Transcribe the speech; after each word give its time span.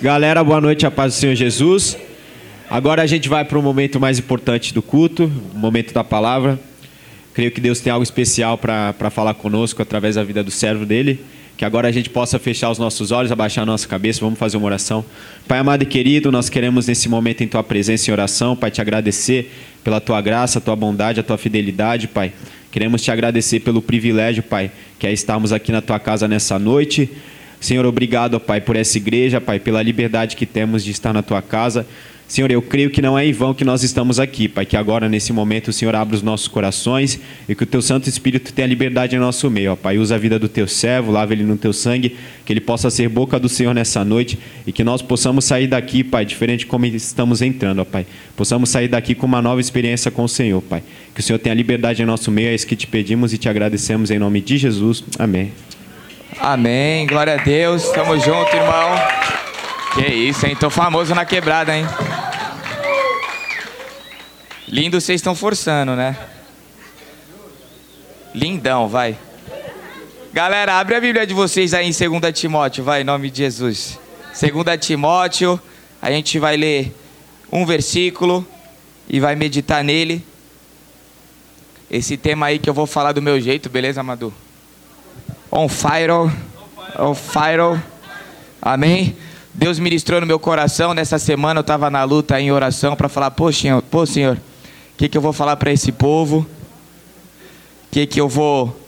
Galera, 0.00 0.44
boa 0.44 0.60
noite, 0.60 0.84
a 0.84 0.90
paz 0.90 1.14
do 1.14 1.16
Senhor 1.16 1.34
Jesus. 1.34 1.96
Agora 2.68 3.00
a 3.00 3.06
gente 3.06 3.30
vai 3.30 3.46
para 3.46 3.58
o 3.58 3.62
momento 3.62 3.98
mais 3.98 4.18
importante 4.18 4.74
do 4.74 4.82
culto, 4.82 5.32
o 5.54 5.58
momento 5.58 5.94
da 5.94 6.04
palavra. 6.04 6.60
Creio 7.32 7.50
que 7.50 7.62
Deus 7.62 7.80
tem 7.80 7.90
algo 7.90 8.02
especial 8.02 8.58
para 8.58 9.10
falar 9.10 9.32
conosco 9.32 9.80
através 9.80 10.16
da 10.16 10.22
vida 10.22 10.44
do 10.44 10.50
servo 10.50 10.84
dele. 10.84 11.24
Que 11.56 11.64
agora 11.64 11.88
a 11.88 11.92
gente 11.92 12.10
possa 12.10 12.38
fechar 12.38 12.70
os 12.70 12.78
nossos 12.78 13.10
olhos, 13.10 13.32
abaixar 13.32 13.62
a 13.62 13.66
nossa 13.66 13.88
cabeça, 13.88 14.20
vamos 14.20 14.38
fazer 14.38 14.58
uma 14.58 14.66
oração. 14.66 15.02
Pai 15.48 15.58
amado 15.58 15.82
e 15.82 15.86
querido, 15.86 16.30
nós 16.30 16.50
queremos 16.50 16.86
nesse 16.86 17.08
momento 17.08 17.42
em 17.42 17.48
tua 17.48 17.64
presença 17.64 18.10
em 18.10 18.12
oração, 18.12 18.54
Pai, 18.54 18.70
te 18.70 18.82
agradecer 18.82 19.50
pela 19.82 19.98
tua 19.98 20.20
graça, 20.20 20.58
a 20.58 20.60
tua 20.60 20.76
bondade, 20.76 21.20
a 21.20 21.22
tua 21.22 21.38
fidelidade, 21.38 22.06
Pai. 22.06 22.34
Queremos 22.70 23.00
te 23.00 23.10
agradecer 23.10 23.60
pelo 23.60 23.80
privilégio, 23.80 24.42
Pai, 24.42 24.70
que 24.98 25.06
é 25.06 25.12
estarmos 25.12 25.54
aqui 25.54 25.72
na 25.72 25.80
tua 25.80 25.98
casa 25.98 26.28
nessa 26.28 26.58
noite. 26.58 27.10
Senhor, 27.60 27.84
obrigado, 27.86 28.38
Pai, 28.38 28.60
por 28.60 28.76
essa 28.76 28.96
igreja, 28.96 29.40
Pai, 29.40 29.58
pela 29.58 29.82
liberdade 29.82 30.36
que 30.36 30.46
temos 30.46 30.84
de 30.84 30.90
estar 30.90 31.12
na 31.12 31.22
tua 31.22 31.42
casa. 31.42 31.86
Senhor, 32.28 32.50
eu 32.50 32.60
creio 32.60 32.90
que 32.90 33.00
não 33.00 33.16
é 33.16 33.24
em 33.24 33.32
vão 33.32 33.54
que 33.54 33.64
nós 33.64 33.84
estamos 33.84 34.18
aqui, 34.18 34.48
Pai, 34.48 34.66
que 34.66 34.76
agora 34.76 35.08
nesse 35.08 35.32
momento 35.32 35.68
o 35.68 35.72
Senhor 35.72 35.94
abra 35.94 36.16
os 36.16 36.22
nossos 36.22 36.48
corações 36.48 37.20
e 37.48 37.54
que 37.54 37.62
o 37.62 37.66
teu 37.66 37.80
Santo 37.80 38.08
Espírito 38.08 38.52
tenha 38.52 38.66
liberdade 38.66 39.14
em 39.14 39.18
nosso 39.20 39.48
meio, 39.48 39.72
ó, 39.72 39.76
Pai. 39.76 39.96
Usa 39.96 40.16
a 40.16 40.18
vida 40.18 40.36
do 40.36 40.48
teu 40.48 40.66
servo, 40.66 41.12
lava 41.12 41.32
ele 41.32 41.44
no 41.44 41.56
teu 41.56 41.72
sangue, 41.72 42.16
que 42.44 42.52
ele 42.52 42.60
possa 42.60 42.90
ser 42.90 43.08
boca 43.08 43.38
do 43.38 43.48
Senhor 43.48 43.72
nessa 43.72 44.04
noite 44.04 44.36
e 44.66 44.72
que 44.72 44.82
nós 44.82 45.02
possamos 45.02 45.44
sair 45.44 45.68
daqui, 45.68 46.02
Pai, 46.02 46.24
diferente 46.24 46.66
como 46.66 46.84
estamos 46.86 47.42
entrando, 47.42 47.78
ó, 47.78 47.84
Pai. 47.84 48.04
Possamos 48.36 48.70
sair 48.70 48.88
daqui 48.88 49.14
com 49.14 49.24
uma 49.24 49.40
nova 49.40 49.60
experiência 49.60 50.10
com 50.10 50.24
o 50.24 50.28
Senhor, 50.28 50.60
Pai. 50.62 50.82
Que 51.14 51.20
o 51.20 51.22
Senhor 51.22 51.38
tenha 51.38 51.54
liberdade 51.54 52.02
em 52.02 52.04
nosso 52.04 52.32
meio, 52.32 52.48
é 52.48 52.54
isso 52.56 52.66
que 52.66 52.74
te 52.74 52.88
pedimos 52.88 53.32
e 53.32 53.38
te 53.38 53.48
agradecemos 53.48 54.10
em 54.10 54.18
nome 54.18 54.40
de 54.40 54.58
Jesus. 54.58 55.04
Amém. 55.16 55.52
Amém. 56.40 57.06
Glória 57.06 57.34
a 57.34 57.36
Deus. 57.36 57.88
Tamo 57.90 58.18
junto, 58.18 58.54
irmão. 58.54 58.94
Que 59.94 60.06
isso, 60.06 60.46
hein? 60.46 60.54
Tô 60.54 60.68
famoso 60.68 61.14
na 61.14 61.24
quebrada, 61.24 61.76
hein? 61.76 61.86
Lindo 64.68 65.00
vocês 65.00 65.20
estão 65.20 65.34
forçando, 65.34 65.96
né? 65.96 66.16
Lindão, 68.34 68.88
vai. 68.88 69.16
Galera, 70.32 70.78
abre 70.78 70.94
a 70.96 71.00
Bíblia 71.00 71.26
de 71.26 71.32
vocês 71.32 71.72
aí 71.72 71.88
em 71.88 72.20
2 72.20 72.38
Timóteo, 72.38 72.84
vai, 72.84 73.00
em 73.00 73.04
nome 73.04 73.30
de 73.30 73.38
Jesus. 73.38 73.98
2 74.38 74.78
Timóteo, 74.78 75.58
a 76.02 76.10
gente 76.10 76.38
vai 76.38 76.56
ler 76.58 76.94
um 77.50 77.64
versículo 77.64 78.46
e 79.08 79.18
vai 79.18 79.34
meditar 79.34 79.82
nele. 79.82 80.22
Esse 81.90 82.18
tema 82.18 82.46
aí 82.46 82.58
que 82.58 82.68
eu 82.68 82.74
vou 82.74 82.86
falar 82.86 83.12
do 83.12 83.22
meu 83.22 83.40
jeito, 83.40 83.70
beleza, 83.70 84.02
Madu? 84.02 84.34
On 85.58 85.70
fire, 85.70 86.12
on 86.98 87.14
fire. 87.14 87.82
Amém? 88.60 89.16
Deus 89.54 89.78
ministrou 89.78 90.20
no 90.20 90.26
meu 90.26 90.38
coração 90.38 90.92
nessa 90.92 91.18
semana, 91.18 91.60
eu 91.60 91.62
estava 91.62 91.88
na 91.88 92.04
luta 92.04 92.38
em 92.38 92.52
oração 92.52 92.94
para 92.94 93.08
falar, 93.08 93.30
pô, 93.30 93.50
Senhor, 93.50 93.82
Senhor, 94.06 94.36
o 94.36 94.96
que, 94.98 95.08
que 95.08 95.16
eu 95.16 95.22
vou 95.22 95.32
falar 95.32 95.56
para 95.56 95.72
esse 95.72 95.90
povo? 95.90 96.40
O 96.40 96.46
que, 97.90 98.06
que 98.06 98.20
eu 98.20 98.28
vou. 98.28 98.78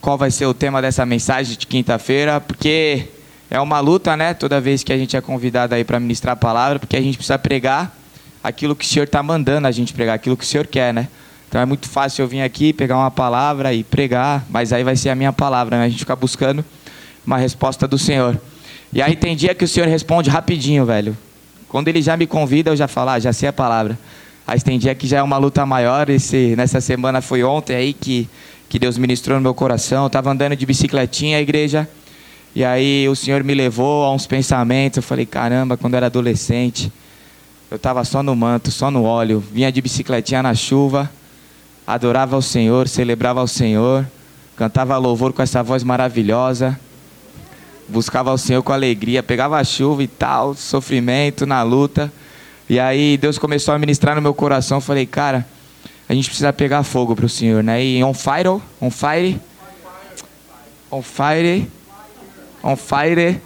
Qual 0.00 0.18
vai 0.18 0.32
ser 0.32 0.46
o 0.46 0.52
tema 0.52 0.82
dessa 0.82 1.06
mensagem 1.06 1.56
de 1.56 1.64
quinta-feira? 1.64 2.40
Porque 2.40 3.06
é 3.48 3.60
uma 3.60 3.78
luta, 3.78 4.16
né? 4.16 4.34
Toda 4.34 4.60
vez 4.60 4.82
que 4.82 4.92
a 4.92 4.98
gente 4.98 5.16
é 5.16 5.20
convidado 5.20 5.76
aí 5.76 5.84
para 5.84 6.00
ministrar 6.00 6.32
a 6.32 6.36
palavra, 6.36 6.80
porque 6.80 6.96
a 6.96 7.00
gente 7.00 7.18
precisa 7.18 7.38
pregar 7.38 7.96
aquilo 8.42 8.74
que 8.74 8.84
o 8.84 8.88
Senhor 8.88 9.04
está 9.04 9.22
mandando 9.22 9.68
a 9.68 9.70
gente 9.70 9.92
pregar, 9.92 10.16
aquilo 10.16 10.36
que 10.36 10.42
o 10.42 10.46
Senhor 10.46 10.66
quer, 10.66 10.92
né? 10.92 11.06
Então 11.48 11.60
é 11.60 11.64
muito 11.64 11.88
fácil 11.88 12.22
eu 12.22 12.28
vir 12.28 12.42
aqui, 12.42 12.72
pegar 12.72 12.96
uma 12.96 13.10
palavra 13.10 13.72
e 13.72 13.84
pregar, 13.84 14.44
mas 14.50 14.72
aí 14.72 14.82
vai 14.82 14.96
ser 14.96 15.10
a 15.10 15.14
minha 15.14 15.32
palavra, 15.32 15.78
né? 15.78 15.84
A 15.84 15.88
gente 15.88 16.00
fica 16.00 16.16
buscando 16.16 16.64
uma 17.26 17.38
resposta 17.38 17.86
do 17.86 17.98
Senhor. 17.98 18.38
E 18.92 19.02
aí 19.02 19.16
tem 19.16 19.36
dia 19.36 19.54
que 19.54 19.64
o 19.64 19.68
Senhor 19.68 19.88
responde 19.88 20.30
rapidinho, 20.30 20.84
velho. 20.84 21.16
Quando 21.68 21.88
ele 21.88 22.00
já 22.00 22.16
me 22.16 22.26
convida, 22.26 22.70
eu 22.70 22.76
já 22.76 22.88
falo, 22.88 23.10
ah, 23.10 23.18
já 23.18 23.32
sei 23.32 23.48
a 23.48 23.52
palavra. 23.52 23.98
Aí 24.46 24.60
tem 24.60 24.78
dia 24.78 24.94
que 24.94 25.06
já 25.06 25.18
é 25.18 25.22
uma 25.22 25.36
luta 25.36 25.66
maior. 25.66 26.08
Esse, 26.08 26.54
nessa 26.56 26.80
semana 26.80 27.20
foi 27.20 27.42
ontem 27.42 27.74
aí 27.74 27.92
que, 27.92 28.28
que 28.68 28.78
Deus 28.78 28.96
ministrou 28.96 29.36
no 29.36 29.42
meu 29.42 29.54
coração. 29.54 30.04
Eu 30.04 30.06
estava 30.06 30.30
andando 30.30 30.54
de 30.54 30.64
bicicletinha 30.64 31.38
à 31.38 31.40
igreja. 31.40 31.88
E 32.54 32.64
aí 32.64 33.08
o 33.08 33.16
Senhor 33.16 33.42
me 33.42 33.54
levou 33.54 34.04
a 34.04 34.14
uns 34.14 34.26
pensamentos. 34.26 34.98
Eu 34.98 35.02
falei, 35.02 35.26
caramba, 35.26 35.76
quando 35.76 35.94
eu 35.94 35.98
era 35.98 36.06
adolescente, 36.06 36.92
eu 37.70 37.76
estava 37.76 38.04
só 38.04 38.22
no 38.22 38.36
manto, 38.36 38.70
só 38.70 38.90
no 38.90 39.02
óleo. 39.02 39.42
Vinha 39.52 39.72
de 39.72 39.82
bicicletinha 39.82 40.42
na 40.42 40.54
chuva, 40.54 41.10
adorava 41.86 42.34
ao 42.34 42.42
Senhor, 42.42 42.88
celebrava 42.88 43.40
ao 43.40 43.46
Senhor, 43.46 44.06
cantava 44.56 44.96
louvor 44.96 45.32
com 45.32 45.42
essa 45.42 45.62
voz 45.62 45.84
maravilhosa. 45.84 46.78
Buscava 47.88 48.30
ao 48.30 48.38
Senhor 48.38 48.62
com 48.62 48.72
alegria, 48.72 49.22
pegava 49.22 49.58
a 49.58 49.62
chuva 49.62 50.02
e 50.02 50.08
tal, 50.08 50.54
sofrimento 50.54 51.46
na 51.46 51.62
luta. 51.62 52.12
E 52.68 52.80
aí 52.80 53.16
Deus 53.16 53.38
começou 53.38 53.72
a 53.72 53.78
ministrar 53.78 54.16
no 54.16 54.22
meu 54.22 54.34
coração. 54.34 54.80
Falei, 54.80 55.06
cara, 55.06 55.46
a 56.08 56.14
gente 56.14 56.26
precisa 56.28 56.52
pegar 56.52 56.82
fogo 56.82 57.14
para 57.14 57.26
o 57.26 57.28
Senhor, 57.28 57.62
né? 57.62 57.84
E 57.84 58.02
on 58.02 58.12
fire, 58.12 58.48
on 58.80 58.90
fire, 58.90 59.40
on 60.90 61.02
fire, 61.02 61.68
on 62.64 62.76
fire. 62.76 63.40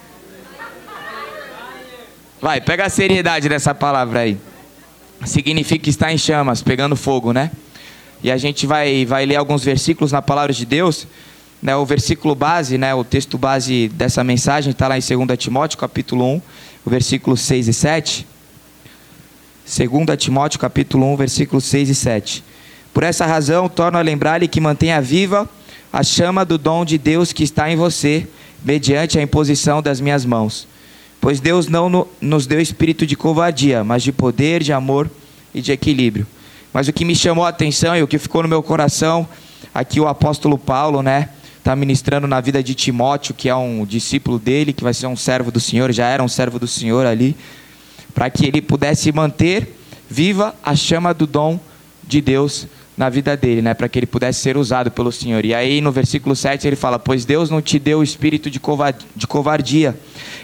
Vai, 2.41 2.59
pega 2.59 2.85
a 2.85 2.89
seriedade 2.89 3.47
dessa 3.47 3.75
palavra 3.75 4.21
aí. 4.21 4.37
Significa 5.23 5.87
estar 5.87 6.11
em 6.11 6.17
chamas, 6.17 6.63
pegando 6.63 6.95
fogo, 6.95 7.31
né? 7.31 7.51
E 8.23 8.31
a 8.31 8.37
gente 8.37 8.67
vai, 8.67 9.05
vai 9.05 9.25
ler 9.25 9.35
alguns 9.35 9.63
versículos 9.63 10.11
na 10.11 10.21
palavra 10.21 10.53
de 10.53 10.65
Deus. 10.65 11.07
Né, 11.61 11.75
o 11.75 11.85
versículo 11.85 12.33
base, 12.33 12.77
né, 12.77 12.93
o 12.95 13.03
texto 13.03 13.37
base 13.37 13.87
dessa 13.89 14.23
mensagem 14.23 14.71
está 14.71 14.87
lá 14.87 14.97
em 14.97 15.01
2 15.01 15.37
Timóteo, 15.37 15.77
capítulo 15.77 16.25
1, 16.25 16.41
o 16.85 16.89
versículo 16.89 17.37
6 17.37 17.67
e 17.67 17.73
7. 17.73 18.27
2 19.65 20.17
Timóteo 20.17 20.59
capítulo 20.59 21.05
1, 21.13 21.15
versículos 21.17 21.63
6 21.65 21.89
e 21.89 21.95
7. 21.95 22.43
Por 22.93 23.03
essa 23.03 23.25
razão, 23.25 23.69
torno 23.69 23.97
a 23.97 24.01
lembrar-lhe 24.01 24.47
que 24.47 24.59
mantenha 24.59 25.01
viva 25.01 25.47
a 25.93 26.03
chama 26.03 26.45
do 26.45 26.57
dom 26.57 26.85
de 26.85 26.97
Deus 26.97 27.33
que 27.33 27.43
está 27.43 27.69
em 27.69 27.75
você, 27.75 28.27
mediante 28.63 29.19
a 29.19 29.21
imposição 29.21 29.81
das 29.81 29.99
minhas 29.99 30.25
mãos. 30.25 30.67
Pois 31.19 31.39
Deus 31.39 31.67
não 31.67 32.07
nos 32.19 32.47
deu 32.47 32.59
espírito 32.59 33.05
de 33.05 33.15
covardia, 33.15 33.83
mas 33.83 34.01
de 34.01 34.11
poder, 34.11 34.63
de 34.63 34.71
amor 34.71 35.09
e 35.53 35.61
de 35.61 35.71
equilíbrio. 35.71 36.25
Mas 36.73 36.87
o 36.87 36.93
que 36.93 37.03
me 37.03 37.15
chamou 37.15 37.45
a 37.45 37.49
atenção 37.49 37.95
e 37.95 38.01
o 38.01 38.07
que 38.07 38.17
ficou 38.17 38.43
no 38.43 38.49
meu 38.49 38.63
coração, 38.63 39.27
aqui 39.73 39.99
o 39.99 40.07
apóstolo 40.07 40.57
Paulo, 40.57 41.01
né, 41.01 41.29
está 41.57 41.75
ministrando 41.75 42.27
na 42.27 42.39
vida 42.39 42.63
de 42.63 42.73
Timóteo, 42.73 43.33
que 43.33 43.49
é 43.49 43.55
um 43.55 43.85
discípulo 43.85 44.39
dele, 44.39 44.73
que 44.73 44.83
vai 44.83 44.93
ser 44.93 45.07
um 45.07 45.15
servo 45.15 45.51
do 45.51 45.59
Senhor, 45.59 45.91
já 45.91 46.07
era 46.07 46.23
um 46.23 46.27
servo 46.27 46.57
do 46.57 46.67
Senhor 46.67 47.05
ali, 47.05 47.35
para 48.13 48.29
que 48.29 48.45
ele 48.45 48.61
pudesse 48.61 49.11
manter 49.11 49.77
viva 50.09 50.55
a 50.63 50.75
chama 50.75 51.13
do 51.13 51.27
dom 51.27 51.59
de 52.05 52.21
Deus 52.21 52.67
na 52.97 53.09
vida 53.09 53.35
dele, 53.35 53.61
né, 53.61 53.73
para 53.73 53.89
que 53.89 53.99
ele 53.99 54.05
pudesse 54.05 54.39
ser 54.39 54.57
usado 54.57 54.91
pelo 54.91 55.11
Senhor. 55.11 55.43
E 55.45 55.53
aí 55.53 55.81
no 55.81 55.91
versículo 55.91 56.35
7 56.35 56.67
ele 56.67 56.75
fala: 56.75 56.99
Pois 56.99 57.25
Deus 57.25 57.49
não 57.49 57.61
te 57.61 57.79
deu 57.79 57.99
o 57.99 58.03
espírito 58.03 58.49
de 58.49 58.59
covardia, 59.27 59.97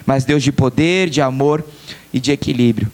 mas 0.05 0.25
Deus 0.25 0.44
de 0.44 0.51
poder, 0.51 1.09
de 1.09 1.21
amor 1.21 1.63
e 2.13 2.19
de 2.19 2.31
equilíbrio. 2.31 2.91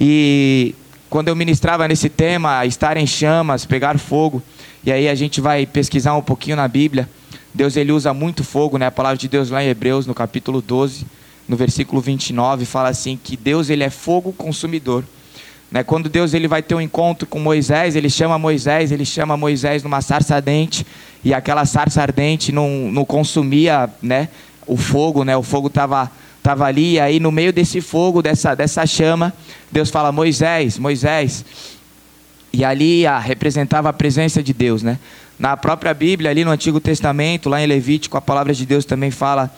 E 0.00 0.74
quando 1.08 1.28
eu 1.28 1.36
ministrava 1.36 1.88
nesse 1.88 2.08
tema, 2.08 2.64
estar 2.66 2.96
em 2.96 3.06
chamas, 3.06 3.64
pegar 3.64 3.98
fogo, 3.98 4.42
e 4.84 4.92
aí 4.92 5.08
a 5.08 5.14
gente 5.14 5.40
vai 5.40 5.66
pesquisar 5.66 6.14
um 6.14 6.22
pouquinho 6.22 6.56
na 6.56 6.68
Bíblia. 6.68 7.08
Deus 7.54 7.76
ele 7.76 7.92
usa 7.92 8.12
muito 8.12 8.44
fogo, 8.44 8.78
né? 8.78 8.86
A 8.86 8.90
palavra 8.90 9.16
de 9.16 9.28
Deus 9.28 9.50
lá 9.50 9.62
em 9.62 9.68
Hebreus, 9.68 10.06
no 10.06 10.14
capítulo 10.14 10.60
12, 10.60 11.06
no 11.48 11.56
versículo 11.56 12.00
29, 12.00 12.64
fala 12.66 12.90
assim 12.90 13.18
que 13.22 13.36
Deus 13.36 13.70
ele 13.70 13.82
é 13.82 13.90
fogo 13.90 14.32
consumidor. 14.32 15.02
Né? 15.70 15.82
Quando 15.82 16.08
Deus 16.08 16.34
ele 16.34 16.46
vai 16.46 16.62
ter 16.62 16.74
um 16.74 16.80
encontro 16.80 17.26
com 17.26 17.38
Moisés, 17.38 17.96
ele 17.96 18.10
chama 18.10 18.38
Moisés, 18.38 18.92
ele 18.92 19.04
chama 19.04 19.36
Moisés 19.36 19.82
numa 19.82 20.00
sarça 20.00 20.34
ardente, 20.34 20.86
e 21.24 21.34
aquela 21.34 21.64
sarça 21.64 22.02
ardente 22.02 22.52
não, 22.52 22.68
não 22.92 23.04
consumia 23.04 23.88
né, 24.00 24.28
o 24.66 24.76
fogo, 24.76 25.24
né? 25.24 25.36
o 25.36 25.42
fogo 25.42 25.68
estava 25.68 26.10
tava 26.42 26.64
ali, 26.64 26.94
e 26.94 27.00
aí 27.00 27.20
no 27.20 27.30
meio 27.30 27.52
desse 27.52 27.80
fogo, 27.80 28.22
dessa, 28.22 28.54
dessa 28.54 28.86
chama, 28.86 29.32
Deus 29.70 29.90
fala, 29.90 30.10
Moisés, 30.12 30.78
Moisés, 30.78 31.44
e 32.52 32.64
ali 32.64 33.06
a, 33.06 33.18
representava 33.18 33.88
a 33.88 33.92
presença 33.92 34.42
de 34.42 34.52
Deus, 34.52 34.82
né? 34.82 34.98
Na 35.38 35.56
própria 35.56 35.94
Bíblia, 35.94 36.30
ali 36.30 36.44
no 36.44 36.50
Antigo 36.50 36.80
Testamento, 36.80 37.48
lá 37.48 37.62
em 37.62 37.66
Levítico, 37.66 38.16
a 38.16 38.20
palavra 38.20 38.52
de 38.52 38.66
Deus 38.66 38.84
também 38.84 39.10
fala 39.10 39.54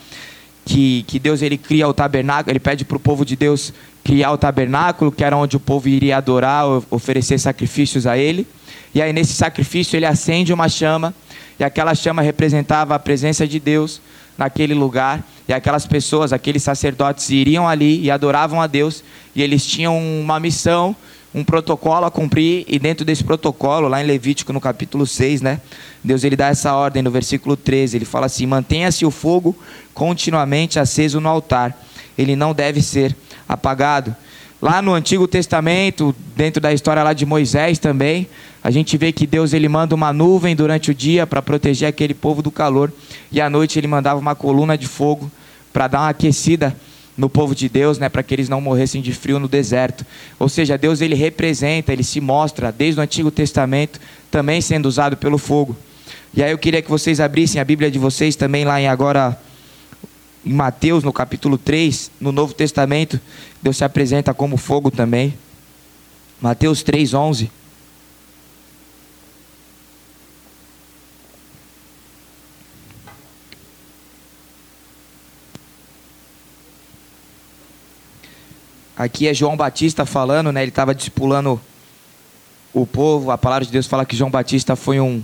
que, 0.65 1.05
que 1.05 1.19
Deus 1.19 1.41
ele 1.41 1.57
cria 1.57 1.89
o 1.89 1.95
tabernáculo, 1.95 2.53
ele 2.53 2.61
pede 2.61 2.85
para 2.85 2.97
o 2.97 3.01
povo 3.01 3.25
de 3.25 3.35
Deus 3.35 3.73
criar 4.05 4.33
o 4.33 4.39
tabernáculo, 4.39 5.11
que 5.11 5.25
era 5.25 5.37
onde 5.37 5.57
o 5.57 5.61
povo 5.61 5.89
iria 5.89 6.17
adorar, 6.17 6.67
oferecer 6.91 7.39
sacrifícios 7.39 8.07
a 8.07 8.19
ele. 8.19 8.47
E 8.95 9.01
aí 9.01 9.13
nesse 9.13 9.33
sacrifício 9.33 9.97
ele 9.97 10.07
acende 10.07 10.53
uma 10.53 10.69
chama, 10.69 11.15
e 11.59 11.65
aquela 11.65 11.95
chama 11.95 12.21
representava 12.21 12.95
a 12.95 12.99
presença 12.99 13.47
de 13.47 13.59
Deus 13.59 14.01
naquele 14.41 14.75
lugar, 14.75 15.23
e 15.47 15.53
aquelas 15.53 15.87
pessoas, 15.87 16.33
aqueles 16.33 16.63
sacerdotes 16.63 17.29
iriam 17.31 17.69
ali 17.69 18.01
e 18.01 18.11
adoravam 18.11 18.61
a 18.61 18.67
Deus, 18.67 19.05
e 19.37 19.43
eles 19.43 19.65
tinham 19.65 19.97
uma 19.97 20.41
missão 20.41 20.97
um 21.33 21.45
protocolo 21.45 22.07
a 22.07 22.11
cumprir 22.11 22.65
e 22.67 22.77
dentro 22.77 23.05
desse 23.05 23.23
protocolo, 23.23 23.87
lá 23.87 24.03
em 24.03 24.07
Levítico 24.07 24.53
no 24.53 24.61
capítulo 24.61 25.07
6, 25.07 25.41
né? 25.41 25.61
Deus 26.03 26.25
ele 26.25 26.35
dá 26.35 26.49
essa 26.49 26.75
ordem 26.75 27.05
no 27.05 27.11
versículo 27.11 27.57
13, 27.57 27.99
ele 27.99 28.05
fala 28.05 28.27
assim: 28.27 28.47
"Mantenha-se 28.47 29.07
o 29.07 29.13
fogo 29.13 29.57
continuamente 29.95 30.81
aceso 30.81 31.21
no 31.21 31.29
altar. 31.29 31.77
ele 32.19 32.35
não 32.37 32.53
deve 32.53 32.83
ser 32.83 33.17
apagado. 33.49 34.15
Lá 34.63 34.83
no 34.83 34.93
Antigo 34.93 35.27
Testamento, 35.27 36.15
dentro 36.37 36.61
da 36.61 36.71
história 36.73 37.03
lá 37.03 37.15
de 37.15 37.25
Moisés 37.25 37.79
também, 37.79 38.29
a 38.63 38.71
gente 38.71 38.99
vê 38.99 39.11
que 39.11 39.27
Deus 39.27 39.55
ele 39.55 39.69
manda 39.71 39.95
uma 39.95 40.13
nuvem 40.13 40.55
durante 40.55 40.91
o 40.91 40.95
dia 40.95 41.27
para 41.27 41.41
proteger 41.41 41.89
aquele 41.89 42.13
povo 42.13 42.43
do 42.43 42.51
calor, 42.51 42.93
e 43.33 43.41
à 43.41 43.49
noite 43.49 43.79
ele 43.79 43.87
mandava 43.87 44.21
uma 44.21 44.35
coluna 44.35 44.77
de 44.77 44.87
fogo 44.87 45.31
para 45.73 45.89
dar 45.89 46.01
uma 46.01 46.09
aquecida 46.11 46.77
no 47.17 47.31
povo 47.31 47.55
de 47.55 47.71
Deus, 47.71 47.99
né, 47.99 48.11
para 48.11 48.23
que 48.23 48.35
eles 48.35 48.51
não 48.51 48.61
morressem 48.61 49.01
de 49.01 49.13
frio 49.15 49.39
no 49.39 49.49
deserto. 49.49 50.05
Ou 50.39 50.49
seja, 50.49 50.77
Deus 50.77 51.01
ele 51.01 51.15
representa, 51.15 51.93
ele 51.93 52.05
se 52.05 52.21
mostra 52.21 52.71
desde 52.71 53.01
o 53.01 53.03
Antigo 53.03 53.31
Testamento 53.31 53.99
também 54.31 54.61
sendo 54.61 54.87
usado 54.87 55.17
pelo 55.17 55.39
fogo. 55.39 55.75
E 56.35 56.43
aí 56.43 56.51
eu 56.51 56.59
queria 56.59 56.83
que 56.83 56.91
vocês 56.91 57.19
abrissem 57.19 57.61
a 57.61 57.65
Bíblia 57.65 57.91
de 57.91 57.99
vocês 57.99 58.37
também 58.37 58.65
lá 58.65 58.81
em 58.81 58.89
agora 58.89 59.39
em 60.45 60.53
Mateus, 60.53 61.05
no 61.05 61.13
capítulo 61.13 61.59
3, 61.59 62.11
no 62.21 62.33
Novo 62.33 62.55
Testamento, 62.55 63.21
Deus 63.63 63.77
se 63.77 63.85
apresenta 63.85 64.33
como 64.33 64.57
fogo 64.57 64.91
também. 64.91 65.37
Mateus 66.41 66.83
3, 66.83 67.13
11. 67.13 67.51
Aqui 78.97 79.27
é 79.27 79.33
João 79.33 79.57
Batista 79.57 80.05
falando, 80.05 80.53
né? 80.53 80.63
Ele 80.63 80.71
estava 80.71 80.95
discipulando 80.95 81.59
o 82.73 82.87
povo. 82.87 83.31
A 83.31 83.39
palavra 83.39 83.65
de 83.65 83.73
Deus 83.73 83.87
fala 83.87 84.05
que 84.05 84.15
João 84.15 84.31
Batista 84.31 84.77
foi 84.77 85.01
um, 85.01 85.23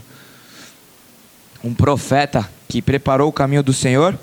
um 1.62 1.74
profeta 1.74 2.48
que 2.68 2.80
preparou 2.80 3.28
o 3.28 3.32
caminho 3.32 3.62
do 3.62 3.74
Senhor. 3.74 4.18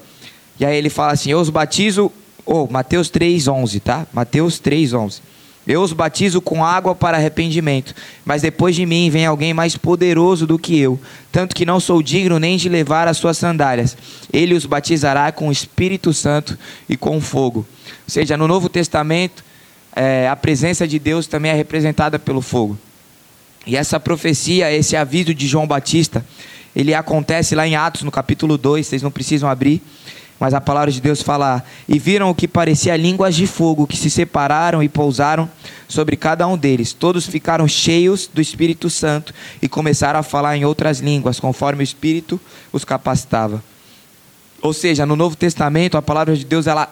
E 0.60 0.66
aí 0.66 0.76
ele 0.76 0.90
fala 0.90 1.14
assim: 1.14 1.32
Eu 1.32 1.40
os 1.40 1.50
batizo, 1.50 2.12
ou 2.46 2.68
oh, 2.68 2.72
Mateus 2.72 3.10
3:11, 3.10 3.82
tá? 3.82 4.08
Mateus 4.14 4.60
3:11. 4.60 5.22
Eu 5.66 5.82
os 5.82 5.94
batizo 5.94 6.42
com 6.42 6.64
água 6.64 6.94
para 6.94 7.16
arrependimento, 7.16 7.96
mas 8.26 8.42
depois 8.42 8.76
de 8.76 8.86
mim 8.86 9.10
vem 9.10 9.26
alguém 9.26 9.54
mais 9.54 9.78
poderoso 9.78 10.46
do 10.46 10.60
que 10.60 10.78
eu, 10.78 11.00
tanto 11.32 11.56
que 11.56 11.66
não 11.66 11.80
sou 11.80 12.04
digno 12.04 12.38
nem 12.38 12.58
de 12.58 12.68
levar 12.68 13.08
as 13.08 13.16
suas 13.16 13.38
sandálias. 13.38 13.96
Ele 14.32 14.54
os 14.54 14.66
batizará 14.66 15.32
com 15.32 15.48
o 15.48 15.52
Espírito 15.54 16.12
Santo 16.12 16.58
e 16.90 16.98
com 16.98 17.22
fogo. 17.22 17.66
Ou 17.86 18.10
seja, 18.10 18.36
no 18.36 18.46
Novo 18.46 18.68
Testamento, 18.68 19.42
é, 19.96 20.28
a 20.28 20.36
presença 20.36 20.86
de 20.86 21.00
Deus 21.00 21.28
também 21.28 21.52
é 21.52 21.56
representada 21.56 22.20
pelo 22.20 22.42
fogo. 22.42 22.78
E 23.66 23.78
essa 23.78 24.00
profecia, 24.02 24.70
esse 24.70 24.98
aviso 24.98 25.34
de 25.34 25.48
João 25.48 25.66
Batista, 25.66 26.26
ele 26.76 26.94
acontece 26.94 27.56
lá 27.56 27.66
em 27.66 27.78
Atos, 27.78 28.02
no 28.02 28.12
capítulo 28.12 28.58
2, 28.58 28.86
vocês 28.86 29.02
não 29.02 29.12
precisam 29.12 29.50
abrir. 29.50 29.82
Mas 30.40 30.54
a 30.54 30.62
palavra 30.62 30.92
de 30.92 31.00
Deus 31.00 31.22
fala: 31.22 31.64
E 31.88 31.98
viram 31.98 32.30
o 32.30 32.36
que 32.36 32.48
parecia 32.48 32.96
línguas 32.98 33.36
de 33.36 33.48
fogo 33.48 33.88
que 33.88 33.98
se 33.98 34.10
separaram 34.10 34.82
e 34.82 34.90
pousaram 34.90 35.50
sobre 35.88 36.18
cada 36.18 36.48
um 36.48 36.58
deles. 36.58 36.92
Todos 36.94 37.26
ficaram 37.26 37.68
cheios 37.68 38.30
do 38.32 38.42
Espírito 38.42 38.90
Santo 38.90 39.34
e 39.62 39.70
começaram 39.70 40.20
a 40.20 40.24
falar 40.24 40.58
em 40.58 40.66
outras 40.66 41.00
línguas, 41.00 41.40
conforme 41.40 41.82
o 41.82 41.84
Espírito 41.84 42.42
os 42.72 42.84
capacitava. 42.84 43.64
Ou 44.62 44.74
seja, 44.74 45.06
no 45.06 45.16
Novo 45.16 45.36
Testamento, 45.36 45.98
a 45.98 46.02
palavra 46.02 46.36
de 46.36 46.46
Deus 46.46 46.68
ela, 46.68 46.92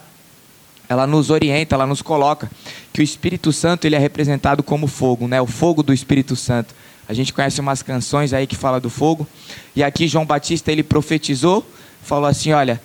ela 0.88 1.08
nos 1.08 1.30
orienta, 1.30 1.76
ela 1.76 1.88
nos 1.88 2.02
coloca 2.02 2.52
que 2.94 3.02
o 3.02 3.04
Espírito 3.04 3.52
Santo 3.52 3.86
ele 3.86 3.96
é 3.96 4.00
representado 4.00 4.62
como 4.62 4.88
fogo, 4.88 5.28
né? 5.28 5.42
o 5.42 5.48
fogo 5.48 5.82
do 5.82 5.94
Espírito 5.94 6.36
Santo. 6.36 6.76
A 7.08 7.14
gente 7.14 7.34
conhece 7.34 7.60
umas 7.60 7.82
canções 7.82 8.34
aí 8.34 8.46
que 8.46 8.56
fala 8.56 8.80
do 8.80 8.90
fogo. 8.90 9.28
E 9.76 9.84
aqui 9.84 10.08
João 10.08 10.26
Batista 10.26 10.72
ele 10.72 10.84
profetizou, 10.84 11.66
falou 12.02 12.30
assim: 12.30 12.52
olha 12.52 12.80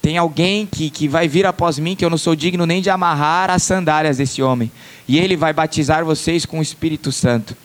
tem 0.00 0.16
alguém 0.16 0.66
que, 0.66 0.88
que 0.88 1.08
vai 1.08 1.26
vir 1.26 1.46
após 1.46 1.78
mim 1.78 1.96
que 1.96 2.04
eu 2.04 2.10
não 2.10 2.18
sou 2.18 2.36
digno 2.36 2.64
nem 2.64 2.80
de 2.80 2.90
amarrar 2.90 3.50
as 3.50 3.62
sandálias 3.62 4.18
desse 4.18 4.42
homem. 4.42 4.70
E 5.06 5.18
ele 5.18 5.36
vai 5.36 5.52
batizar 5.52 6.04
vocês 6.04 6.46
com 6.46 6.58
o 6.58 6.62
Espírito 6.62 7.10
Santo. 7.10 7.56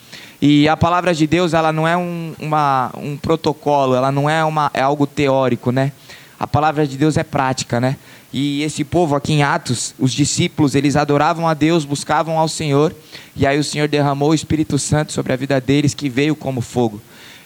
E 0.41 0.67
a 0.67 0.77
palavra 0.77 1.13
de 1.13 1.27
Deus, 1.27 1.53
ela 1.53 1.71
não 1.71 1.87
é 1.87 1.97
um, 1.97 2.33
uma, 2.39 2.91
um 2.95 3.17
protocolo, 3.17 3.95
ela 3.95 4.11
não 4.11 4.29
é, 4.29 4.43
uma, 4.43 4.71
é 4.73 4.81
algo 4.81 5.05
teórico, 5.05 5.71
né? 5.71 5.91
A 6.39 6.47
palavra 6.47 6.87
de 6.87 6.97
Deus 6.97 7.17
é 7.17 7.23
prática, 7.23 7.79
né? 7.79 7.97
E 8.31 8.63
esse 8.63 8.83
povo 8.83 9.15
aqui 9.15 9.33
em 9.33 9.43
Atos, 9.43 9.93
os 9.99 10.13
discípulos, 10.13 10.75
eles 10.75 10.95
adoravam 10.95 11.47
a 11.47 11.53
Deus, 11.53 11.83
buscavam 11.83 12.39
ao 12.39 12.47
Senhor, 12.47 12.95
e 13.35 13.45
aí 13.45 13.59
o 13.59 13.63
Senhor 13.63 13.87
derramou 13.87 14.29
o 14.29 14.33
Espírito 14.33 14.77
Santo 14.79 15.11
sobre 15.11 15.33
a 15.33 15.35
vida 15.35 15.59
deles, 15.59 15.93
que 15.93 16.07
veio 16.07 16.35
como 16.35 16.61
fogo. 16.61 17.01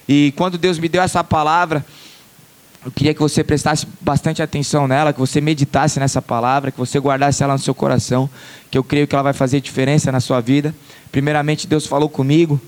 E 0.08 0.32
quando 0.36 0.58
Deus 0.58 0.78
me 0.78 0.88
deu 0.88 1.02
essa 1.02 1.24
palavra, 1.24 1.84
eu 2.84 2.90
queria 2.90 3.14
que 3.14 3.20
você 3.20 3.42
prestasse 3.42 3.86
bastante 3.98 4.42
atenção 4.42 4.86
nela, 4.86 5.12
que 5.12 5.18
você 5.18 5.40
meditasse 5.40 5.98
nessa 5.98 6.20
palavra, 6.20 6.70
que 6.70 6.78
você 6.78 6.98
guardasse 6.98 7.42
ela 7.42 7.54
no 7.54 7.58
seu 7.58 7.74
coração, 7.74 8.28
que 8.70 8.76
eu 8.76 8.84
creio 8.84 9.06
que 9.06 9.14
ela 9.14 9.22
vai 9.22 9.32
fazer 9.32 9.60
diferença 9.62 10.12
na 10.12 10.20
sua 10.20 10.40
vida. 10.40 10.74
Primeiramente, 11.10 11.66
Deus 11.66 11.86
falou 11.86 12.10
comigo 12.10 12.60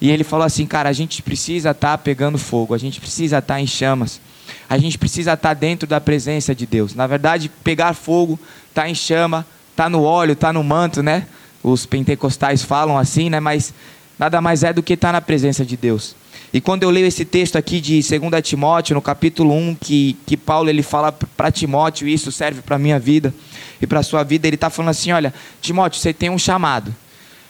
e 0.00 0.10
Ele 0.10 0.24
falou 0.24 0.44
assim: 0.44 0.66
cara, 0.66 0.88
a 0.88 0.92
gente 0.92 1.22
precisa 1.22 1.70
estar 1.70 1.92
tá 1.92 1.98
pegando 1.98 2.38
fogo, 2.38 2.74
a 2.74 2.78
gente 2.78 3.00
precisa 3.00 3.38
estar 3.38 3.54
tá 3.54 3.60
em 3.60 3.66
chamas, 3.66 4.20
a 4.68 4.76
gente 4.78 4.98
precisa 4.98 5.34
estar 5.34 5.50
tá 5.50 5.54
dentro 5.54 5.86
da 5.86 6.00
presença 6.00 6.52
de 6.52 6.66
Deus. 6.66 6.96
Na 6.96 7.06
verdade, 7.06 7.48
pegar 7.62 7.94
fogo, 7.94 8.40
estar 8.68 8.88
em 8.88 8.96
chama, 8.96 9.46
estar 9.70 9.88
no 9.88 10.02
óleo, 10.02 10.32
estar 10.32 10.52
no 10.52 10.64
manto, 10.64 11.04
né? 11.04 11.24
Os 11.62 11.86
pentecostais 11.86 12.64
falam 12.64 12.98
assim, 12.98 13.30
né? 13.30 13.38
Mas 13.38 13.72
nada 14.18 14.40
mais 14.40 14.64
é 14.64 14.72
do 14.72 14.82
que 14.82 14.94
estar 14.94 15.12
na 15.12 15.20
presença 15.20 15.64
de 15.64 15.76
Deus. 15.76 16.16
E 16.54 16.60
quando 16.60 16.82
eu 16.82 16.90
leio 16.90 17.06
esse 17.06 17.24
texto 17.24 17.56
aqui 17.56 17.80
de 17.80 18.00
2 18.02 18.42
Timóteo, 18.42 18.94
no 18.94 19.00
capítulo 19.00 19.54
1, 19.54 19.74
que, 19.76 20.16
que 20.26 20.36
Paulo 20.36 20.68
ele 20.68 20.82
fala 20.82 21.10
para 21.10 21.50
Timóteo, 21.50 22.06
e 22.06 22.12
isso 22.12 22.30
serve 22.30 22.60
para 22.60 22.76
a 22.76 22.78
minha 22.78 22.98
vida 22.98 23.32
e 23.80 23.86
para 23.86 24.00
a 24.00 24.02
sua 24.02 24.22
vida, 24.22 24.46
ele 24.46 24.56
está 24.56 24.68
falando 24.68 24.90
assim: 24.90 25.12
olha, 25.12 25.32
Timóteo, 25.62 25.98
você 25.98 26.12
tem 26.12 26.28
um 26.28 26.38
chamado, 26.38 26.94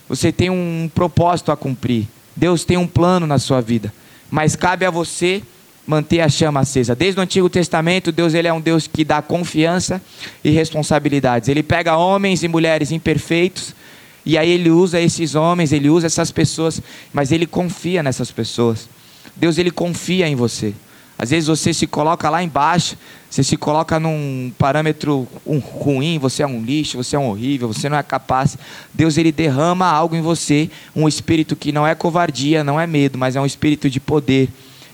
você 0.09 0.31
tem 0.31 0.51
um 0.51 0.89
propósito 0.95 1.51
a 1.51 1.57
cumprir, 1.57 2.07
Deus 2.37 2.65
tem 2.65 2.77
um 2.77 2.87
plano 2.87 3.27
na 3.27 3.41
sua 3.41 3.61
vida, 3.61 3.93
mas 4.31 4.55
cabe 4.55 4.87
a 4.87 4.91
você 4.91 5.43
manter 5.85 6.21
a 6.21 6.29
chama 6.29 6.61
acesa. 6.61 6.95
Desde 6.95 7.19
o 7.19 7.23
Antigo 7.25 7.51
Testamento, 7.51 8.13
Deus 8.13 8.35
ele 8.35 8.47
é 8.47 8.53
um 8.53 8.61
Deus 8.61 8.87
que 8.87 9.05
dá 9.05 9.21
confiança 9.21 10.01
e 10.45 10.51
responsabilidades. 10.51 11.49
Ele 11.49 11.63
pega 11.63 11.97
homens 11.97 12.45
e 12.45 12.49
mulheres 12.49 12.93
imperfeitos 12.93 13.75
e 14.25 14.39
aí 14.39 14.51
ele 14.51 14.71
usa 14.71 15.01
esses 15.01 15.35
homens, 15.35 15.73
ele 15.73 15.89
usa 15.89 16.07
essas 16.07 16.31
pessoas, 16.31 16.81
mas 17.13 17.33
ele 17.33 17.47
confia 17.47 18.03
nessas 18.03 18.31
pessoas. 18.31 18.89
Deus 19.37 19.59
ele 19.59 19.71
confia 19.71 20.29
em 20.29 20.37
você. 20.37 20.75
Às 21.19 21.31
vezes 21.31 21.49
você 21.49 21.73
se 21.73 21.87
coloca 21.87 22.29
lá 22.29 22.43
embaixo, 22.43 22.97
você 23.31 23.45
se 23.45 23.57
coloca 23.57 24.01
num 24.01 24.53
parâmetro 24.59 25.27
ruim, 25.47 26.19
você 26.19 26.43
é 26.43 26.47
um 26.47 26.63
lixo, 26.63 26.97
você 26.97 27.17
é 27.17 27.19
um 27.19 27.29
horrível, 27.29 27.69
você 27.69 27.89
não 27.89 27.97
é 27.97 28.03
capaz. 28.03 28.59
Deus 28.93 29.17
ele 29.17 29.31
derrama 29.31 29.87
algo 29.87 30.17
em 30.17 30.20
você, 30.20 30.69
um 30.94 31.06
espírito 31.06 31.55
que 31.55 31.70
não 31.70 31.87
é 31.87 31.94
covardia, 31.94 32.65
não 32.65 32.81
é 32.81 32.87
medo, 32.87 33.19
mas 33.19 33.37
é 33.37 33.41
um 33.41 33.46
espírito 33.46 33.89
de 33.89 34.01
poder, 34.01 34.49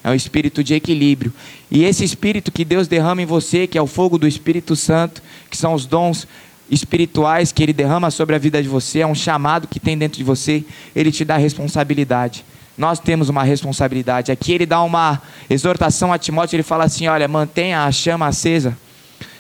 é 0.05 0.11
um 0.11 0.15
espírito 0.15 0.63
de 0.63 0.75
equilíbrio. 0.75 1.33
E 1.71 1.85
esse 1.85 2.05
espírito 2.05 2.53
que 2.53 2.65
Deus 2.65 2.89
derrama 2.89 3.23
em 3.23 3.27
você, 3.27 3.67
que 3.67 3.79
é 3.79 3.83
o 3.83 3.87
fogo 3.87 4.19
do 4.19 4.29
Espírito 4.29 4.77
Santo, 4.77 5.23
que 5.51 5.57
são 5.57 5.73
os 5.73 5.87
dons 5.87 6.27
espirituais 6.71 7.53
que 7.53 7.63
ele 7.63 7.73
derrama 7.73 8.11
sobre 8.11 8.35
a 8.35 8.39
vida 8.39 8.63
de 8.63 8.69
você, 8.69 9.01
é 9.01 9.07
um 9.07 9.15
chamado 9.15 9.67
que 9.67 9.81
tem 9.81 9.97
dentro 9.97 10.19
de 10.19 10.25
você, 10.25 10.65
ele 10.95 11.11
te 11.11 11.25
dá 11.25 11.37
responsabilidade. 11.37 12.45
Nós 12.77 13.01
temos 13.01 13.29
uma 13.29 13.43
responsabilidade. 13.43 14.31
Aqui 14.31 14.53
ele 14.53 14.67
dá 14.67 14.83
uma 14.83 15.21
exortação 15.51 16.13
a 16.13 16.19
Timóteo, 16.19 16.57
ele 16.57 16.63
fala 16.63 16.85
assim: 16.85 17.09
olha, 17.09 17.27
mantenha 17.27 17.85
a 17.85 17.91
chama 17.91 18.27
acesa. 18.27 18.77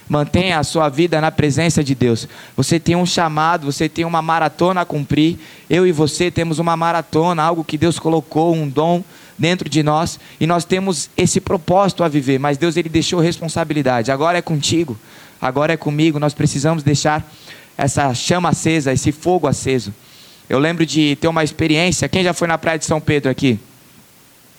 Mantenha 0.09 0.59
a 0.59 0.65
sua 0.65 0.89
vida 0.89 1.21
na 1.21 1.31
presença 1.31 1.85
de 1.85 1.95
Deus. 1.95 2.27
Você 2.57 2.81
tem 2.81 2.97
um 2.97 3.05
chamado, 3.05 3.67
você 3.67 3.91
tem 3.91 4.07
uma 4.07 4.23
maratona 4.23 4.81
a 4.81 4.85
cumprir. 4.85 5.39
Eu 5.69 5.87
e 5.87 5.93
você 5.93 6.31
temos 6.31 6.59
uma 6.59 6.75
maratona, 6.79 7.43
algo 7.43 7.63
que 7.63 7.77
Deus 7.77 7.99
colocou, 7.99 8.55
um 8.55 8.67
dom 8.67 9.05
dentro 9.39 9.69
de 9.69 9.83
nós, 9.83 10.19
e 10.41 10.47
nós 10.47 10.65
temos 10.65 11.09
esse 11.17 11.41
propósito 11.41 12.03
a 12.03 12.09
viver, 12.09 12.41
mas 12.41 12.59
Deus 12.59 12.77
ele 12.77 12.89
deixou 12.89 13.21
responsabilidade. 13.21 14.11
Agora 14.11 14.39
é 14.39 14.43
contigo 14.43 14.99
agora 15.40 15.73
é 15.73 15.76
comigo, 15.76 16.18
nós 16.18 16.35
precisamos 16.35 16.83
deixar 16.83 17.25
essa 17.76 18.12
chama 18.14 18.49
acesa, 18.49 18.92
esse 18.92 19.12
fogo 19.12 19.47
aceso. 19.47 19.95
Eu 20.49 20.59
lembro 20.59 20.85
de 20.85 21.16
ter 21.16 21.28
uma 21.28 21.45
experiência. 21.45 22.09
Quem 22.09 22.25
já 22.25 22.33
foi 22.33 22.49
na 22.49 22.57
praia 22.59 22.78
de 22.78 22.85
São 22.85 23.00
Pedro 23.00 23.30
aqui? 23.30 23.59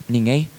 Ninguém? 0.08 0.50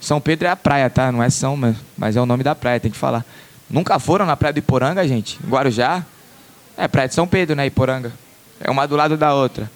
São 0.00 0.20
Pedro 0.20 0.48
é 0.48 0.50
a 0.50 0.56
praia, 0.56 0.90
tá? 0.90 1.12
Não 1.12 1.22
é 1.22 1.30
São, 1.30 1.58
mas 1.96 2.16
é 2.16 2.20
o 2.20 2.26
nome 2.26 2.42
da 2.42 2.54
praia, 2.54 2.80
tem 2.80 2.90
que 2.90 2.96
falar. 2.96 3.24
Nunca 3.68 3.98
foram 3.98 4.26
na 4.26 4.36
praia 4.36 4.52
do 4.52 4.58
Iporanga, 4.58 5.06
gente? 5.06 5.38
Guarujá? 5.46 6.04
É 6.76 6.88
praia 6.88 7.08
de 7.08 7.14
São 7.14 7.26
Pedro, 7.26 7.54
né? 7.54 7.66
Iporanga. 7.66 8.12
É 8.60 8.70
uma 8.70 8.86
do 8.86 8.96
lado 8.96 9.16
da 9.16 9.32
outra. 9.32 9.70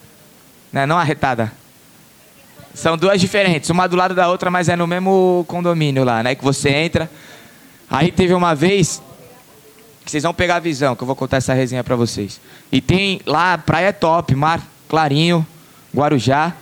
Né? 0.73 0.85
Não 0.85 0.99
arretada. 0.99 1.53
São 2.75 2.97
duas 2.97 3.21
diferentes, 3.21 3.71
uma 3.71 3.87
do 3.87 3.95
lado 3.95 4.15
da 4.15 4.29
outra, 4.29 4.51
mas 4.51 4.69
é 4.69 4.75
no 4.75 4.87
mesmo 4.87 5.45
condomínio 5.47 6.03
lá, 6.03 6.23
né? 6.25 6.35
Que 6.35 6.43
você 6.43 6.71
entra. 6.71 7.09
Aí 7.89 8.11
teve 8.11 8.35
uma 8.35 8.55
vez 8.55 9.01
que 10.05 10.11
vocês 10.11 10.23
vão 10.23 10.35
pegar 10.35 10.57
a 10.57 10.61
visão, 10.61 10.95
que 10.95 11.03
eu 11.03 11.07
vou 11.07 11.17
contar 11.17 11.39
essa 11.39 11.55
resenha 11.55 11.83
para 11.83 11.97
vocês. 11.97 12.41
E 12.71 12.81
tem 12.81 13.21
lá, 13.25 13.57
praia 13.57 13.87
é 13.87 13.93
top, 13.93 14.35
mar 14.35 14.61
clarinho, 14.89 15.47
Guarujá. 15.95 16.53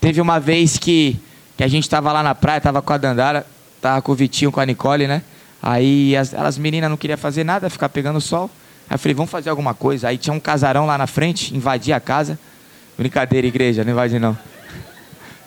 Teve 0.00 0.20
uma 0.20 0.40
vez 0.40 0.76
que, 0.76 1.20
que 1.56 1.62
a 1.62 1.68
gente 1.68 1.84
estava 1.84 2.12
lá 2.12 2.22
na 2.22 2.34
praia, 2.34 2.60
tava 2.60 2.82
com 2.82 2.92
a 2.92 2.96
Dandara, 2.96 3.46
tava 3.80 4.02
com 4.02 4.12
o 4.12 4.14
Vitinho, 4.14 4.50
com 4.50 4.60
a 4.60 4.66
Nicole, 4.66 5.06
né? 5.06 5.22
Aí 5.62 6.16
as, 6.16 6.34
as 6.34 6.58
meninas 6.58 6.90
não 6.90 6.96
queriam 6.96 7.18
fazer 7.18 7.44
nada, 7.44 7.70
ficar 7.70 7.88
pegando 7.88 8.20
sol. 8.20 8.50
Aí 8.88 8.94
eu 8.94 8.98
falei, 8.98 9.14
vamos 9.14 9.30
fazer 9.30 9.50
alguma 9.50 9.74
coisa. 9.74 10.08
Aí 10.08 10.18
tinha 10.18 10.34
um 10.34 10.40
casarão 10.40 10.86
lá 10.86 10.98
na 10.98 11.06
frente, 11.06 11.54
invadi 11.54 11.92
a 11.92 12.00
casa. 12.00 12.38
Brincadeira, 12.98 13.46
igreja, 13.46 13.84
não 13.84 13.92
invadi 13.92 14.18
não. 14.18 14.36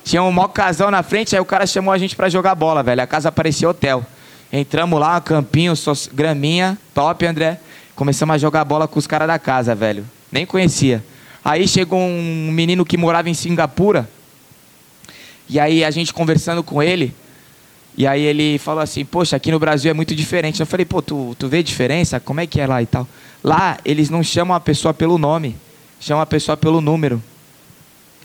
Tinha 0.03 0.23
um 0.23 0.31
maior 0.31 0.50
casal 0.50 0.91
na 0.91 1.01
frente, 1.01 1.35
aí 1.35 1.41
o 1.41 1.45
cara 1.45 1.65
chamou 1.65 1.93
a 1.93 1.97
gente 1.97 2.15
para 2.15 2.29
jogar 2.29 2.55
bola, 2.55 2.83
velho. 2.83 3.01
A 3.01 3.07
casa 3.07 3.31
parecia 3.31 3.69
hotel. 3.69 4.05
Entramos 4.55 5.00
lá, 5.00 5.19
campinho, 5.19 5.74
graminha, 6.13 6.77
top, 6.93 7.25
André. 7.25 7.60
Começamos 7.95 8.36
a 8.36 8.38
jogar 8.38 8.63
bola 8.63 8.88
com 8.88 9.00
os 9.00 9.07
caras 9.07 9.27
da 9.27 9.39
casa, 9.39 9.74
velho. 9.74 10.05
Nem 10.31 10.45
conhecia. 10.45 11.03
Aí 11.43 11.67
chegou 11.67 12.00
um 12.00 12.51
menino 12.51 12.86
que 12.86 12.95
morava 12.95 13.31
em 13.31 13.33
Singapura. 13.33 14.07
E 15.50 15.60
aí 15.60 15.83
a 15.83 15.89
gente 15.89 16.13
conversando 16.13 16.62
com 16.62 16.83
ele. 16.83 17.15
E 17.98 18.05
aí 18.05 18.22
ele 18.22 18.60
falou 18.60 18.83
assim, 18.83 19.03
poxa, 19.03 19.36
aqui 19.36 19.51
no 19.51 19.57
Brasil 19.57 19.89
é 19.89 19.93
muito 19.93 20.13
diferente. 20.13 20.60
Eu 20.60 20.67
falei, 20.67 20.86
pô, 20.86 21.01
tu, 21.01 21.36
tu 21.39 21.48
vê 21.48 21.63
diferença? 21.63 22.19
Como 22.19 22.39
é 22.39 22.45
que 22.45 22.62
é 22.62 22.67
lá 22.67 22.79
e 22.79 22.86
tal? 22.86 23.07
Lá, 23.43 23.79
eles 23.83 24.12
não 24.12 24.22
chamam 24.22 24.55
a 24.55 24.60
pessoa 24.60 24.93
pelo 24.93 25.17
nome, 25.17 25.55
chamam 26.00 26.22
a 26.22 26.27
pessoa 26.27 26.55
pelo 26.55 26.79
número. 26.79 27.19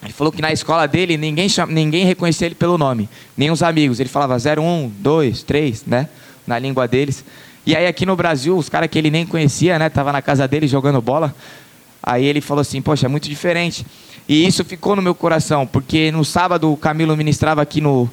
Ele 0.03 0.13
falou 0.13 0.33
que 0.33 0.41
na 0.41 0.53
escola 0.53 0.87
dele 0.87 1.17
ninguém, 1.17 1.49
chama, 1.49 1.73
ninguém 1.73 2.05
reconhecia 2.05 2.47
ele 2.47 2.55
pelo 2.55 2.79
nome, 2.79 3.09
nem 3.37 3.51
os 3.51 3.63
amigos. 3.63 3.99
Ele 3.99 4.09
falava 4.09 4.37
01, 4.37 4.93
2, 4.99 5.43
3, 5.43 5.85
né? 5.87 6.09
Na 6.47 6.59
língua 6.59 6.87
deles. 6.87 7.25
E 7.67 7.75
aí 7.77 7.87
aqui 7.87 8.07
no 8.07 8.17
Brasil, 8.17 8.57
os 8.57 8.69
caras 8.69 8.89
que 8.89 8.99
ele 8.99 9.11
nem 9.11 9.27
conhecia, 9.27 9.79
né? 9.79 9.89
Tava 9.89 10.13
na 10.13 10.23
casa 10.23 10.47
dele 10.47 10.67
jogando 10.69 11.01
bola. 11.03 11.35
Aí 12.03 12.25
ele 12.25 12.41
falou 12.41 12.63
assim, 12.63 12.81
poxa, 12.81 13.07
é 13.07 13.09
muito 13.09 13.29
diferente. 13.29 13.85
E 14.29 14.47
isso 14.47 14.65
ficou 14.65 14.95
no 14.95 15.03
meu 15.03 15.15
coração, 15.15 15.67
porque 15.67 16.13
no 16.13 16.25
sábado 16.25 16.73
o 16.73 16.77
Camilo 16.77 17.17
ministrava 17.17 17.61
aqui 17.61 17.81
no, 17.81 18.09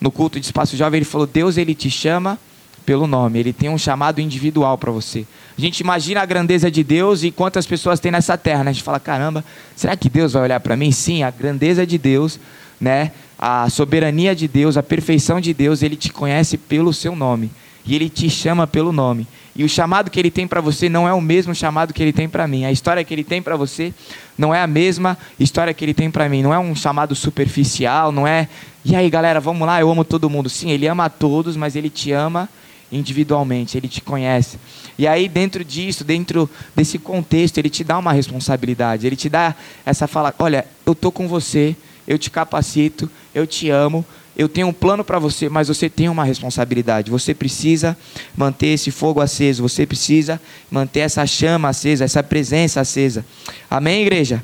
no 0.00 0.10
culto 0.10 0.38
de 0.38 0.46
Espaço 0.46 0.76
Jovem, 0.76 0.98
ele 0.98 1.04
falou, 1.04 1.26
Deus 1.26 1.56
ele 1.56 1.74
te 1.74 1.90
chama 1.90 2.38
pelo 2.84 3.06
nome, 3.06 3.38
ele 3.38 3.52
tem 3.52 3.68
um 3.68 3.78
chamado 3.78 4.20
individual 4.20 4.76
para 4.76 4.90
você. 4.90 5.26
A 5.56 5.60
gente 5.60 5.80
imagina 5.80 6.20
a 6.20 6.26
grandeza 6.26 6.70
de 6.70 6.82
Deus 6.82 7.22
e 7.22 7.30
quantas 7.30 7.66
pessoas 7.66 8.00
tem 8.00 8.10
nessa 8.10 8.36
terra, 8.36 8.64
né? 8.64 8.70
A 8.70 8.72
gente 8.72 8.82
fala, 8.82 8.98
caramba, 8.98 9.44
será 9.76 9.96
que 9.96 10.08
Deus 10.08 10.32
vai 10.32 10.42
olhar 10.42 10.60
para 10.60 10.76
mim? 10.76 10.90
Sim, 10.90 11.22
a 11.22 11.30
grandeza 11.30 11.86
de 11.86 11.98
Deus, 11.98 12.40
né? 12.80 13.12
A 13.38 13.68
soberania 13.70 14.34
de 14.34 14.48
Deus, 14.48 14.76
a 14.76 14.82
perfeição 14.82 15.40
de 15.40 15.52
Deus, 15.54 15.82
ele 15.82 15.96
te 15.96 16.12
conhece 16.12 16.56
pelo 16.56 16.92
seu 16.92 17.14
nome 17.14 17.50
e 17.84 17.94
ele 17.94 18.08
te 18.08 18.28
chama 18.28 18.66
pelo 18.66 18.92
nome. 18.92 19.26
E 19.54 19.64
o 19.64 19.68
chamado 19.68 20.10
que 20.10 20.18
ele 20.18 20.30
tem 20.30 20.46
para 20.46 20.60
você 20.60 20.88
não 20.88 21.08
é 21.08 21.12
o 21.12 21.20
mesmo 21.20 21.54
chamado 21.54 21.92
que 21.92 22.02
ele 22.02 22.12
tem 22.12 22.28
para 22.28 22.46
mim. 22.46 22.64
A 22.64 22.72
história 22.72 23.02
que 23.02 23.12
ele 23.12 23.24
tem 23.24 23.42
para 23.42 23.56
você 23.56 23.92
não 24.38 24.54
é 24.54 24.62
a 24.62 24.66
mesma 24.66 25.18
história 25.38 25.74
que 25.74 25.84
ele 25.84 25.92
tem 25.92 26.10
para 26.10 26.28
mim. 26.28 26.42
Não 26.42 26.54
é 26.54 26.58
um 26.58 26.74
chamado 26.74 27.14
superficial, 27.14 28.12
não 28.12 28.26
é. 28.26 28.48
E 28.84 28.94
aí, 28.94 29.10
galera, 29.10 29.40
vamos 29.40 29.66
lá, 29.66 29.80
eu 29.80 29.90
amo 29.90 30.04
todo 30.04 30.30
mundo. 30.30 30.48
Sim, 30.48 30.70
ele 30.70 30.86
ama 30.86 31.06
a 31.06 31.08
todos, 31.10 31.56
mas 31.56 31.76
ele 31.76 31.90
te 31.90 32.12
ama 32.12 32.48
individualmente, 32.92 33.76
ele 33.76 33.88
te 33.88 34.00
conhece. 34.00 34.58
E 34.98 35.06
aí, 35.06 35.28
dentro 35.28 35.64
disso, 35.64 36.04
dentro 36.04 36.48
desse 36.74 36.98
contexto, 36.98 37.58
ele 37.58 37.70
te 37.70 37.84
dá 37.84 37.98
uma 37.98 38.12
responsabilidade, 38.12 39.06
ele 39.06 39.16
te 39.16 39.28
dá 39.28 39.54
essa 39.84 40.06
fala: 40.06 40.34
olha, 40.38 40.66
eu 40.84 40.92
estou 40.92 41.12
com 41.12 41.28
você, 41.28 41.76
eu 42.06 42.18
te 42.18 42.30
capacito, 42.30 43.10
eu 43.34 43.46
te 43.46 43.70
amo, 43.70 44.04
eu 44.36 44.48
tenho 44.48 44.68
um 44.68 44.72
plano 44.72 45.04
para 45.04 45.18
você, 45.18 45.48
mas 45.48 45.68
você 45.68 45.88
tem 45.88 46.08
uma 46.08 46.24
responsabilidade. 46.24 47.10
Você 47.10 47.34
precisa 47.34 47.96
manter 48.36 48.68
esse 48.68 48.90
fogo 48.90 49.20
aceso, 49.20 49.62
você 49.62 49.84
precisa 49.84 50.40
manter 50.70 51.00
essa 51.00 51.26
chama 51.26 51.68
acesa, 51.68 52.04
essa 52.04 52.22
presença 52.22 52.80
acesa. 52.80 53.24
Amém, 53.70 54.02
igreja? 54.02 54.42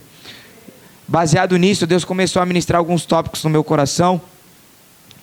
Baseado 1.09 1.57
nisso, 1.57 1.87
Deus 1.87 2.05
começou 2.05 2.43
a 2.43 2.47
ministrar 2.47 2.79
alguns 2.79 3.07
tópicos 3.07 3.43
no 3.45 3.51
meu 3.51 3.63
coração. 3.63 4.21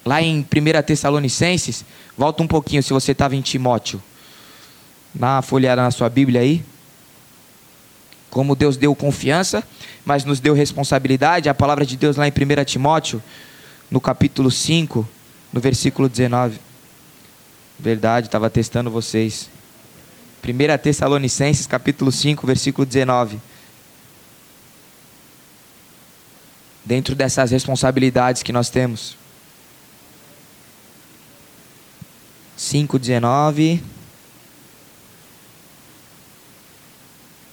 Lá 0.05 0.21
em 0.21 0.39
1 0.39 0.83
Tessalonicenses, 0.85 1.85
volta 2.17 2.43
um 2.43 2.47
pouquinho 2.47 2.83
se 2.83 2.91
você 2.91 3.13
estava 3.13 3.35
em 3.35 3.41
Timóteo. 3.41 4.01
Dá 5.13 5.35
uma 5.35 5.41
folhada 5.41 5.81
na 5.81 5.91
sua 5.91 6.09
Bíblia 6.09 6.41
aí. 6.41 6.63
Como 8.29 8.55
Deus 8.55 8.75
deu 8.75 8.95
confiança, 8.95 9.63
mas 10.03 10.25
nos 10.25 10.39
deu 10.39 10.53
responsabilidade. 10.53 11.47
A 11.47 11.53
palavra 11.53 11.85
de 11.85 11.95
Deus 11.95 12.17
lá 12.17 12.27
em 12.27 12.31
1 12.31 12.65
Timóteo, 12.65 13.21
no 13.89 14.01
capítulo 14.01 14.49
5, 14.49 15.07
no 15.53 15.61
versículo 15.61 16.09
19. 16.09 16.59
Verdade, 17.79 18.27
estava 18.27 18.49
testando 18.49 18.89
vocês. 18.89 19.49
1 20.43 20.77
Tessalonicenses, 20.79 21.65
capítulo 21.65 22.11
5, 22.11 22.45
versículo 22.45 22.85
19. 22.85 23.39
Dentro 26.83 27.15
dessas 27.15 27.51
responsabilidades 27.51 28.43
que 28.43 28.51
nós 28.51 28.69
temos. 28.69 29.22
5,19. 32.63 33.81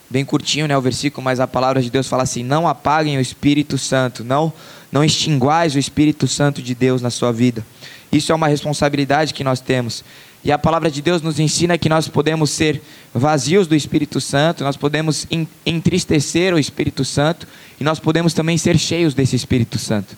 Bem 0.08 0.24
curtinho, 0.24 0.68
né, 0.68 0.76
o 0.76 0.80
versículo, 0.80 1.24
mas 1.24 1.40
a 1.40 1.46
palavra 1.48 1.82
de 1.82 1.90
Deus 1.90 2.08
fala 2.08 2.22
assim: 2.22 2.44
"Não 2.44 2.68
apaguem 2.68 3.18
o 3.18 3.20
Espírito 3.20 3.76
Santo, 3.76 4.22
não 4.24 4.52
não 4.92 5.04
extinguais 5.04 5.74
o 5.74 5.78
Espírito 5.78 6.26
Santo 6.26 6.62
de 6.62 6.74
Deus 6.74 7.02
na 7.02 7.10
sua 7.10 7.32
vida". 7.32 7.66
Isso 8.12 8.30
é 8.30 8.34
uma 8.34 8.48
responsabilidade 8.48 9.34
que 9.34 9.44
nós 9.44 9.60
temos. 9.60 10.04
E 10.44 10.50
a 10.50 10.58
palavra 10.58 10.90
de 10.90 11.02
Deus 11.02 11.22
nos 11.22 11.38
ensina 11.38 11.76
que 11.76 11.88
nós 11.88 12.08
podemos 12.08 12.50
ser 12.50 12.80
vazios 13.12 13.66
do 13.66 13.74
Espírito 13.74 14.20
Santo, 14.20 14.64
nós 14.64 14.76
podemos 14.76 15.26
entristecer 15.66 16.54
o 16.54 16.58
Espírito 16.58 17.04
Santo 17.04 17.46
e 17.80 17.84
nós 17.84 18.00
podemos 18.00 18.32
também 18.32 18.56
ser 18.56 18.78
cheios 18.78 19.12
desse 19.12 19.36
Espírito 19.36 19.78
Santo. 19.78 20.16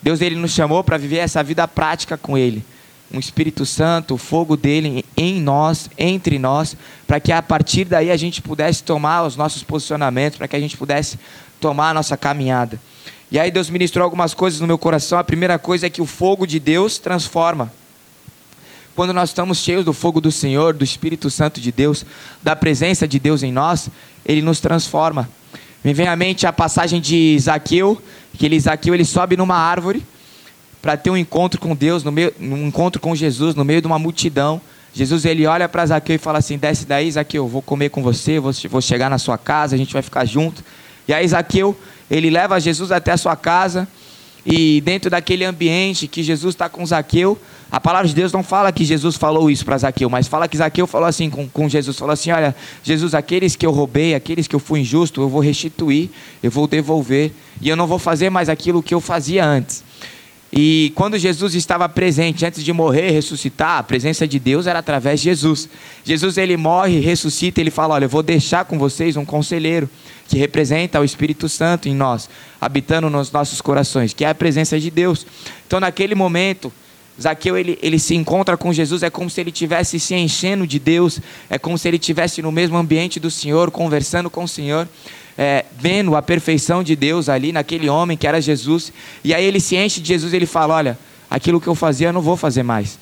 Deus 0.00 0.20
ele 0.20 0.36
nos 0.36 0.52
chamou 0.52 0.82
para 0.82 0.96
viver 0.96 1.18
essa 1.18 1.42
vida 1.42 1.66
prática 1.68 2.16
com 2.16 2.38
ele 2.38 2.64
um 3.12 3.18
Espírito 3.18 3.66
Santo, 3.66 4.14
o 4.14 4.18
fogo 4.18 4.56
dele 4.56 5.04
em 5.16 5.40
nós, 5.40 5.90
entre 5.98 6.38
nós, 6.38 6.76
para 7.06 7.20
que 7.20 7.30
a 7.30 7.42
partir 7.42 7.84
daí 7.84 8.10
a 8.10 8.16
gente 8.16 8.40
pudesse 8.40 8.82
tomar 8.82 9.24
os 9.24 9.36
nossos 9.36 9.62
posicionamentos, 9.62 10.38
para 10.38 10.48
que 10.48 10.56
a 10.56 10.60
gente 10.60 10.76
pudesse 10.76 11.18
tomar 11.60 11.90
a 11.90 11.94
nossa 11.94 12.16
caminhada. 12.16 12.80
E 13.30 13.38
aí 13.38 13.50
Deus 13.50 13.68
ministrou 13.68 14.04
algumas 14.04 14.34
coisas 14.34 14.60
no 14.60 14.66
meu 14.66 14.78
coração. 14.78 15.18
A 15.18 15.24
primeira 15.24 15.58
coisa 15.58 15.86
é 15.86 15.90
que 15.90 16.02
o 16.02 16.06
fogo 16.06 16.46
de 16.46 16.58
Deus 16.58 16.98
transforma. 16.98 17.72
Quando 18.94 19.12
nós 19.12 19.30
estamos 19.30 19.58
cheios 19.58 19.84
do 19.84 19.92
fogo 19.92 20.20
do 20.20 20.30
Senhor, 20.30 20.74
do 20.74 20.84
Espírito 20.84 21.30
Santo 21.30 21.60
de 21.60 21.72
Deus, 21.72 22.04
da 22.42 22.54
presença 22.54 23.08
de 23.08 23.18
Deus 23.18 23.42
em 23.42 23.50
nós, 23.50 23.88
ele 24.24 24.42
nos 24.42 24.60
transforma. 24.60 25.28
Me 25.82 25.94
vem 25.94 26.08
à 26.08 26.16
mente 26.16 26.46
a 26.46 26.52
passagem 26.52 27.00
de 27.00 27.38
Zaqueu, 27.38 28.00
que 28.38 28.44
ele, 28.44 28.60
Zaqueu 28.60 28.94
ele 28.94 29.04
sobe 29.04 29.36
numa 29.36 29.56
árvore 29.56 30.02
para 30.82 30.96
ter 30.96 31.10
um 31.10 31.16
encontro 31.16 31.60
com 31.60 31.76
Deus, 31.76 32.02
no 32.02 32.10
meio, 32.10 32.34
um 32.40 32.66
encontro 32.66 33.00
com 33.00 33.14
Jesus 33.14 33.54
no 33.54 33.64
meio 33.64 33.80
de 33.80 33.86
uma 33.86 34.00
multidão. 34.00 34.60
Jesus 34.92 35.24
ele 35.24 35.46
olha 35.46 35.68
para 35.68 35.86
Zaqueu 35.86 36.16
e 36.16 36.18
fala 36.18 36.38
assim: 36.38 36.58
desce 36.58 36.84
daí, 36.84 37.10
Zaqueu, 37.10 37.46
vou 37.46 37.62
comer 37.62 37.88
com 37.88 38.02
você, 38.02 38.40
vou, 38.40 38.52
chegar 38.82 39.08
na 39.08 39.16
sua 39.16 39.38
casa, 39.38 39.76
a 39.76 39.78
gente 39.78 39.92
vai 39.92 40.02
ficar 40.02 40.24
junto. 40.24 40.62
E 41.06 41.14
aí 41.14 41.26
Zaqueu 41.26 41.78
ele 42.10 42.28
leva 42.28 42.60
Jesus 42.60 42.90
até 42.90 43.12
a 43.12 43.16
sua 43.16 43.36
casa 43.36 43.88
e 44.44 44.80
dentro 44.80 45.08
daquele 45.08 45.44
ambiente 45.44 46.08
que 46.08 46.22
Jesus 46.22 46.54
está 46.54 46.68
com 46.68 46.84
Zaqueu, 46.84 47.38
a 47.70 47.80
palavra 47.80 48.08
de 48.08 48.14
Deus 48.14 48.32
não 48.32 48.42
fala 48.42 48.72
que 48.72 48.84
Jesus 48.84 49.16
falou 49.16 49.48
isso 49.48 49.64
para 49.64 49.78
Zaqueu, 49.78 50.10
mas 50.10 50.26
fala 50.26 50.48
que 50.48 50.56
Zaqueu 50.56 50.86
falou 50.86 51.06
assim 51.06 51.30
com, 51.30 51.48
com 51.48 51.68
Jesus, 51.68 51.96
falou 51.96 52.12
assim, 52.12 52.32
olha, 52.32 52.54
Jesus, 52.82 53.14
aqueles 53.14 53.54
que 53.54 53.64
eu 53.64 53.70
roubei, 53.70 54.14
aqueles 54.14 54.48
que 54.48 54.54
eu 54.54 54.60
fui 54.60 54.80
injusto, 54.80 55.22
eu 55.22 55.28
vou 55.28 55.40
restituir, 55.40 56.10
eu 56.42 56.50
vou 56.50 56.66
devolver, 56.66 57.32
e 57.60 57.68
eu 57.68 57.76
não 57.76 57.86
vou 57.86 58.00
fazer 58.00 58.30
mais 58.30 58.48
aquilo 58.48 58.82
que 58.82 58.92
eu 58.92 59.00
fazia 59.00 59.46
antes. 59.46 59.84
E 60.52 60.92
quando 60.94 61.18
Jesus 61.18 61.54
estava 61.54 61.88
presente, 61.88 62.44
antes 62.44 62.62
de 62.62 62.72
morrer 62.74 63.08
e 63.08 63.12
ressuscitar, 63.12 63.78
a 63.78 63.82
presença 63.82 64.28
de 64.28 64.38
Deus 64.38 64.66
era 64.66 64.80
através 64.80 65.20
de 65.20 65.24
Jesus. 65.24 65.66
Jesus 66.04 66.36
ele 66.36 66.58
morre, 66.58 67.00
ressuscita, 67.00 67.58
ele 67.58 67.70
fala: 67.70 67.94
Olha, 67.94 68.04
eu 68.04 68.08
vou 68.08 68.22
deixar 68.22 68.66
com 68.66 68.78
vocês 68.78 69.16
um 69.16 69.24
conselheiro 69.24 69.88
que 70.28 70.36
representa 70.36 71.00
o 71.00 71.04
Espírito 71.04 71.48
Santo 71.48 71.88
em 71.88 71.94
nós, 71.94 72.28
habitando 72.60 73.08
nos 73.08 73.32
nossos 73.32 73.62
corações, 73.62 74.12
que 74.12 74.26
é 74.26 74.28
a 74.28 74.34
presença 74.34 74.78
de 74.78 74.90
Deus. 74.90 75.26
Então, 75.66 75.80
naquele 75.80 76.14
momento, 76.14 76.70
Zaqueu 77.20 77.56
ele, 77.56 77.78
ele 77.82 77.98
se 77.98 78.14
encontra 78.14 78.56
com 78.56 78.72
Jesus, 78.72 79.02
é 79.02 79.10
como 79.10 79.28
se 79.28 79.40
ele 79.40 79.50
estivesse 79.50 80.00
se 80.00 80.14
enchendo 80.14 80.66
de 80.66 80.78
Deus, 80.78 81.20
é 81.50 81.58
como 81.58 81.76
se 81.76 81.86
ele 81.88 81.96
estivesse 81.96 82.40
no 82.42 82.50
mesmo 82.50 82.76
ambiente 82.76 83.20
do 83.20 83.30
Senhor, 83.30 83.70
conversando 83.70 84.30
com 84.30 84.44
o 84.44 84.48
Senhor 84.48 84.88
é, 85.36 85.64
vendo 85.78 86.14
a 86.14 86.22
perfeição 86.22 86.82
de 86.82 86.94
Deus 86.94 87.28
ali 87.28 87.52
naquele 87.52 87.88
homem 87.88 88.16
que 88.16 88.26
era 88.26 88.40
Jesus. 88.40 88.92
E 89.24 89.34
aí 89.34 89.44
ele 89.44 89.60
se 89.60 89.76
enche 89.76 90.00
de 90.00 90.08
Jesus 90.08 90.32
ele 90.32 90.46
fala: 90.46 90.74
Olha, 90.74 90.98
aquilo 91.30 91.60
que 91.60 91.66
eu 91.66 91.74
fazia 91.74 92.08
eu 92.08 92.12
não 92.12 92.22
vou 92.22 92.36
fazer 92.36 92.62
mais. 92.62 92.98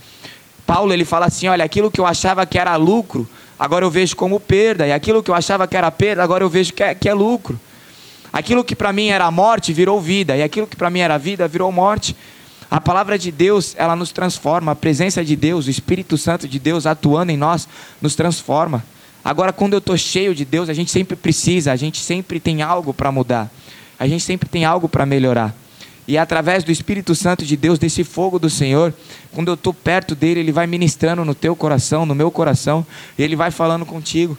Paulo 0.66 0.92
ele 0.92 1.04
fala 1.04 1.26
assim: 1.26 1.48
Olha, 1.48 1.64
aquilo 1.64 1.90
que 1.90 2.00
eu 2.00 2.06
achava 2.06 2.46
que 2.46 2.58
era 2.58 2.74
lucro, 2.76 3.28
agora 3.58 3.84
eu 3.84 3.90
vejo 3.90 4.16
como 4.16 4.38
perda. 4.38 4.86
E 4.86 4.92
aquilo 4.92 5.22
que 5.22 5.30
eu 5.30 5.34
achava 5.34 5.66
que 5.66 5.76
era 5.76 5.90
perda, 5.90 6.22
agora 6.22 6.44
eu 6.44 6.48
vejo 6.48 6.72
que 6.72 6.82
é, 6.82 6.94
que 6.94 7.08
é 7.08 7.14
lucro. 7.14 7.58
Aquilo 8.32 8.62
que 8.62 8.76
para 8.76 8.92
mim 8.92 9.08
era 9.08 9.28
morte 9.30 9.72
virou 9.72 10.00
vida. 10.00 10.36
E 10.36 10.42
aquilo 10.42 10.66
que 10.66 10.76
para 10.76 10.88
mim 10.88 11.00
era 11.00 11.18
vida 11.18 11.48
virou 11.48 11.70
morte. 11.72 12.14
A 12.70 12.80
palavra 12.80 13.18
de 13.18 13.32
Deus, 13.32 13.74
ela 13.76 13.96
nos 13.96 14.12
transforma. 14.12 14.72
A 14.72 14.76
presença 14.76 15.24
de 15.24 15.34
Deus, 15.34 15.66
o 15.66 15.70
Espírito 15.70 16.16
Santo 16.16 16.46
de 16.46 16.58
Deus 16.58 16.86
atuando 16.86 17.32
em 17.32 17.36
nós, 17.36 17.66
nos 18.00 18.14
transforma. 18.14 18.84
Agora, 19.24 19.52
quando 19.52 19.72
eu 19.72 19.78
estou 19.78 19.96
cheio 19.98 20.34
de 20.34 20.44
Deus, 20.44 20.68
a 20.68 20.74
gente 20.74 20.90
sempre 20.90 21.16
precisa, 21.16 21.72
a 21.72 21.76
gente 21.76 21.98
sempre 21.98 22.38
tem 22.38 22.62
algo 22.62 22.94
para 22.94 23.12
mudar, 23.12 23.50
a 23.98 24.06
gente 24.06 24.24
sempre 24.24 24.48
tem 24.48 24.64
algo 24.64 24.88
para 24.88 25.04
melhorar. 25.04 25.54
E 26.08 26.16
é 26.16 26.20
através 26.20 26.64
do 26.64 26.72
Espírito 26.72 27.14
Santo 27.14 27.44
de 27.44 27.56
Deus, 27.56 27.78
desse 27.78 28.02
fogo 28.02 28.38
do 28.38 28.48
Senhor, 28.48 28.94
quando 29.32 29.48
eu 29.48 29.54
estou 29.54 29.74
perto 29.74 30.14
dele, 30.14 30.40
ele 30.40 30.52
vai 30.52 30.66
ministrando 30.66 31.24
no 31.24 31.34
teu 31.34 31.54
coração, 31.54 32.06
no 32.06 32.14
meu 32.14 32.30
coração, 32.30 32.84
e 33.18 33.22
ele 33.22 33.36
vai 33.36 33.50
falando 33.50 33.84
contigo. 33.84 34.38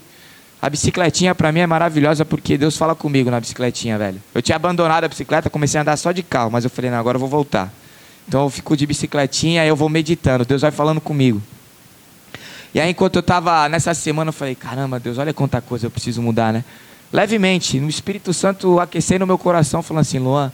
A 0.60 0.68
bicicletinha 0.68 1.34
para 1.34 1.50
mim 1.52 1.60
é 1.60 1.66
maravilhosa 1.66 2.24
porque 2.24 2.58
Deus 2.58 2.76
fala 2.76 2.94
comigo 2.94 3.30
na 3.30 3.40
bicicletinha, 3.40 3.98
velho. 3.98 4.20
Eu 4.34 4.42
tinha 4.42 4.56
abandonado 4.56 5.04
a 5.04 5.08
bicicleta, 5.08 5.48
comecei 5.48 5.78
a 5.78 5.82
andar 5.82 5.96
só 5.96 6.12
de 6.12 6.22
carro, 6.22 6.50
mas 6.50 6.64
eu 6.64 6.70
falei, 6.70 6.90
não, 6.90 6.98
agora 6.98 7.16
eu 7.16 7.20
vou 7.20 7.28
voltar. 7.28 7.72
Então 8.26 8.44
eu 8.44 8.50
fico 8.50 8.76
de 8.76 8.86
bicicletinha 8.86 9.64
e 9.64 9.68
eu 9.68 9.76
vou 9.76 9.88
meditando, 9.88 10.44
Deus 10.44 10.62
vai 10.62 10.70
falando 10.70 11.00
comigo. 11.00 11.42
E 12.74 12.80
aí 12.80 12.90
enquanto 12.90 13.16
eu 13.16 13.20
estava 13.20 13.68
nessa 13.68 13.92
semana, 13.94 14.30
eu 14.30 14.32
falei, 14.32 14.54
caramba, 14.54 14.98
Deus, 14.98 15.18
olha 15.18 15.34
quanta 15.34 15.60
coisa 15.60 15.86
eu 15.86 15.90
preciso 15.90 16.22
mudar, 16.22 16.52
né? 16.52 16.64
Levemente, 17.12 17.78
no 17.78 17.88
Espírito 17.88 18.32
Santo 18.32 18.80
aquecendo 18.80 19.26
meu 19.26 19.36
coração, 19.36 19.82
falando 19.82 20.00
assim, 20.00 20.18
Luan, 20.18 20.50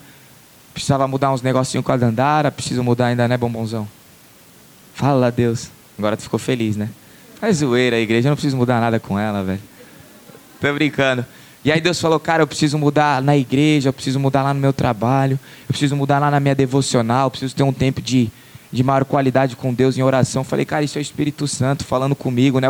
precisava 0.74 1.06
mudar 1.06 1.32
uns 1.32 1.42
negocinhos 1.42 1.84
com 1.86 1.92
a 1.92 1.96
Dandara, 1.96 2.50
preciso 2.50 2.82
mudar 2.82 3.06
ainda, 3.06 3.28
né, 3.28 3.36
bombonzão? 3.36 3.86
Fala, 4.94 5.30
Deus. 5.30 5.70
Agora 5.96 6.16
tu 6.16 6.24
ficou 6.24 6.38
feliz, 6.38 6.76
né? 6.76 6.88
É 7.40 7.52
zoeira 7.52 7.96
a 7.96 8.00
igreja, 8.00 8.28
eu 8.28 8.30
não 8.30 8.36
preciso 8.36 8.56
mudar 8.56 8.80
nada 8.80 8.98
com 8.98 9.16
ela, 9.16 9.44
velho. 9.44 9.60
Tô 10.60 10.72
brincando. 10.74 11.24
E 11.68 11.70
aí 11.70 11.82
Deus 11.82 12.00
falou, 12.00 12.18
cara, 12.18 12.42
eu 12.42 12.46
preciso 12.46 12.78
mudar 12.78 13.20
na 13.20 13.36
igreja, 13.36 13.90
eu 13.90 13.92
preciso 13.92 14.18
mudar 14.18 14.42
lá 14.42 14.54
no 14.54 14.60
meu 14.60 14.72
trabalho, 14.72 15.38
eu 15.64 15.68
preciso 15.68 15.94
mudar 15.94 16.18
lá 16.18 16.30
na 16.30 16.40
minha 16.40 16.54
devocional, 16.54 17.26
eu 17.26 17.30
preciso 17.30 17.54
ter 17.54 17.62
um 17.62 17.74
tempo 17.74 18.00
de, 18.00 18.30
de 18.72 18.82
maior 18.82 19.04
qualidade 19.04 19.54
com 19.54 19.74
Deus 19.74 19.98
em 19.98 20.02
oração. 20.02 20.40
Eu 20.40 20.44
falei, 20.44 20.64
cara, 20.64 20.82
isso 20.82 20.96
é 20.96 21.00
o 21.00 21.02
Espírito 21.02 21.46
Santo 21.46 21.84
falando 21.84 22.16
comigo, 22.16 22.58
né? 22.58 22.68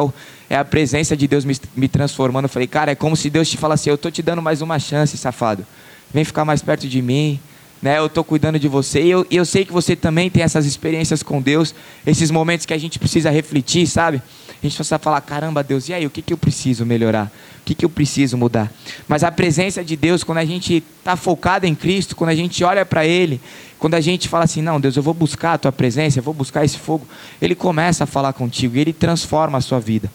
É 0.51 0.57
a 0.57 0.65
presença 0.65 1.17
de 1.17 1.29
Deus 1.29 1.45
me, 1.45 1.57
me 1.77 1.87
transformando. 1.87 2.47
Eu 2.47 2.49
falei, 2.49 2.67
cara, 2.67 2.91
é 2.91 2.97
como 2.97 3.15
se 3.15 3.31
Deus 3.31 3.49
te 3.49 3.57
falasse, 3.57 3.89
eu 3.89 3.97
tô 3.97 4.11
te 4.11 4.21
dando 4.21 4.43
mais 4.43 4.63
uma 4.63 4.81
chance, 4.81 5.17
safado. 5.17 5.65
Vem 6.13 6.25
ficar 6.25 6.45
mais 6.45 6.61
perto 6.61 6.89
de 6.89 7.01
mim, 7.01 7.39
né? 7.81 7.99
Eu 7.99 8.07
estou 8.07 8.25
cuidando 8.25 8.59
de 8.59 8.69
você 8.69 9.03
e 9.03 9.11
eu, 9.11 9.27
eu 9.31 9.45
sei 9.45 9.65
que 9.65 9.73
você 9.73 9.95
também 9.95 10.29
tem 10.29 10.43
essas 10.43 10.67
experiências 10.67 11.23
com 11.23 11.41
Deus, 11.41 11.75
esses 12.07 12.31
momentos 12.31 12.67
que 12.67 12.75
a 12.75 12.79
gente 12.79 12.99
precisa 12.99 13.31
refletir, 13.31 13.87
sabe? 13.87 14.23
A 14.61 14.67
gente 14.67 14.75
precisa 14.75 14.99
falar, 14.99 15.21
caramba, 15.21 15.63
Deus, 15.63 15.89
e 15.89 15.95
aí, 15.95 16.05
o 16.05 16.11
que, 16.11 16.21
que 16.21 16.33
eu 16.33 16.39
preciso 16.39 16.85
melhorar? 16.85 17.31
O 17.61 17.65
que, 17.65 17.77
que 17.77 17.85
eu 17.85 17.89
preciso 17.89 18.37
mudar? 18.37 18.73
Mas 19.07 19.23
a 19.23 19.31
presença 19.31 19.85
de 19.85 19.95
Deus, 19.95 20.25
quando 20.25 20.39
a 20.39 20.45
gente 20.45 20.83
está 20.99 21.15
focado 21.15 21.65
em 21.65 21.77
Cristo, 21.77 22.17
quando 22.17 22.31
a 22.31 22.35
gente 22.35 22.65
olha 22.65 22.85
para 22.85 23.07
Ele, 23.07 23.41
quando 23.79 23.95
a 23.95 24.01
gente 24.01 24.29
fala 24.29 24.45
assim, 24.45 24.61
não, 24.61 24.81
Deus, 24.81 24.97
eu 24.97 25.03
vou 25.03 25.15
buscar 25.15 25.55
a 25.55 25.59
Tua 25.59 25.71
presença, 25.71 26.19
eu 26.19 26.23
vou 26.23 26.35
buscar 26.35 26.65
esse 26.65 26.77
fogo, 26.77 27.07
Ele 27.41 27.55
começa 27.55 28.03
a 28.03 28.07
falar 28.07 28.33
contigo 28.33 28.77
e 28.77 28.81
Ele 28.81 28.93
transforma 28.93 29.59
a 29.59 29.61
sua 29.61 29.79
vida. 29.79 30.11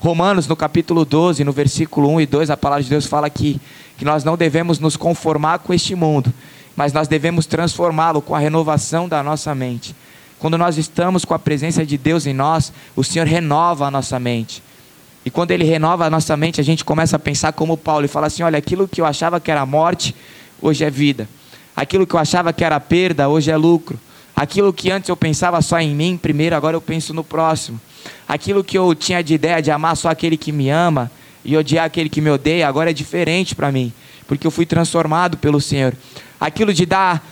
Romanos, 0.00 0.48
no 0.48 0.56
capítulo 0.56 1.04
12, 1.04 1.44
no 1.44 1.52
versículo 1.52 2.10
1 2.10 2.22
e 2.22 2.26
2, 2.26 2.50
a 2.50 2.56
palavra 2.56 2.82
de 2.82 2.90
Deus 2.90 3.06
fala 3.06 3.30
que, 3.30 3.60
que 3.96 4.04
nós 4.04 4.24
não 4.24 4.36
devemos 4.36 4.78
nos 4.80 4.96
conformar 4.96 5.60
com 5.60 5.72
este 5.72 5.94
mundo, 5.94 6.32
mas 6.76 6.92
nós 6.92 7.08
devemos 7.08 7.46
transformá-lo 7.46 8.20
com 8.20 8.34
a 8.34 8.38
renovação 8.38 9.08
da 9.08 9.22
nossa 9.22 9.54
mente. 9.54 9.94
Quando 10.38 10.58
nós 10.58 10.76
estamos 10.76 11.24
com 11.24 11.32
a 11.34 11.38
presença 11.38 11.86
de 11.86 11.96
Deus 11.96 12.26
em 12.26 12.34
nós, 12.34 12.72
o 12.94 13.02
Senhor 13.02 13.26
renova 13.26 13.86
a 13.86 13.90
nossa 13.90 14.18
mente. 14.18 14.62
E 15.24 15.30
quando 15.30 15.52
Ele 15.52 15.64
renova 15.64 16.04
a 16.04 16.10
nossa 16.10 16.36
mente, 16.36 16.60
a 16.60 16.64
gente 16.64 16.84
começa 16.84 17.16
a 17.16 17.18
pensar 17.18 17.52
como 17.52 17.76
Paulo 17.76 18.04
e 18.04 18.08
fala 18.08 18.26
assim: 18.26 18.42
olha, 18.42 18.58
aquilo 18.58 18.86
que 18.86 19.00
eu 19.00 19.06
achava 19.06 19.40
que 19.40 19.50
era 19.50 19.64
morte, 19.64 20.14
hoje 20.60 20.84
é 20.84 20.90
vida. 20.90 21.28
Aquilo 21.74 22.06
que 22.06 22.14
eu 22.14 22.20
achava 22.20 22.52
que 22.52 22.62
era 22.62 22.78
perda, 22.78 23.28
hoje 23.28 23.50
é 23.50 23.56
lucro. 23.56 23.98
Aquilo 24.36 24.72
que 24.72 24.90
antes 24.90 25.08
eu 25.08 25.16
pensava 25.16 25.62
só 25.62 25.78
em 25.78 25.94
mim, 25.94 26.18
primeiro, 26.20 26.56
agora 26.56 26.76
eu 26.76 26.80
penso 26.80 27.14
no 27.14 27.24
próximo. 27.24 27.80
Aquilo 28.28 28.64
que 28.64 28.76
eu 28.76 28.94
tinha 28.94 29.22
de 29.22 29.34
ideia 29.34 29.62
de 29.62 29.70
amar 29.70 29.96
só 29.96 30.08
aquele 30.08 30.36
que 30.36 30.52
me 30.52 30.68
ama 30.68 31.10
e 31.44 31.56
odiar 31.56 31.86
aquele 31.86 32.08
que 32.08 32.20
me 32.20 32.30
odeia, 32.30 32.66
agora 32.66 32.90
é 32.90 32.92
diferente 32.92 33.54
para 33.54 33.70
mim, 33.70 33.92
porque 34.26 34.46
eu 34.46 34.50
fui 34.50 34.66
transformado 34.66 35.36
pelo 35.36 35.60
Senhor. 35.60 35.94
Aquilo 36.40 36.72
de 36.72 36.86
dar 36.86 37.24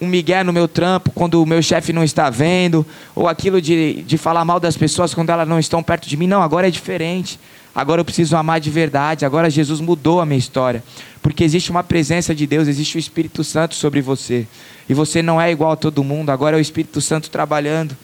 um 0.00 0.06
migué 0.06 0.42
no 0.42 0.52
meu 0.52 0.68
trampo 0.68 1.10
quando 1.10 1.42
o 1.42 1.46
meu 1.46 1.62
chefe 1.62 1.92
não 1.92 2.04
está 2.04 2.28
vendo, 2.30 2.84
ou 3.14 3.28
aquilo 3.28 3.60
de, 3.60 4.02
de 4.02 4.18
falar 4.18 4.44
mal 4.44 4.60
das 4.60 4.76
pessoas 4.76 5.14
quando 5.14 5.30
elas 5.30 5.48
não 5.48 5.58
estão 5.58 5.82
perto 5.82 6.08
de 6.08 6.16
mim. 6.16 6.26
Não, 6.26 6.42
agora 6.42 6.68
é 6.68 6.70
diferente. 6.70 7.38
Agora 7.74 8.00
eu 8.00 8.04
preciso 8.04 8.36
amar 8.36 8.60
de 8.60 8.70
verdade. 8.70 9.24
Agora 9.24 9.50
Jesus 9.50 9.80
mudou 9.80 10.20
a 10.20 10.26
minha 10.26 10.38
história. 10.38 10.82
Porque 11.20 11.42
existe 11.42 11.70
uma 11.70 11.82
presença 11.82 12.34
de 12.34 12.46
Deus, 12.46 12.68
existe 12.68 12.96
o 12.96 12.98
Espírito 13.00 13.42
Santo 13.42 13.74
sobre 13.74 14.00
você. 14.00 14.46
E 14.88 14.94
você 14.94 15.22
não 15.22 15.40
é 15.40 15.50
igual 15.50 15.72
a 15.72 15.76
todo 15.76 16.04
mundo, 16.04 16.30
agora 16.30 16.56
é 16.56 16.58
o 16.58 16.60
Espírito 16.60 17.00
Santo 17.00 17.30
trabalhando. 17.30 17.96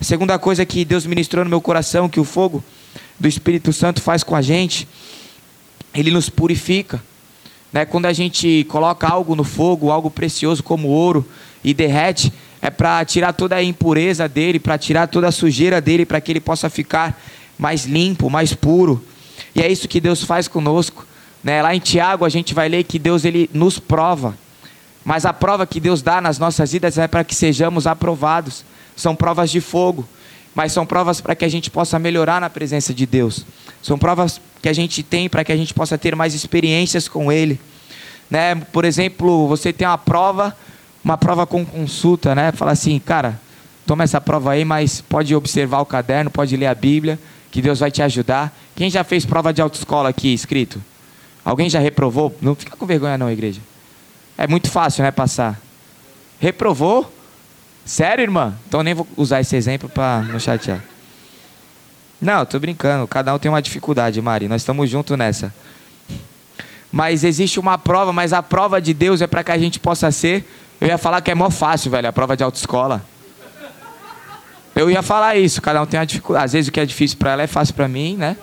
A 0.00 0.04
segunda 0.04 0.38
coisa 0.38 0.64
que 0.66 0.84
Deus 0.84 1.06
ministrou 1.06 1.42
no 1.42 1.50
meu 1.50 1.60
coração, 1.60 2.08
que 2.08 2.20
o 2.20 2.24
fogo 2.24 2.62
do 3.18 3.26
Espírito 3.26 3.72
Santo 3.72 4.02
faz 4.02 4.22
com 4.22 4.36
a 4.36 4.42
gente, 4.42 4.86
ele 5.94 6.10
nos 6.10 6.28
purifica. 6.28 7.02
Né? 7.76 7.84
Quando 7.84 8.06
a 8.06 8.12
gente 8.14 8.64
coloca 8.70 9.06
algo 9.06 9.36
no 9.36 9.44
fogo, 9.44 9.90
algo 9.90 10.10
precioso 10.10 10.62
como 10.62 10.88
ouro, 10.88 11.28
e 11.62 11.74
derrete, 11.74 12.32
é 12.62 12.70
para 12.70 13.04
tirar 13.04 13.34
toda 13.34 13.54
a 13.54 13.62
impureza 13.62 14.26
dele, 14.26 14.58
para 14.58 14.78
tirar 14.78 15.08
toda 15.08 15.28
a 15.28 15.30
sujeira 15.30 15.78
dele, 15.78 16.06
para 16.06 16.18
que 16.18 16.32
ele 16.32 16.40
possa 16.40 16.70
ficar 16.70 17.20
mais 17.58 17.84
limpo, 17.84 18.30
mais 18.30 18.54
puro. 18.54 19.04
E 19.54 19.60
é 19.60 19.70
isso 19.70 19.88
que 19.88 20.00
Deus 20.00 20.24
faz 20.24 20.48
conosco. 20.48 21.06
Né? 21.44 21.60
Lá 21.60 21.74
em 21.74 21.78
Tiago 21.78 22.24
a 22.24 22.30
gente 22.30 22.54
vai 22.54 22.66
ler 22.66 22.82
que 22.82 22.98
Deus 22.98 23.26
ele 23.26 23.50
nos 23.52 23.78
prova. 23.78 24.34
Mas 25.04 25.26
a 25.26 25.34
prova 25.34 25.66
que 25.66 25.78
Deus 25.78 26.00
dá 26.00 26.18
nas 26.18 26.38
nossas 26.38 26.72
vidas 26.72 26.96
é 26.96 27.06
para 27.06 27.24
que 27.24 27.34
sejamos 27.34 27.86
aprovados. 27.86 28.64
São 28.96 29.14
provas 29.14 29.50
de 29.50 29.60
fogo, 29.60 30.08
mas 30.56 30.72
são 30.72 30.86
provas 30.86 31.20
para 31.20 31.34
que 31.34 31.44
a 31.44 31.48
gente 31.50 31.70
possa 31.70 31.98
melhorar 31.98 32.40
na 32.40 32.48
presença 32.48 32.94
de 32.94 33.04
Deus. 33.04 33.44
São 33.82 33.98
provas 33.98 34.40
que 34.62 34.70
a 34.70 34.72
gente 34.72 35.02
tem 35.02 35.28
para 35.28 35.44
que 35.44 35.52
a 35.52 35.56
gente 35.56 35.74
possa 35.74 35.98
ter 35.98 36.16
mais 36.16 36.32
experiências 36.32 37.06
com 37.08 37.30
Ele. 37.30 37.60
Né? 38.30 38.54
Por 38.54 38.86
exemplo, 38.86 39.46
você 39.48 39.70
tem 39.70 39.86
uma 39.86 39.98
prova, 39.98 40.56
uma 41.04 41.18
prova 41.18 41.46
com 41.46 41.62
consulta, 41.62 42.34
né? 42.34 42.52
Fala 42.52 42.72
assim, 42.72 42.98
cara, 42.98 43.38
toma 43.86 44.02
essa 44.02 44.18
prova 44.18 44.52
aí, 44.52 44.64
mas 44.64 45.02
pode 45.02 45.34
observar 45.34 45.80
o 45.80 45.86
caderno, 45.86 46.30
pode 46.30 46.56
ler 46.56 46.68
a 46.68 46.74
Bíblia, 46.74 47.18
que 47.50 47.60
Deus 47.60 47.80
vai 47.80 47.90
te 47.90 48.00
ajudar. 48.00 48.50
Quem 48.74 48.88
já 48.88 49.04
fez 49.04 49.26
prova 49.26 49.52
de 49.52 49.60
autoescola 49.60 50.08
aqui, 50.08 50.32
escrito? 50.32 50.82
Alguém 51.44 51.68
já 51.68 51.80
reprovou? 51.80 52.34
Não 52.40 52.54
fica 52.54 52.74
com 52.74 52.86
vergonha 52.86 53.18
não, 53.18 53.30
igreja. 53.30 53.60
É 54.38 54.46
muito 54.46 54.70
fácil, 54.70 55.04
né, 55.04 55.10
passar. 55.10 55.60
Reprovou? 56.40 57.12
Sério, 57.86 58.24
irmã? 58.24 58.52
Então 58.66 58.82
nem 58.82 58.92
vou 58.92 59.06
usar 59.16 59.40
esse 59.40 59.54
exemplo 59.54 59.88
para 59.88 60.22
não 60.22 60.40
chatear. 60.40 60.82
Não, 62.20 62.44
tô 62.44 62.58
brincando. 62.58 63.06
Cada 63.06 63.32
um 63.32 63.38
tem 63.38 63.48
uma 63.48 63.62
dificuldade, 63.62 64.20
Mari. 64.20 64.48
Nós 64.48 64.62
estamos 64.62 64.90
juntos 64.90 65.16
nessa. 65.16 65.54
Mas 66.90 67.22
existe 67.22 67.60
uma 67.60 67.78
prova, 67.78 68.12
mas 68.12 68.32
a 68.32 68.42
prova 68.42 68.80
de 68.80 68.92
Deus 68.92 69.22
é 69.22 69.28
para 69.28 69.44
que 69.44 69.52
a 69.52 69.58
gente 69.58 69.78
possa 69.78 70.10
ser. 70.10 70.44
Eu 70.80 70.88
ia 70.88 70.98
falar 70.98 71.20
que 71.20 71.30
é 71.30 71.34
mó 71.34 71.48
fácil, 71.48 71.90
velho, 71.90 72.08
a 72.08 72.12
prova 72.12 72.36
de 72.36 72.42
autoescola. 72.42 73.04
Eu 74.74 74.90
ia 74.90 75.02
falar 75.02 75.36
isso, 75.36 75.62
cada 75.62 75.80
um 75.80 75.86
tem 75.86 75.98
uma 76.00 76.06
dificuldade. 76.06 76.44
Às 76.44 76.52
vezes 76.54 76.68
o 76.68 76.72
que 76.72 76.80
é 76.80 76.84
difícil 76.84 77.16
para 77.18 77.32
ela 77.32 77.42
é 77.42 77.46
fácil 77.46 77.72
para 77.74 77.86
mim, 77.86 78.16
né? 78.16 78.36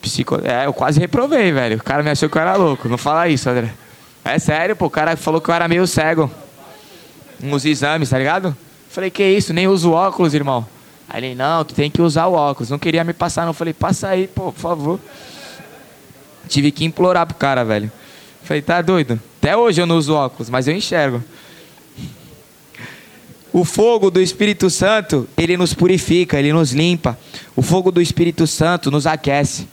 Psico... 0.00 0.40
É, 0.42 0.66
eu 0.66 0.72
quase 0.72 0.98
reprovei, 0.98 1.52
velho. 1.52 1.76
O 1.76 1.82
cara 1.82 2.02
me 2.02 2.10
achou 2.10 2.28
que 2.28 2.36
eu 2.36 2.42
era 2.42 2.56
louco. 2.56 2.88
Não 2.88 2.98
fala 2.98 3.28
isso, 3.28 3.48
André. 3.48 3.72
É 4.24 4.38
sério, 4.38 4.74
pô. 4.74 4.86
O 4.86 4.90
cara 4.90 5.16
falou 5.16 5.40
que 5.40 5.48
eu 5.48 5.54
era 5.54 5.68
meio 5.68 5.86
cego. 5.86 6.30
Uns 7.42 7.64
exames, 7.64 8.10
tá 8.10 8.18
ligado? 8.18 8.56
Falei, 8.88 9.10
que 9.10 9.24
isso? 9.24 9.52
Nem 9.52 9.66
uso 9.66 9.90
óculos, 9.92 10.34
irmão. 10.34 10.66
Aí 11.08 11.24
ele, 11.24 11.34
não, 11.34 11.64
tu 11.64 11.74
tem 11.74 11.90
que 11.90 12.00
usar 12.00 12.26
o 12.26 12.34
óculos. 12.34 12.70
Não 12.70 12.78
queria 12.78 13.02
me 13.04 13.12
passar, 13.12 13.44
não. 13.44 13.52
Falei, 13.52 13.74
passa 13.74 14.08
aí, 14.08 14.26
pô, 14.28 14.52
por 14.52 14.60
favor. 14.60 15.00
Tive 16.48 16.70
que 16.70 16.84
implorar 16.84 17.26
pro 17.26 17.34
cara, 17.34 17.64
velho. 17.64 17.90
Falei, 18.42 18.62
tá 18.62 18.80
doido? 18.80 19.20
Até 19.38 19.56
hoje 19.56 19.80
eu 19.80 19.86
não 19.86 19.96
uso 19.96 20.14
óculos, 20.14 20.48
mas 20.48 20.68
eu 20.68 20.74
enxergo. 20.74 21.22
O 23.52 23.64
fogo 23.64 24.10
do 24.10 24.20
Espírito 24.20 24.70
Santo, 24.70 25.28
ele 25.36 25.56
nos 25.56 25.74
purifica, 25.74 26.38
ele 26.38 26.52
nos 26.52 26.72
limpa. 26.72 27.18
O 27.54 27.60
fogo 27.60 27.90
do 27.90 28.00
Espírito 28.00 28.46
Santo 28.46 28.90
nos 28.90 29.06
aquece. 29.06 29.68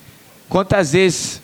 Quantas 0.50 0.92
vezes 0.92 1.42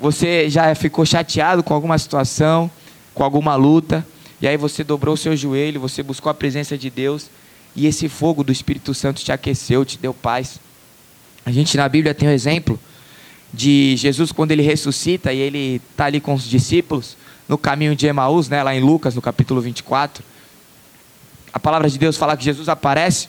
você 0.00 0.48
já 0.48 0.74
ficou 0.74 1.04
chateado 1.04 1.62
com 1.62 1.74
alguma 1.74 1.98
situação, 1.98 2.70
com 3.14 3.24
alguma 3.24 3.56
luta, 3.56 4.06
e 4.42 4.48
aí 4.48 4.56
você 4.56 4.82
dobrou 4.82 5.14
o 5.14 5.16
seu 5.16 5.36
joelho, 5.36 5.80
você 5.80 6.02
buscou 6.02 6.28
a 6.28 6.34
presença 6.34 6.76
de 6.76 6.90
Deus, 6.90 7.30
e 7.76 7.86
esse 7.86 8.08
fogo 8.08 8.42
do 8.42 8.50
Espírito 8.50 8.92
Santo 8.92 9.22
te 9.22 9.30
aqueceu, 9.30 9.84
te 9.84 9.96
deu 9.96 10.12
paz. 10.12 10.58
A 11.46 11.52
gente 11.52 11.76
na 11.76 11.88
Bíblia 11.88 12.12
tem 12.12 12.28
o 12.28 12.32
um 12.32 12.34
exemplo 12.34 12.78
de 13.54 13.96
Jesus 13.96 14.32
quando 14.32 14.50
ele 14.50 14.62
ressuscita 14.62 15.32
e 15.32 15.38
ele 15.38 15.80
está 15.90 16.06
ali 16.06 16.20
com 16.20 16.34
os 16.34 16.42
discípulos 16.42 17.16
no 17.48 17.56
caminho 17.56 17.94
de 17.94 18.06
Emaús, 18.06 18.48
né, 18.48 18.62
lá 18.64 18.74
em 18.74 18.80
Lucas, 18.80 19.14
no 19.14 19.22
capítulo 19.22 19.60
24. 19.60 20.24
A 21.52 21.60
palavra 21.60 21.88
de 21.88 21.96
Deus 21.96 22.16
fala 22.16 22.36
que 22.36 22.44
Jesus 22.44 22.68
aparece 22.68 23.28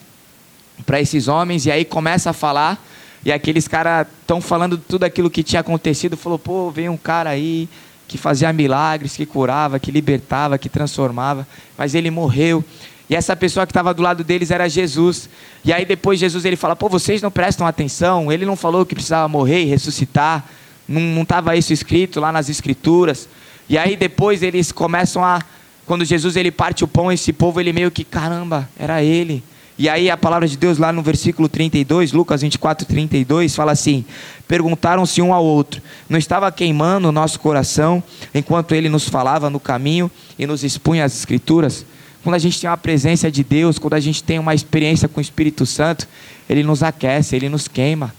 para 0.84 1.00
esses 1.00 1.28
homens 1.28 1.68
e 1.68 1.72
aí 1.72 1.86
começa 1.86 2.32
a 2.32 2.34
falar 2.34 2.84
e 3.24 3.32
aqueles 3.32 3.68
caras 3.68 4.08
estão 4.22 4.42
falando 4.42 4.80
tudo 4.80 5.04
aquilo 5.04 5.30
que 5.30 5.44
tinha 5.44 5.60
acontecido, 5.60 6.18
falou: 6.18 6.40
"Pô, 6.40 6.72
veio 6.72 6.92
um 6.92 6.98
cara 6.98 7.30
aí 7.30 7.70
que 8.14 8.18
fazia 8.20 8.54
milagres, 8.54 9.18
que 9.18 9.26
curava, 9.26 9.80
que 9.80 9.90
libertava, 9.90 10.56
que 10.60 10.70
transformava, 10.70 11.48
mas 11.76 11.96
ele 11.96 12.12
morreu. 12.12 12.64
E 13.10 13.16
essa 13.16 13.36
pessoa 13.36 13.66
que 13.66 13.72
estava 13.72 13.92
do 13.92 14.04
lado 14.04 14.24
deles 14.24 14.52
era 14.52 14.70
Jesus. 14.70 15.28
E 15.66 15.74
aí 15.74 15.84
depois 15.84 16.20
Jesus 16.20 16.46
ele 16.46 16.56
fala: 16.56 16.76
pô, 16.76 16.88
vocês 16.88 17.24
não 17.24 17.32
prestam 17.32 17.66
atenção. 17.66 18.32
Ele 18.32 18.46
não 18.46 18.56
falou 18.56 18.86
que 18.86 18.94
precisava 18.94 19.28
morrer 19.28 19.64
e 19.64 19.66
ressuscitar. 19.66 20.46
Não 20.88 21.24
estava 21.24 21.56
isso 21.56 21.74
escrito 21.74 22.20
lá 22.20 22.32
nas 22.32 22.50
escrituras. 22.50 23.28
E 23.68 23.80
aí 23.80 23.96
depois 23.96 24.44
eles 24.44 24.72
começam 24.72 25.26
a, 25.26 25.42
quando 25.84 26.06
Jesus 26.06 26.36
ele 26.36 26.52
parte 26.52 26.84
o 26.84 26.88
pão, 26.88 27.12
esse 27.12 27.34
povo 27.34 27.60
ele 27.60 27.74
meio 27.74 27.90
que 27.90 28.04
caramba, 28.04 28.70
era 28.78 29.02
ele. 29.02 29.44
E 29.78 29.90
aí 29.90 30.10
a 30.10 30.16
palavra 30.16 30.48
de 30.48 30.56
Deus 30.56 30.78
lá 30.78 30.94
no 30.94 31.02
versículo 31.02 31.50
32, 31.50 32.12
Lucas 32.12 32.42
24, 32.42 32.86
32, 32.86 33.56
fala 33.56 33.72
assim: 33.72 34.06
Perguntaram-se 34.48 35.22
um 35.22 35.34
ao 35.34 35.44
outro, 35.44 35.82
não 36.08 36.20
estava 36.20 36.52
queimando 36.52 37.10
o 37.10 37.12
nosso 37.12 37.40
coração 37.40 38.04
enquanto 38.34 38.76
ele 38.76 38.88
nos 38.88 39.10
falava 39.10 39.50
no 39.50 39.60
caminho 39.60 40.12
e 40.38 40.46
nos 40.46 40.64
expunha 40.64 41.06
as 41.06 41.16
escrituras? 41.18 41.86
Quando 42.24 42.36
a 42.36 42.40
gente 42.40 42.62
tem 42.62 42.70
uma 42.70 42.78
presença 42.78 43.30
de 43.30 43.44
Deus, 43.44 43.80
quando 43.80 43.96
a 43.96 44.00
gente 44.00 44.24
tem 44.24 44.40
uma 44.40 44.54
experiência 44.54 45.10
com 45.10 45.20
o 45.20 45.22
Espírito 45.22 45.66
Santo, 45.66 46.08
ele 46.50 46.64
nos 46.64 46.82
aquece, 46.82 47.36
ele 47.36 47.50
nos 47.50 47.68
queima. 47.68 48.14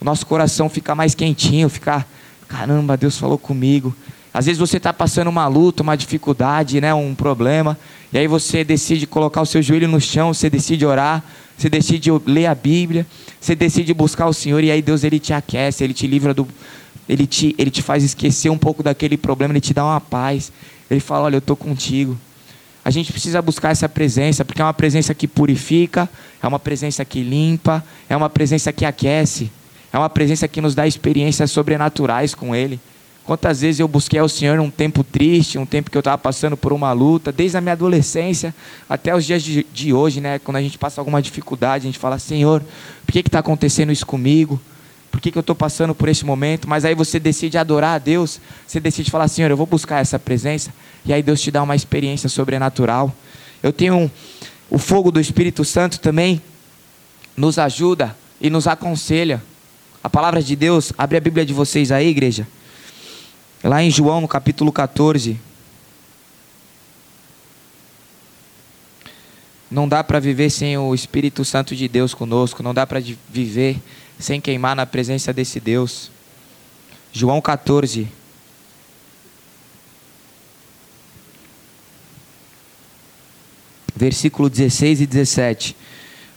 O 0.00 0.04
nosso 0.04 0.26
coração 0.26 0.68
fica 0.68 0.94
mais 0.94 1.14
quentinho, 1.14 1.68
fica, 1.68 2.04
caramba, 2.48 2.96
Deus 2.96 3.16
falou 3.18 3.38
comigo. 3.38 3.94
Às 4.38 4.46
vezes 4.46 4.60
você 4.60 4.76
está 4.76 4.92
passando 4.92 5.26
uma 5.26 5.48
luta, 5.48 5.82
uma 5.82 5.96
dificuldade, 5.96 6.80
né, 6.80 6.94
um 6.94 7.12
problema, 7.12 7.76
e 8.12 8.18
aí 8.18 8.28
você 8.28 8.62
decide 8.62 9.04
colocar 9.04 9.42
o 9.42 9.44
seu 9.44 9.60
joelho 9.60 9.88
no 9.88 10.00
chão, 10.00 10.32
você 10.32 10.48
decide 10.48 10.86
orar, 10.86 11.24
você 11.56 11.68
decide 11.68 12.08
ler 12.24 12.46
a 12.46 12.54
Bíblia, 12.54 13.04
você 13.40 13.56
decide 13.56 13.92
buscar 13.92 14.28
o 14.28 14.32
Senhor, 14.32 14.62
e 14.62 14.70
aí 14.70 14.80
Deus 14.80 15.02
ele 15.02 15.18
te 15.18 15.32
aquece, 15.32 15.82
ele 15.82 15.92
te 15.92 16.06
livra 16.06 16.32
do. 16.32 16.46
Ele 17.08 17.26
te, 17.26 17.52
ele 17.58 17.68
te 17.68 17.82
faz 17.82 18.04
esquecer 18.04 18.48
um 18.48 18.56
pouco 18.56 18.80
daquele 18.80 19.16
problema, 19.16 19.54
ele 19.54 19.60
te 19.60 19.74
dá 19.74 19.84
uma 19.84 20.00
paz. 20.00 20.52
Ele 20.88 21.00
fala: 21.00 21.24
Olha, 21.24 21.34
eu 21.34 21.40
estou 21.40 21.56
contigo. 21.56 22.16
A 22.84 22.90
gente 22.90 23.10
precisa 23.10 23.42
buscar 23.42 23.70
essa 23.72 23.88
presença, 23.88 24.44
porque 24.44 24.62
é 24.62 24.64
uma 24.64 24.72
presença 24.72 25.12
que 25.14 25.26
purifica, 25.26 26.08
é 26.40 26.46
uma 26.46 26.60
presença 26.60 27.04
que 27.04 27.24
limpa, 27.24 27.84
é 28.08 28.16
uma 28.16 28.30
presença 28.30 28.72
que 28.72 28.84
aquece, 28.84 29.50
é 29.92 29.98
uma 29.98 30.08
presença 30.08 30.46
que 30.46 30.60
nos 30.60 30.76
dá 30.76 30.86
experiências 30.86 31.50
sobrenaturais 31.50 32.36
com 32.36 32.54
Ele. 32.54 32.78
Quantas 33.28 33.60
vezes 33.60 33.78
eu 33.78 33.86
busquei 33.86 34.18
ao 34.18 34.26
Senhor 34.26 34.56
num 34.56 34.70
tempo 34.70 35.04
triste, 35.04 35.58
um 35.58 35.66
tempo 35.66 35.90
que 35.90 35.96
eu 35.98 36.00
estava 36.00 36.16
passando 36.16 36.56
por 36.56 36.72
uma 36.72 36.92
luta, 36.92 37.30
desde 37.30 37.58
a 37.58 37.60
minha 37.60 37.74
adolescência 37.74 38.54
até 38.88 39.14
os 39.14 39.22
dias 39.22 39.42
de, 39.42 39.66
de 39.70 39.92
hoje, 39.92 40.18
né? 40.18 40.38
Quando 40.38 40.56
a 40.56 40.62
gente 40.62 40.78
passa 40.78 40.98
alguma 40.98 41.20
dificuldade, 41.20 41.86
a 41.86 41.88
gente 41.88 41.98
fala, 41.98 42.18
Senhor, 42.18 42.64
por 43.04 43.12
que 43.12 43.18
está 43.18 43.40
acontecendo 43.40 43.92
isso 43.92 44.06
comigo? 44.06 44.58
Por 45.10 45.20
que, 45.20 45.30
que 45.30 45.36
eu 45.36 45.42
estou 45.42 45.54
passando 45.54 45.94
por 45.94 46.08
esse 46.08 46.24
momento? 46.24 46.66
Mas 46.66 46.86
aí 46.86 46.94
você 46.94 47.20
decide 47.20 47.58
adorar 47.58 47.96
a 47.96 47.98
Deus, 47.98 48.40
você 48.66 48.80
decide 48.80 49.10
falar, 49.10 49.28
Senhor, 49.28 49.50
eu 49.50 49.58
vou 49.58 49.66
buscar 49.66 50.00
essa 50.00 50.18
presença, 50.18 50.72
e 51.04 51.12
aí 51.12 51.22
Deus 51.22 51.38
te 51.42 51.50
dá 51.50 51.62
uma 51.62 51.76
experiência 51.76 52.30
sobrenatural. 52.30 53.14
Eu 53.62 53.74
tenho 53.74 53.94
um, 53.94 54.10
o 54.70 54.78
fogo 54.78 55.12
do 55.12 55.20
Espírito 55.20 55.66
Santo 55.66 56.00
também, 56.00 56.40
nos 57.36 57.58
ajuda 57.58 58.16
e 58.40 58.48
nos 58.48 58.66
aconselha. 58.66 59.42
A 60.02 60.08
palavra 60.08 60.42
de 60.42 60.56
Deus, 60.56 60.94
abre 60.96 61.18
a 61.18 61.20
Bíblia 61.20 61.44
de 61.44 61.52
vocês 61.52 61.92
aí, 61.92 62.08
igreja. 62.08 62.46
Lá 63.68 63.82
em 63.82 63.90
João, 63.90 64.22
no 64.22 64.26
capítulo 64.26 64.72
14. 64.72 65.38
Não 69.70 69.86
dá 69.86 70.02
para 70.02 70.18
viver 70.18 70.48
sem 70.48 70.78
o 70.78 70.94
Espírito 70.94 71.44
Santo 71.44 71.76
de 71.76 71.86
Deus 71.86 72.14
conosco, 72.14 72.62
não 72.62 72.72
dá 72.72 72.86
para 72.86 72.98
viver 73.28 73.78
sem 74.18 74.40
queimar 74.40 74.74
na 74.74 74.86
presença 74.86 75.34
desse 75.34 75.60
Deus. 75.60 76.10
João 77.12 77.42
14. 77.42 78.08
Versículo 83.94 84.48
16 84.48 85.02
e 85.02 85.06
17. 85.06 85.76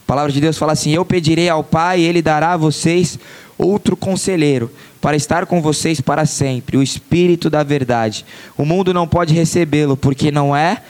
A 0.02 0.06
palavra 0.06 0.30
de 0.30 0.38
Deus 0.38 0.58
fala 0.58 0.72
assim: 0.72 0.90
Eu 0.90 1.06
pedirei 1.06 1.48
ao 1.48 1.64
Pai, 1.64 2.00
e 2.00 2.04
Ele 2.04 2.20
dará 2.20 2.52
a 2.52 2.58
vocês 2.58 3.18
outro 3.56 3.96
conselheiro, 3.96 4.70
para 5.02 5.16
estar 5.16 5.46
com 5.46 5.60
vocês 5.60 6.00
para 6.00 6.24
sempre, 6.24 6.76
o 6.76 6.82
Espírito 6.82 7.50
da 7.50 7.64
Verdade. 7.64 8.24
O 8.56 8.64
mundo 8.64 8.94
não 8.94 9.06
pode 9.06 9.34
recebê-lo, 9.34 9.96
porque 9.96 10.30
não 10.30 10.54
é, 10.54 10.80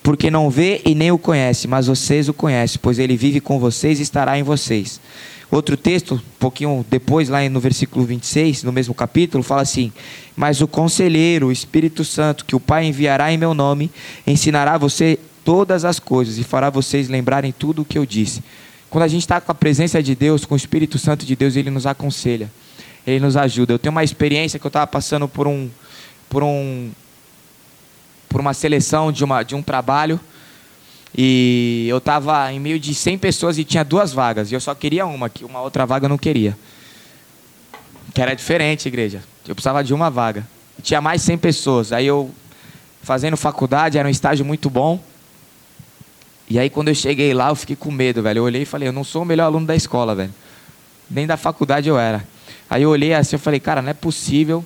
porque 0.00 0.30
não 0.30 0.48
vê 0.48 0.80
e 0.86 0.94
nem 0.94 1.10
o 1.10 1.18
conhece, 1.18 1.66
mas 1.66 1.88
vocês 1.88 2.28
o 2.28 2.32
conhecem, 2.32 2.78
pois 2.80 3.00
ele 3.00 3.16
vive 3.16 3.40
com 3.40 3.58
vocês 3.58 3.98
e 3.98 4.02
estará 4.02 4.38
em 4.38 4.44
vocês. 4.44 5.00
Outro 5.50 5.76
texto, 5.76 6.14
um 6.14 6.38
pouquinho 6.38 6.86
depois, 6.88 7.28
lá 7.28 7.46
no 7.48 7.58
versículo 7.58 8.06
26, 8.06 8.62
no 8.62 8.70
mesmo 8.70 8.94
capítulo, 8.94 9.42
fala 9.42 9.62
assim: 9.62 9.92
Mas 10.36 10.60
o 10.60 10.68
conselheiro, 10.68 11.48
o 11.48 11.52
Espírito 11.52 12.04
Santo, 12.04 12.44
que 12.44 12.54
o 12.54 12.60
Pai 12.60 12.86
enviará 12.86 13.32
em 13.32 13.36
meu 13.36 13.52
nome, 13.52 13.90
ensinará 14.24 14.78
você 14.78 15.18
todas 15.44 15.84
as 15.84 15.98
coisas 15.98 16.38
e 16.38 16.44
fará 16.44 16.70
vocês 16.70 17.08
lembrarem 17.08 17.50
tudo 17.50 17.82
o 17.82 17.84
que 17.84 17.98
eu 17.98 18.06
disse. 18.06 18.40
Quando 18.88 19.02
a 19.02 19.08
gente 19.08 19.22
está 19.22 19.40
com 19.40 19.50
a 19.50 19.54
presença 19.54 20.00
de 20.00 20.14
Deus, 20.14 20.44
com 20.44 20.54
o 20.54 20.56
Espírito 20.56 20.96
Santo 20.96 21.26
de 21.26 21.34
Deus, 21.34 21.56
ele 21.56 21.70
nos 21.70 21.86
aconselha, 21.86 22.48
ele 23.06 23.20
nos 23.20 23.36
ajuda. 23.36 23.72
Eu 23.72 23.78
tenho 23.78 23.92
uma 23.92 24.04
experiência 24.04 24.58
que 24.58 24.66
eu 24.66 24.68
estava 24.68 24.86
passando 24.86 25.28
por 25.28 25.46
um, 25.46 25.70
por 26.28 26.42
um, 26.42 26.90
por 28.28 28.40
uma 28.40 28.54
seleção 28.54 29.10
de, 29.10 29.24
uma, 29.24 29.42
de 29.42 29.54
um 29.54 29.62
trabalho 29.62 30.20
e 31.16 31.86
eu 31.88 31.98
estava 31.98 32.52
em 32.52 32.60
meio 32.60 32.78
de 32.78 32.94
100 32.94 33.18
pessoas 33.18 33.58
e 33.58 33.64
tinha 33.64 33.84
duas 33.84 34.12
vagas 34.12 34.50
e 34.50 34.54
eu 34.54 34.60
só 34.60 34.74
queria 34.74 35.04
uma, 35.06 35.28
que 35.28 35.44
uma 35.44 35.60
outra 35.60 35.84
vaga 35.84 36.06
eu 36.06 36.08
não 36.08 36.18
queria. 36.18 36.56
Que 38.14 38.22
era 38.22 38.34
diferente, 38.34 38.86
igreja. 38.86 39.22
Eu 39.46 39.54
precisava 39.54 39.82
de 39.82 39.92
uma 39.94 40.10
vaga. 40.10 40.46
E 40.78 40.82
tinha 40.82 41.00
mais 41.00 41.22
100 41.22 41.38
pessoas. 41.38 41.92
Aí 41.92 42.06
eu 42.06 42.30
fazendo 43.02 43.36
faculdade, 43.36 43.98
era 43.98 44.06
um 44.06 44.10
estágio 44.10 44.44
muito 44.44 44.68
bom. 44.68 45.02
E 46.48 46.58
aí 46.58 46.68
quando 46.68 46.88
eu 46.88 46.94
cheguei 46.94 47.32
lá, 47.32 47.48
eu 47.48 47.54
fiquei 47.54 47.76
com 47.76 47.90
medo, 47.90 48.22
velho. 48.22 48.38
Eu 48.38 48.44
olhei 48.44 48.62
e 48.62 48.66
falei, 48.66 48.88
eu 48.88 48.92
não 48.92 49.04
sou 49.04 49.22
o 49.22 49.24
melhor 49.24 49.46
aluno 49.46 49.66
da 49.66 49.74
escola, 49.74 50.14
velho. 50.14 50.34
Nem 51.10 51.26
da 51.26 51.36
faculdade 51.36 51.88
eu 51.88 51.98
era. 51.98 52.24
Aí 52.70 52.84
eu 52.84 52.90
olhei 52.90 53.12
assim, 53.12 53.34
eu 53.34 53.40
falei, 53.40 53.58
cara, 53.58 53.82
não 53.82 53.90
é 53.90 53.94
possível 53.94 54.64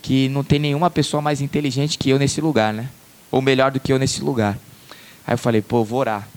que 0.00 0.28
não 0.28 0.44
tem 0.44 0.60
nenhuma 0.60 0.88
pessoa 0.88 1.20
mais 1.20 1.40
inteligente 1.40 1.98
que 1.98 2.08
eu 2.08 2.18
nesse 2.18 2.40
lugar, 2.40 2.72
né? 2.72 2.88
Ou 3.32 3.42
melhor 3.42 3.72
do 3.72 3.80
que 3.80 3.92
eu 3.92 3.98
nesse 3.98 4.22
lugar. 4.22 4.56
Aí 5.26 5.34
eu 5.34 5.38
falei, 5.38 5.60
pô, 5.60 5.80
eu 5.80 5.84
vou 5.84 5.98
orar. 5.98 6.28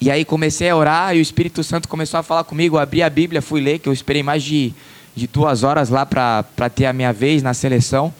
E 0.00 0.10
aí 0.10 0.24
comecei 0.24 0.68
a 0.68 0.76
orar 0.76 1.16
e 1.16 1.18
o 1.18 1.22
Espírito 1.22 1.62
Santo 1.64 1.88
começou 1.88 2.18
a 2.18 2.22
falar 2.22 2.44
comigo. 2.44 2.76
Eu 2.76 2.80
abri 2.80 3.02
a 3.02 3.10
Bíblia, 3.10 3.42
fui 3.42 3.60
ler, 3.60 3.78
que 3.80 3.88
eu 3.88 3.92
esperei 3.92 4.22
mais 4.22 4.42
de, 4.42 4.72
de 5.14 5.26
duas 5.26 5.62
horas 5.62 5.88
lá 5.88 6.06
para 6.06 6.68
ter 6.74 6.86
a 6.86 6.92
minha 6.92 7.12
vez 7.12 7.42
na 7.42 7.54
seleção. 7.54 8.12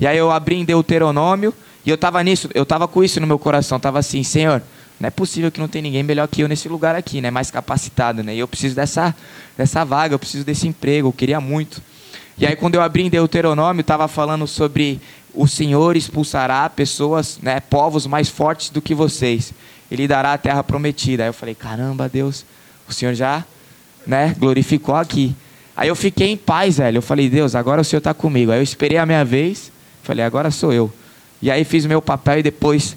E 0.00 0.06
aí 0.06 0.18
eu 0.18 0.30
abri 0.30 0.56
em 0.56 0.64
Deuteronômio 0.64 1.52
e 1.84 1.90
eu 1.90 1.94
estava 1.94 2.22
nisso, 2.22 2.48
eu 2.54 2.64
estava 2.64 2.86
com 2.86 3.02
isso 3.02 3.20
no 3.20 3.26
meu 3.26 3.38
coração. 3.38 3.76
Estava 3.76 3.98
assim, 3.98 4.22
Senhor, 4.22 4.62
não 5.00 5.06
é 5.06 5.10
possível 5.10 5.50
que 5.50 5.60
não 5.60 5.68
tem 5.68 5.80
ninguém 5.80 6.02
melhor 6.02 6.26
que 6.26 6.42
eu 6.42 6.48
nesse 6.48 6.68
lugar 6.68 6.96
aqui, 6.96 7.20
né? 7.20 7.30
Mais 7.30 7.50
capacitado, 7.50 8.22
né? 8.22 8.34
E 8.34 8.38
eu 8.38 8.48
preciso 8.48 8.74
dessa, 8.74 9.14
dessa 9.56 9.84
vaga, 9.84 10.14
eu 10.14 10.18
preciso 10.18 10.44
desse 10.44 10.66
emprego, 10.66 11.08
eu 11.08 11.12
queria 11.12 11.40
muito. 11.40 11.80
E 12.36 12.46
aí 12.46 12.56
quando 12.56 12.74
eu 12.74 12.82
abri 12.82 13.02
em 13.02 13.10
Deuteronômio, 13.10 13.80
estava 13.80 14.08
falando 14.08 14.46
sobre 14.46 15.00
o 15.34 15.46
Senhor 15.46 15.96
expulsará 15.96 16.68
pessoas, 16.68 17.38
né, 17.40 17.60
povos 17.60 18.06
mais 18.06 18.28
fortes 18.28 18.70
do 18.70 18.82
que 18.82 18.94
vocês. 18.94 19.52
Ele 19.90 20.08
dará 20.08 20.32
a 20.32 20.38
terra 20.38 20.64
prometida. 20.64 21.22
Aí 21.22 21.28
eu 21.28 21.32
falei, 21.32 21.54
caramba, 21.54 22.08
Deus, 22.08 22.44
o 22.88 22.92
Senhor 22.92 23.14
já, 23.14 23.44
né, 24.06 24.34
glorificou 24.38 24.96
aqui. 24.96 25.34
Aí 25.76 25.88
eu 25.88 25.94
fiquei 25.94 26.28
em 26.28 26.36
paz, 26.36 26.78
velho. 26.78 26.98
Eu 26.98 27.02
falei, 27.02 27.30
Deus, 27.30 27.54
agora 27.54 27.80
o 27.80 27.84
Senhor 27.84 27.98
está 27.98 28.12
comigo. 28.12 28.50
Aí 28.50 28.58
eu 28.58 28.62
esperei 28.62 28.98
a 28.98 29.06
minha 29.06 29.24
vez, 29.24 29.70
falei, 30.02 30.24
agora 30.24 30.50
sou 30.50 30.72
eu. 30.72 30.92
E 31.40 31.52
aí 31.52 31.62
fiz 31.64 31.86
meu 31.86 32.02
papel 32.02 32.40
e 32.40 32.42
depois 32.42 32.96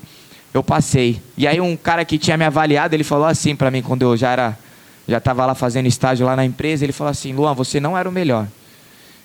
eu 0.54 0.64
passei. 0.64 1.22
E 1.38 1.48
aí 1.48 1.62
um 1.62 1.76
cara 1.76 2.04
que 2.04 2.18
tinha 2.18 2.38
me 2.38 2.46
avaliado, 2.46 2.94
ele 2.94 3.04
falou 3.04 3.26
assim 3.26 3.56
para 3.56 3.72
mim 3.72 3.82
quando 3.82 4.04
eu 4.04 4.18
já 4.18 4.32
era 4.32 4.58
já 5.08 5.18
estava 5.18 5.46
lá 5.46 5.56
fazendo 5.56 5.88
estágio 5.88 6.26
lá 6.26 6.36
na 6.36 6.46
empresa, 6.46 6.86
ele 6.86 6.94
falou 6.94 7.12
assim: 7.12 7.34
"Luan, 7.34 7.54
você 7.54 7.80
não 7.80 7.98
era 7.98 8.08
o 8.08 8.12
melhor. 8.12 8.48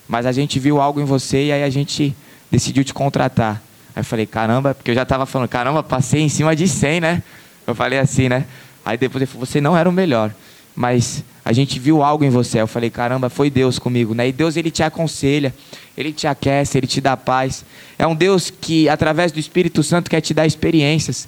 Mas 0.07 0.25
a 0.25 0.31
gente 0.31 0.59
viu 0.59 0.81
algo 0.81 0.99
em 0.99 1.05
você 1.05 1.45
e 1.45 1.51
aí 1.51 1.63
a 1.63 1.69
gente 1.69 2.15
decidiu 2.51 2.83
te 2.83 2.93
contratar". 2.93 3.61
Aí 3.95 4.01
eu 4.01 4.05
falei: 4.05 4.25
"Caramba", 4.25 4.73
porque 4.73 4.91
eu 4.91 4.95
já 4.95 5.03
estava 5.03 5.25
falando: 5.25 5.47
"Caramba, 5.47 5.83
passei 5.83 6.21
em 6.21 6.29
cima 6.29 6.55
de 6.55 6.67
100, 6.67 7.01
né?". 7.01 7.23
Eu 7.65 7.75
falei 7.75 7.99
assim, 7.99 8.27
né? 8.29 8.45
Aí 8.83 8.97
depois 8.97 9.21
ele 9.21 9.31
falou: 9.31 9.45
"Você 9.45 9.61
não 9.61 9.77
era 9.77 9.87
o 9.87 9.91
melhor, 9.91 10.31
mas 10.75 11.23
a 11.47 11.53
gente 11.53 11.79
viu 11.79 12.03
algo 12.03 12.25
em 12.25 12.29
você". 12.29 12.59
Eu 12.59 12.67
falei: 12.67 12.89
"Caramba, 12.89 13.29
foi 13.29 13.49
Deus 13.49 13.79
comigo", 13.79 14.13
né? 14.13 14.27
E 14.27 14.31
Deus 14.33 14.57
ele 14.57 14.69
te 14.69 14.83
aconselha, 14.83 15.53
ele 15.97 16.11
te 16.11 16.27
aquece, 16.27 16.77
ele 16.77 16.87
te 16.87 16.99
dá 16.99 17.15
paz. 17.15 17.63
É 17.97 18.05
um 18.05 18.13
Deus 18.13 18.51
que, 18.51 18.89
através 18.89 19.31
do 19.31 19.39
Espírito 19.39 19.81
Santo, 19.81 20.09
quer 20.09 20.19
te 20.19 20.33
dar 20.33 20.45
experiências, 20.45 21.27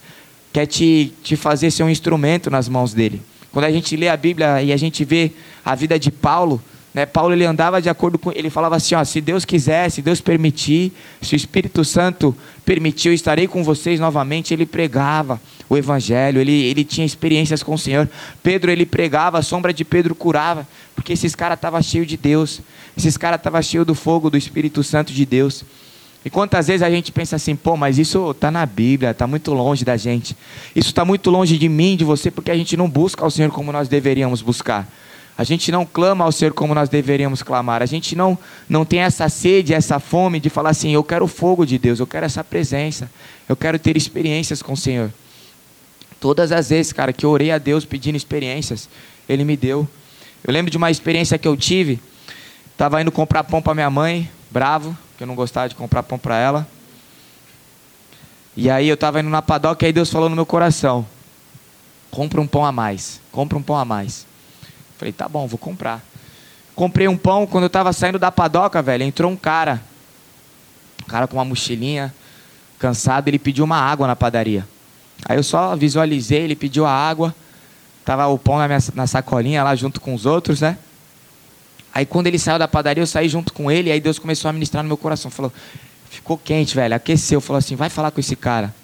quer 0.52 0.66
te, 0.66 1.14
te 1.24 1.38
fazer 1.38 1.72
ser 1.72 1.84
um 1.84 1.90
instrumento 1.90 2.50
nas 2.50 2.68
mãos 2.68 2.94
dele. 2.94 3.22
Quando 3.52 3.66
a 3.66 3.72
gente 3.72 3.96
lê 3.96 4.10
a 4.10 4.18
Bíblia 4.18 4.62
e 4.62 4.74
a 4.74 4.78
gente 4.78 5.06
vê 5.06 5.32
a 5.64 5.74
vida 5.74 5.98
de 5.98 6.12
Paulo, 6.12 6.62
né, 6.93 7.06
Paulo 7.06 7.34
ele 7.34 7.45
andava 7.45 7.82
de 7.82 7.89
acordo 7.89 8.17
com. 8.17 8.32
Ele 8.32 8.49
falava 8.49 8.75
assim: 8.75 8.95
ó, 8.95 9.04
se 9.04 9.21
Deus 9.21 9.45
quiser, 9.45 9.89
se 9.91 10.02
Deus 10.02 10.19
permitir, 10.19 10.91
se 11.21 11.36
o 11.36 11.38
Espírito 11.38 11.86
Santo 11.86 12.36
permitiu, 12.65 13.13
estarei 13.13 13.47
com 13.47 13.63
vocês 13.63 13.99
novamente. 13.99 14.54
Ele 14.54 14.65
pregava 14.65 15.39
o 15.69 15.78
Evangelho, 15.78 16.41
ele, 16.41 16.63
ele 16.63 16.84
tinha 16.84 17.06
experiências 17.06 17.62
com 17.62 17.75
o 17.75 17.78
Senhor. 17.78 18.10
Pedro 18.41 18.71
ele 18.71 18.88
pregava, 18.88 19.38
a 19.38 19.43
sombra 19.43 19.71
de 19.71 19.86
Pedro 19.86 20.15
curava, 20.15 20.67
porque 20.95 21.13
esses 21.13 21.36
caras 21.36 21.58
estavam 21.58 21.82
cheios 21.82 22.08
de 22.08 22.17
Deus. 22.17 22.60
Esses 22.97 23.15
caras 23.15 23.39
estavam 23.39 23.62
cheios 23.62 23.86
do 23.86 23.93
fogo 23.93 24.30
do 24.30 24.38
Espírito 24.38 24.84
Santo 24.84 25.13
de 25.13 25.25
Deus. 25.25 25.63
E 26.25 26.30
quantas 26.30 26.67
vezes 26.67 26.82
a 26.82 26.89
gente 26.89 27.12
pensa 27.12 27.36
assim, 27.36 27.56
pô, 27.56 27.78
mas 27.78 27.97
isso 27.97 28.32
está 28.32 28.52
na 28.52 28.65
Bíblia, 28.65 29.12
está 29.12 29.25
muito 29.25 29.54
longe 29.54 29.86
da 29.86 29.95
gente. 29.95 30.36
Isso 30.75 30.89
está 30.89 31.06
muito 31.06 31.30
longe 31.30 31.58
de 31.58 31.69
mim, 31.69 31.95
de 31.95 32.04
você, 32.04 32.30
porque 32.30 32.52
a 32.52 32.58
gente 32.58 32.75
não 32.75 32.89
busca 32.89 33.23
ao 33.23 33.32
Senhor 33.32 33.52
como 33.52 33.71
nós 33.71 33.88
deveríamos 33.88 34.41
buscar. 34.41 34.88
A 35.39 35.45
gente 35.45 35.71
não 35.71 35.86
clama 35.86 36.25
ao 36.25 36.34
Senhor 36.34 36.54
como 36.54 36.75
nós 36.75 36.89
deveríamos 36.89 37.41
clamar. 37.41 37.82
A 37.82 37.86
gente 37.86 38.13
não, 38.13 38.38
não 38.67 38.84
tem 38.84 38.99
essa 38.99 39.30
sede, 39.30 39.73
essa 39.73 39.97
fome 39.97 40.38
de 40.38 40.49
falar 40.49 40.71
assim: 40.71 40.91
eu 40.91 41.02
quero 41.02 41.23
o 41.23 41.30
fogo 41.30 41.65
de 41.65 41.78
Deus, 41.78 41.97
eu 42.02 42.06
quero 42.06 42.25
essa 42.25 42.43
presença, 42.43 43.10
eu 43.47 43.56
quero 43.56 43.80
ter 43.80 43.95
experiências 43.95 44.62
com 44.62 44.73
o 44.73 44.78
Senhor. 44.78 45.10
Todas 46.19 46.52
as 46.52 46.67
vezes, 46.67 46.91
cara, 46.91 47.13
que 47.13 47.25
eu 47.25 47.30
orei 47.30 47.52
a 47.52 47.58
Deus 47.58 47.86
pedindo 47.86 48.17
experiências, 48.17 48.89
Ele 49.30 49.45
me 49.45 49.56
deu. 49.56 49.88
Eu 50.43 50.52
lembro 50.52 50.69
de 50.69 50.75
uma 50.75 50.91
experiência 50.91 51.38
que 51.38 51.47
eu 51.47 51.56
tive. 51.56 52.02
Tava 52.75 53.02
indo 53.02 53.10
comprar 53.10 53.45
pão 53.45 53.62
para 53.62 53.73
minha 53.73 53.89
mãe, 53.89 54.30
bravo, 54.52 54.93
que 55.17 55.23
eu 55.23 55.28
não 55.28 55.36
gostava 55.36 55.69
de 55.69 55.75
comprar 55.75 56.04
pão 56.04 56.19
para 56.19 56.38
ela. 56.38 56.67
E 58.58 58.69
aí 58.69 58.89
eu 58.89 58.97
tava 58.97 59.21
indo 59.21 59.30
na 59.30 59.41
padoca 59.41 59.86
e 59.86 59.88
aí 59.88 59.93
Deus 59.93 60.10
falou 60.10 60.28
no 60.28 60.36
meu 60.36 60.45
coração: 60.45 61.08
compra 62.12 62.41
um 62.41 62.47
pão 62.47 62.65
a 62.65 62.73
mais, 62.73 63.21
compra 63.32 63.58
um 63.58 63.63
pão 63.63 63.78
a 63.78 63.86
mais. 63.86 64.28
Falei, 65.00 65.14
tá 65.14 65.30
bom, 65.30 65.48
vou 65.48 65.58
comprar. 65.58 66.04
Comprei 66.76 67.08
um 67.08 67.16
pão, 67.16 67.48
quando 67.48 67.64
eu 67.64 67.70
tava 67.70 67.94
saindo 67.94 68.20
da 68.20 68.30
padoca, 68.30 68.82
velho, 68.82 69.04
entrou 69.04 69.32
um 69.32 69.36
cara. 69.38 69.82
Um 71.02 71.08
cara 71.08 71.26
com 71.26 71.38
uma 71.38 71.46
mochilinha, 71.46 72.14
cansado, 72.78 73.30
ele 73.30 73.40
pediu 73.40 73.64
uma 73.64 73.78
água 73.78 74.06
na 74.06 74.16
padaria. 74.16 74.68
Aí 75.26 75.38
eu 75.38 75.44
só 75.44 75.74
visualizei, 75.74 76.42
ele 76.42 76.56
pediu 76.56 76.86
a 76.86 76.92
água. 76.92 77.34
Tava 78.04 78.28
o 78.28 78.38
pão 78.38 78.58
na, 78.58 78.68
minha, 78.68 78.80
na 78.94 79.08
sacolinha 79.08 79.64
lá 79.64 79.74
junto 79.74 80.02
com 80.02 80.14
os 80.14 80.26
outros, 80.26 80.60
né? 80.60 80.78
Aí 81.94 82.06
quando 82.06 82.28
ele 82.28 82.38
saiu 82.38 82.60
da 82.60 82.68
padaria, 82.68 83.02
eu 83.02 83.08
saí 83.08 83.30
junto 83.30 83.54
com 83.54 83.72
ele, 83.72 83.92
aí 83.94 84.02
Deus 84.02 84.20
começou 84.20 84.50
a 84.50 84.54
ministrar 84.54 84.84
no 84.84 84.88
meu 84.88 84.98
coração. 84.98 85.32
Falou, 85.32 85.54
ficou 86.10 86.38
quente, 86.38 86.76
velho, 86.76 86.94
aqueceu. 86.94 87.40
Falou 87.40 87.60
assim, 87.60 87.78
vai 87.78 87.90
falar 87.90 88.12
com 88.12 88.20
esse 88.20 88.36
cara. 88.36 88.76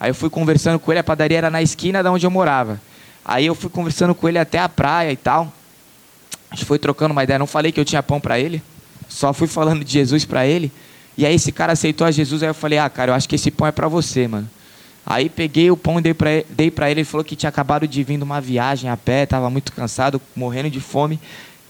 Aí 0.00 0.10
eu 0.10 0.14
fui 0.16 0.30
conversando 0.30 0.80
com 0.80 0.90
ele, 0.90 0.98
a 0.98 1.04
padaria 1.04 1.38
era 1.38 1.48
na 1.48 1.62
esquina 1.62 2.02
da 2.02 2.10
onde 2.10 2.26
eu 2.26 2.30
morava. 2.30 2.80
Aí 3.24 3.46
eu 3.46 3.54
fui 3.54 3.70
conversando 3.70 4.14
com 4.14 4.28
ele 4.28 4.38
até 4.38 4.58
a 4.58 4.68
praia 4.68 5.12
e 5.12 5.16
tal. 5.16 5.52
A 6.50 6.54
gente 6.54 6.64
foi 6.64 6.78
trocando 6.78 7.12
uma 7.12 7.22
ideia. 7.22 7.38
Não 7.38 7.46
falei 7.46 7.70
que 7.70 7.78
eu 7.78 7.84
tinha 7.84 8.02
pão 8.02 8.20
para 8.20 8.38
ele. 8.38 8.62
Só 9.08 9.32
fui 9.32 9.46
falando 9.46 9.84
de 9.84 9.92
Jesus 9.92 10.24
para 10.24 10.46
ele. 10.46 10.72
E 11.16 11.26
aí 11.26 11.34
esse 11.34 11.52
cara 11.52 11.72
aceitou 11.72 12.06
a 12.06 12.10
Jesus. 12.10 12.42
Aí 12.42 12.48
eu 12.48 12.54
falei, 12.54 12.78
ah, 12.78 12.88
cara, 12.88 13.10
eu 13.10 13.14
acho 13.14 13.28
que 13.28 13.34
esse 13.34 13.50
pão 13.50 13.66
é 13.66 13.72
para 13.72 13.88
você, 13.88 14.26
mano. 14.26 14.48
Aí 15.04 15.28
peguei 15.28 15.70
o 15.70 15.76
pão 15.76 15.98
e 15.98 16.02
dei 16.02 16.14
para 16.14 16.30
ele, 16.30 16.46
ele. 16.56 16.90
Ele 16.90 17.04
falou 17.04 17.24
que 17.24 17.34
tinha 17.34 17.48
acabado 17.48 17.86
de 17.88 18.02
vir 18.02 18.16
de 18.16 18.22
uma 18.22 18.40
viagem 18.40 18.90
a 18.90 18.96
pé, 18.96 19.24
estava 19.24 19.48
muito 19.50 19.72
cansado, 19.72 20.20
morrendo 20.36 20.70
de 20.70 20.80
fome. 20.80 21.18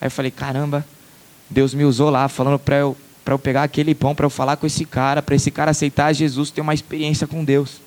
Aí 0.01 0.07
eu 0.07 0.11
falei, 0.11 0.31
caramba, 0.31 0.85
Deus 1.49 1.73
me 1.75 1.85
usou 1.85 2.11
lá, 2.11 2.29
falando 2.29 2.59
para 2.59 2.77
eu, 2.77 2.97
eu 3.27 3.39
pegar 3.39 3.63
aquele 3.63 3.95
pão, 3.95 4.15
para 4.15 4.27
eu 4.27 4.31
falar 4.31 4.57
com 4.57 4.67
esse 4.67 4.85
cara, 4.85 5.23
para 5.23 5.35
esse 5.35 5.51
cara 5.51 5.71
aceitar 5.71 6.13
Jesus, 6.13 6.51
ter 6.51 6.61
uma 6.61 6.75
experiência 6.75 7.27
com 7.27 7.45
Deus. 7.45 7.81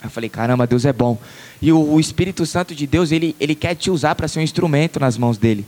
Aí 0.00 0.06
eu 0.06 0.10
falei, 0.10 0.30
caramba, 0.30 0.66
Deus 0.66 0.84
é 0.84 0.92
bom. 0.92 1.18
E 1.60 1.72
o, 1.72 1.94
o 1.94 2.00
Espírito 2.00 2.46
Santo 2.46 2.74
de 2.74 2.86
Deus, 2.86 3.10
ele, 3.10 3.34
ele 3.40 3.54
quer 3.54 3.74
te 3.74 3.90
usar 3.90 4.14
para 4.14 4.28
ser 4.28 4.38
um 4.40 4.42
instrumento 4.42 5.00
nas 5.00 5.18
mãos 5.18 5.38
dele. 5.38 5.64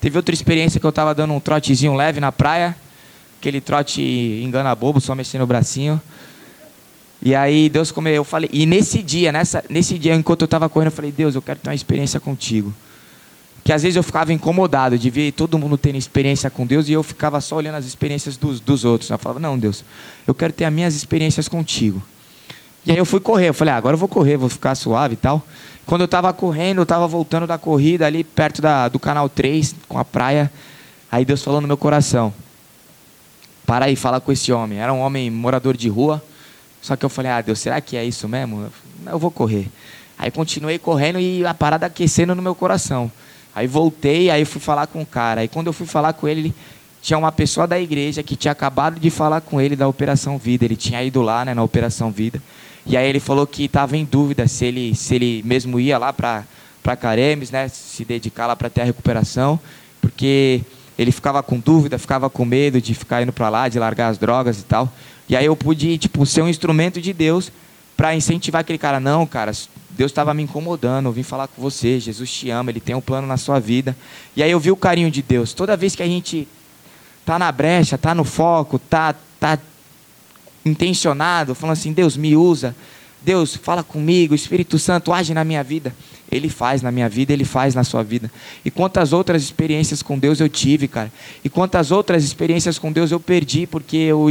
Teve 0.00 0.16
outra 0.16 0.34
experiência 0.34 0.78
que 0.78 0.86
eu 0.86 0.90
estava 0.90 1.14
dando 1.14 1.32
um 1.32 1.40
trotezinho 1.40 1.94
leve 1.94 2.20
na 2.20 2.30
praia, 2.30 2.76
aquele 3.38 3.60
trote 3.60 4.02
engana 4.44 4.74
bobo, 4.74 5.00
só 5.00 5.14
mexendo 5.14 5.42
o 5.42 5.46
bracinho. 5.46 6.00
E 7.22 7.34
aí 7.34 7.68
Deus 7.68 7.90
comeu, 7.90 8.14
eu 8.14 8.24
falei, 8.24 8.48
e 8.52 8.66
nesse 8.66 9.02
dia, 9.02 9.32
nessa, 9.32 9.64
nesse 9.68 9.98
dia, 9.98 10.14
enquanto 10.14 10.42
eu 10.42 10.46
estava 10.46 10.68
correndo, 10.68 10.88
eu 10.88 10.92
falei, 10.92 11.10
Deus, 11.10 11.34
eu 11.34 11.42
quero 11.42 11.58
ter 11.58 11.68
uma 11.68 11.74
experiência 11.74 12.20
contigo. 12.20 12.72
Que 13.64 13.72
às 13.72 13.82
vezes 13.82 13.96
eu 13.96 14.02
ficava 14.02 14.32
incomodado 14.32 14.96
de 14.96 15.10
ver 15.10 15.32
todo 15.32 15.58
mundo 15.58 15.76
tendo 15.76 15.96
experiência 15.96 16.48
com 16.48 16.64
Deus 16.64 16.88
e 16.88 16.92
eu 16.92 17.02
ficava 17.02 17.40
só 17.40 17.56
olhando 17.56 17.74
as 17.74 17.84
experiências 17.84 18.36
dos, 18.36 18.60
dos 18.60 18.84
outros. 18.84 19.10
Eu 19.10 19.18
falava, 19.18 19.40
não, 19.40 19.58
Deus, 19.58 19.84
eu 20.24 20.34
quero 20.34 20.52
ter 20.52 20.66
as 20.66 20.72
minhas 20.72 20.94
experiências 20.94 21.48
contigo. 21.48 22.00
E 22.84 22.92
aí 22.92 22.98
eu 22.98 23.04
fui 23.04 23.18
correr, 23.18 23.48
eu 23.48 23.54
falei, 23.54 23.74
ah, 23.74 23.76
agora 23.76 23.94
eu 23.94 23.98
vou 23.98 24.08
correr, 24.08 24.36
vou 24.36 24.48
ficar 24.48 24.76
suave 24.76 25.14
e 25.14 25.16
tal. 25.16 25.44
Quando 25.86 26.00
eu 26.00 26.06
estava 26.06 26.32
correndo, 26.32 26.78
eu 26.78 26.82
estava 26.82 27.06
voltando 27.06 27.46
da 27.46 27.56
corrida 27.56 28.04
ali 28.06 28.24
perto 28.24 28.60
da, 28.60 28.88
do 28.88 28.98
canal 28.98 29.28
3, 29.28 29.76
com 29.88 29.98
a 29.98 30.04
praia. 30.04 30.52
Aí 31.10 31.24
Deus 31.24 31.44
falou 31.44 31.60
no 31.60 31.68
meu 31.68 31.76
coração: 31.76 32.34
Para 33.64 33.84
aí, 33.84 33.94
fala 33.94 34.20
com 34.20 34.32
esse 34.32 34.52
homem. 34.52 34.80
Era 34.80 34.92
um 34.92 34.98
homem 34.98 35.30
morador 35.30 35.76
de 35.76 35.88
rua. 35.88 36.22
Só 36.82 36.96
que 36.96 37.04
eu 37.04 37.08
falei: 37.08 37.30
Ah, 37.30 37.40
Deus, 37.40 37.60
será 37.60 37.80
que 37.80 37.96
é 37.96 38.04
isso 38.04 38.28
mesmo? 38.28 38.66
Eu 39.06 39.18
vou 39.18 39.30
correr. 39.30 39.68
Aí 40.18 40.30
continuei 40.30 40.76
correndo 40.78 41.20
e 41.20 41.46
a 41.46 41.54
parada 41.54 41.86
aquecendo 41.86 42.34
no 42.34 42.42
meu 42.42 42.54
coração. 42.54 43.10
Aí 43.54 43.68
voltei, 43.68 44.28
aí 44.28 44.44
fui 44.44 44.60
falar 44.60 44.88
com 44.88 45.00
o 45.02 45.06
cara. 45.06 45.42
Aí 45.42 45.48
quando 45.48 45.68
eu 45.68 45.72
fui 45.72 45.86
falar 45.86 46.14
com 46.14 46.26
ele, 46.26 46.40
ele 46.40 46.54
tinha 47.00 47.16
uma 47.16 47.30
pessoa 47.30 47.64
da 47.66 47.78
igreja 47.78 48.24
que 48.24 48.34
tinha 48.34 48.50
acabado 48.50 48.98
de 48.98 49.08
falar 49.08 49.40
com 49.40 49.60
ele 49.60 49.76
da 49.76 49.86
Operação 49.86 50.36
Vida. 50.36 50.64
Ele 50.64 50.74
tinha 50.74 51.02
ido 51.04 51.22
lá 51.22 51.44
né, 51.44 51.54
na 51.54 51.62
Operação 51.62 52.10
Vida. 52.10 52.42
E 52.86 52.96
aí 52.96 53.08
ele 53.08 53.20
falou 53.20 53.46
que 53.46 53.64
estava 53.64 53.96
em 53.96 54.04
dúvida 54.04 54.46
se 54.46 54.64
ele, 54.64 54.94
se 54.94 55.14
ele 55.14 55.42
mesmo 55.44 55.80
ia 55.80 55.98
lá 55.98 56.12
para 56.12 56.44
Caremes, 57.00 57.50
né, 57.50 57.68
se 57.68 58.04
dedicar 58.04 58.46
lá 58.46 58.54
para 58.54 58.70
ter 58.70 58.82
a 58.82 58.84
recuperação, 58.84 59.58
porque 60.00 60.62
ele 60.96 61.10
ficava 61.10 61.42
com 61.42 61.58
dúvida, 61.58 61.98
ficava 61.98 62.30
com 62.30 62.44
medo 62.44 62.80
de 62.80 62.94
ficar 62.94 63.22
indo 63.22 63.32
para 63.32 63.48
lá, 63.48 63.68
de 63.68 63.78
largar 63.78 64.08
as 64.08 64.18
drogas 64.18 64.60
e 64.60 64.64
tal. 64.64 64.90
E 65.28 65.36
aí 65.36 65.44
eu 65.44 65.56
pude, 65.56 65.98
tipo, 65.98 66.24
ser 66.24 66.42
um 66.42 66.48
instrumento 66.48 67.00
de 67.00 67.12
Deus 67.12 67.50
para 67.96 68.14
incentivar 68.14 68.60
aquele 68.60 68.78
cara, 68.78 69.00
não, 69.00 69.26
cara, 69.26 69.50
Deus 69.90 70.10
estava 70.10 70.32
me 70.32 70.42
incomodando, 70.42 71.06
eu 71.06 71.12
vim 71.12 71.22
falar 71.22 71.48
com 71.48 71.60
você, 71.60 71.98
Jesus 71.98 72.30
te 72.30 72.50
ama, 72.50 72.70
ele 72.70 72.80
tem 72.80 72.94
um 72.94 73.00
plano 73.00 73.26
na 73.26 73.36
sua 73.36 73.58
vida. 73.58 73.96
E 74.36 74.42
aí 74.42 74.50
eu 74.50 74.60
vi 74.60 74.70
o 74.70 74.76
carinho 74.76 75.10
de 75.10 75.22
Deus. 75.22 75.52
Toda 75.52 75.76
vez 75.76 75.96
que 75.96 76.02
a 76.02 76.06
gente 76.06 76.46
tá 77.24 77.38
na 77.38 77.50
brecha, 77.50 77.98
tá 77.98 78.14
no 78.14 78.22
foco, 78.22 78.78
tá 78.78 79.14
tá 79.38 79.58
intencionado, 80.66 81.54
falando 81.54 81.74
assim: 81.74 81.92
Deus, 81.92 82.16
me 82.16 82.36
usa. 82.36 82.74
Deus, 83.22 83.56
fala 83.56 83.82
comigo, 83.82 84.34
Espírito 84.34 84.78
Santo, 84.78 85.12
age 85.12 85.34
na 85.34 85.44
minha 85.44 85.62
vida. 85.62 85.94
Ele 86.30 86.48
faz 86.48 86.82
na 86.82 86.92
minha 86.92 87.08
vida, 87.08 87.32
ele 87.32 87.44
faz 87.44 87.74
na 87.74 87.82
sua 87.82 88.02
vida. 88.02 88.30
E 88.64 88.70
quantas 88.70 89.12
outras 89.12 89.42
experiências 89.42 90.02
com 90.02 90.18
Deus 90.18 90.38
eu 90.40 90.48
tive, 90.48 90.86
cara. 90.86 91.10
E 91.42 91.48
quantas 91.48 91.90
outras 91.90 92.24
experiências 92.24 92.78
com 92.78 92.92
Deus 92.92 93.10
eu 93.10 93.18
perdi 93.18 93.66
porque 93.66 93.96
eu, 93.96 94.26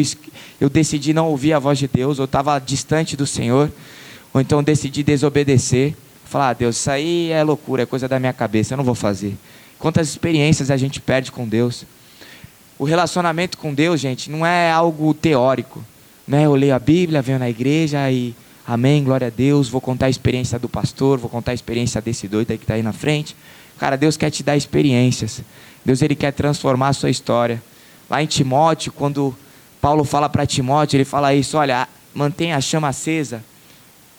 eu 0.60 0.70
decidi 0.70 1.14
não 1.14 1.28
ouvir 1.28 1.54
a 1.54 1.60
voz 1.60 1.80
de 1.80 1.88
Deus, 1.88 2.20
ou 2.20 2.26
estava 2.26 2.60
distante 2.60 3.18
do 3.18 3.26
Senhor, 3.26 3.72
ou 4.34 4.40
então 4.40 4.62
decidi 4.62 5.04
desobedecer. 5.04 5.96
Falar, 6.26 6.50
ah, 6.50 6.54
Deus, 6.54 6.78
isso 6.78 6.92
aí 6.92 7.32
é 7.32 7.44
loucura, 7.44 7.84
é 7.84 7.86
coisa 7.86 8.08
da 8.08 8.20
minha 8.20 8.34
cabeça, 8.34 8.74
eu 8.74 8.78
não 8.78 8.84
vou 8.84 8.96
fazer. 8.96 9.38
Quantas 9.78 10.10
experiências 10.10 10.72
a 10.72 10.78
gente 10.78 11.00
perde 11.00 11.32
com 11.32 11.48
Deus. 11.48 11.86
O 12.78 12.84
relacionamento 12.84 13.58
com 13.58 13.74
Deus, 13.74 14.02
gente, 14.02 14.30
não 14.30 14.46
é 14.46 14.72
algo 14.72 15.14
teórico. 15.14 15.84
Né? 16.28 16.46
Eu 16.46 16.56
leio 16.56 16.76
a 16.76 16.80
Bíblia, 16.80 17.22
venho 17.22 17.40
na 17.40 17.50
igreja 17.50 18.10
e 18.12 18.34
amém, 18.68 19.04
glória 19.04 19.28
a 19.28 19.30
Deus, 19.30 19.70
vou 19.70 19.82
contar 19.82 20.08
a 20.08 20.10
experiência 20.10 20.58
do 20.58 20.68
pastor, 20.68 21.18
vou 21.20 21.30
contar 21.30 21.52
a 21.52 21.54
experiência 21.54 22.02
desse 22.02 22.28
doido 22.28 22.52
aí 22.52 22.58
que 22.58 22.64
está 22.64 22.74
aí 22.74 22.84
na 22.84 22.94
frente. 22.94 23.36
Cara, 23.78 23.96
Deus 23.96 24.18
quer 24.18 24.30
te 24.30 24.42
dar 24.42 24.56
experiências. 24.56 25.42
Deus 25.84 26.02
ele 26.02 26.16
quer 26.16 26.32
transformar 26.32 26.90
a 26.90 26.94
sua 26.94 27.10
história. 27.10 27.62
Lá 28.10 28.24
em 28.24 28.26
Timóteo, 28.26 28.92
quando 28.92 29.36
Paulo 29.82 30.04
fala 30.04 30.28
para 30.28 30.46
Timóteo, 30.46 30.98
ele 30.98 31.06
fala 31.06 31.34
isso, 31.36 31.58
olha, 31.58 31.88
mantenha 32.14 32.58
a 32.58 32.62
chama 32.62 32.88
acesa. 32.88 33.44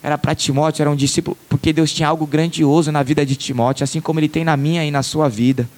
Era 0.03 0.17
para 0.17 0.35
Timóteo, 0.35 0.83
era 0.83 0.91
um 0.91 0.95
discípulo, 0.95 1.37
porque 1.49 1.73
Deus 1.73 1.93
tinha 1.93 2.09
algo 2.09 2.27
grandioso 2.27 2.93
na 2.93 3.03
vida 3.03 3.27
de 3.27 3.35
Timóteo, 3.35 3.83
assim 3.83 4.01
como 4.01 4.21
ele 4.21 4.29
tem 4.29 4.45
na 4.45 4.57
minha 4.57 4.85
e 4.85 4.91
na 4.91 5.03
sua 5.03 5.29
vida. 5.29 5.69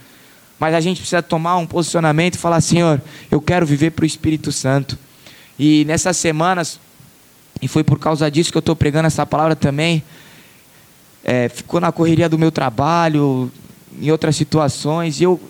Mas 0.59 0.75
a 0.75 0.81
gente 0.81 0.99
precisa 0.99 1.23
tomar 1.23 1.57
um 1.57 1.67
posicionamento 1.67 2.35
e 2.35 2.38
falar, 2.38 2.61
Senhor, 2.61 3.01
eu 3.31 3.41
quero 3.41 3.64
viver 3.64 3.93
para 3.93 4.03
o 4.03 4.07
Espírito 4.07 4.51
Santo. 4.51 4.99
E 5.59 5.85
nessas 5.85 6.16
semanas, 6.16 6.79
e 7.61 7.66
foi 7.66 7.83
por 7.83 7.99
causa 7.99 8.31
disso 8.31 8.51
que 8.53 8.57
eu 8.57 8.61
estou 8.61 8.77
pregando 8.77 9.07
essa 9.07 9.27
palavra 9.27 9.57
também, 9.57 10.03
é, 11.25 11.49
ficou 11.49 11.81
na 11.81 11.90
correria 11.90 12.29
do 12.29 12.38
meu 12.38 12.53
trabalho, 12.53 13.51
em 14.01 14.11
outras 14.11 14.37
situações, 14.37 15.21
e 15.21 15.25
eu, 15.25 15.40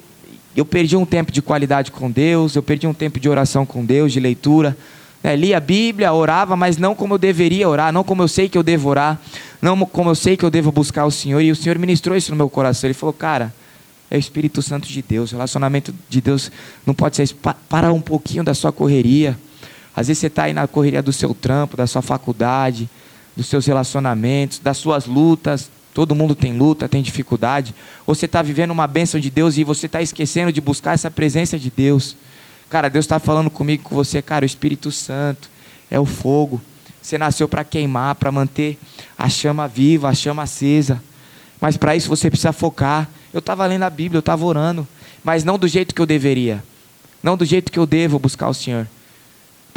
eu 0.57 0.65
perdi 0.65 0.97
um 0.97 1.05
tempo 1.05 1.31
de 1.31 1.43
qualidade 1.43 1.91
com 1.91 2.11
Deus, 2.11 2.57
eu 2.57 2.63
perdi 2.63 2.87
um 2.87 2.95
tempo 2.95 3.21
de 3.21 3.29
oração 3.29 3.67
com 3.67 3.85
Deus, 3.85 4.13
de 4.13 4.21
leitura. 4.21 4.77
É, 5.23 5.35
lia 5.35 5.57
a 5.57 5.61
Bíblia, 5.61 6.13
orava, 6.13 6.57
mas 6.57 6.79
não 6.79 6.95
como 6.95 7.15
eu 7.15 7.19
deveria 7.19 7.69
orar, 7.69 7.93
não 7.93 8.05
como 8.05 8.23
eu 8.23 8.29
sei 8.29 8.49
que 8.49 8.57
eu 8.57 8.63
devo 8.63 8.89
orar, 8.89 9.21
não 9.61 9.77
como 9.85 10.11
eu 10.11 10.15
sei 10.15 10.37
que 10.37 10.45
eu 10.45 10.51
devo 10.51 10.71
buscar 10.71 11.05
o 11.05 11.11
Senhor. 11.11 11.41
E 11.41 11.51
o 11.51 11.57
Senhor 11.57 11.77
ministrou 11.79 12.17
isso 12.17 12.31
no 12.31 12.37
meu 12.37 12.49
coração. 12.49 12.87
Ele 12.87 12.95
falou, 12.95 13.13
cara, 13.13 13.53
é 14.11 14.17
o 14.17 14.19
Espírito 14.19 14.63
Santo 14.63 14.89
de 14.89 15.03
Deus. 15.03 15.33
O 15.33 15.35
relacionamento 15.35 15.95
de 16.09 16.21
Deus 16.21 16.51
não 16.87 16.95
pode 16.95 17.17
ser. 17.17 17.29
Para 17.69 17.93
um 17.93 18.01
pouquinho 18.01 18.45
da 18.45 18.55
sua 18.55 18.73
correria. 18.73 19.37
Às 19.99 20.07
vezes 20.07 20.21
você 20.21 20.29
está 20.29 20.45
aí 20.45 20.53
na 20.53 20.69
correria 20.69 21.03
do 21.03 21.13
seu 21.13 21.35
trampo, 21.35 21.77
da 21.77 21.85
sua 21.85 22.01
faculdade, 22.01 22.89
dos 23.37 23.47
seus 23.47 23.67
relacionamentos, 23.67 24.61
das 24.61 24.77
suas 24.77 25.07
lutas. 25.07 25.69
Todo 25.93 26.15
mundo 26.15 26.37
tem 26.37 26.57
luta, 26.57 26.89
tem 26.89 27.03
dificuldade. 27.03 27.75
Ou 28.07 28.15
você 28.15 28.27
está 28.27 28.41
vivendo 28.41 28.71
uma 28.71 28.87
bênção 28.87 29.19
de 29.19 29.29
Deus 29.29 29.59
e 29.59 29.65
você 29.65 29.87
está 29.87 30.01
esquecendo 30.01 30.53
de 30.53 30.61
buscar 30.61 30.95
essa 30.95 31.11
presença 31.11 31.59
de 31.59 31.69
Deus. 31.69 32.17
Cara, 32.71 32.89
Deus 32.89 33.07
está 33.07 33.19
falando 33.19 33.51
comigo, 33.51 33.83
com 33.83 33.97
você, 33.97 34.23
cara. 34.23 34.45
O 34.45 34.47
Espírito 34.47 34.93
Santo 34.93 35.51
é 35.91 35.99
o 35.99 36.07
fogo. 36.07 36.61
Você 37.03 37.19
nasceu 37.19 37.49
para 37.49 37.65
queimar, 37.65 38.15
para 38.15 38.31
manter 38.31 38.79
a 39.19 39.29
chama 39.29 39.67
viva, 39.67 40.09
a 40.09 40.15
chama 40.15 40.45
acesa. 40.45 41.03
Mas 41.61 41.77
para 41.77 41.97
isso 41.97 42.09
você 42.09 42.31
precisa 42.31 42.53
focar. 42.53 43.09
Eu 43.35 43.41
estava 43.41 43.67
lendo 43.67 43.83
a 43.83 43.91
Bíblia, 43.91 44.19
eu 44.19 44.21
estava 44.21 44.45
orando, 44.45 44.87
mas 45.25 45.43
não 45.43 45.59
do 45.59 45.67
jeito 45.67 45.93
que 45.93 46.01
eu 46.01 46.07
deveria. 46.07 46.63
Não 47.21 47.37
do 47.37 47.45
jeito 47.45 47.73
que 47.73 47.81
eu 47.81 47.85
devo 47.85 48.17
buscar 48.21 48.49
o 48.49 48.55
Senhor. 48.55 48.87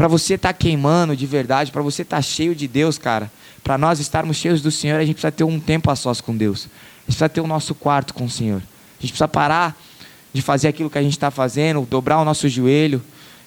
Para 0.01 0.07
você 0.07 0.33
estar 0.33 0.51
tá 0.51 0.53
queimando 0.53 1.15
de 1.15 1.27
verdade, 1.27 1.71
para 1.71 1.83
você 1.83 2.01
estar 2.01 2.15
tá 2.15 2.21
cheio 2.23 2.55
de 2.55 2.67
Deus, 2.67 2.97
cara, 2.97 3.31
para 3.63 3.77
nós 3.77 3.99
estarmos 3.99 4.35
cheios 4.35 4.59
do 4.59 4.71
Senhor, 4.71 4.99
a 4.99 5.05
gente 5.05 5.13
precisa 5.13 5.31
ter 5.31 5.43
um 5.43 5.59
tempo 5.59 5.91
a 5.91 5.95
sós 5.95 6.19
com 6.19 6.35
Deus. 6.35 6.61
A 6.61 7.01
gente 7.01 7.05
precisa 7.05 7.29
ter 7.29 7.39
o 7.39 7.45
nosso 7.45 7.75
quarto 7.75 8.11
com 8.11 8.25
o 8.25 8.29
Senhor. 8.29 8.63
A 8.63 9.01
gente 9.01 9.11
precisa 9.11 9.27
parar 9.27 9.79
de 10.33 10.41
fazer 10.41 10.69
aquilo 10.69 10.89
que 10.89 10.97
a 10.97 11.03
gente 11.03 11.11
está 11.11 11.29
fazendo, 11.29 11.85
dobrar 11.87 12.19
o 12.19 12.25
nosso 12.25 12.49
joelho 12.49 12.99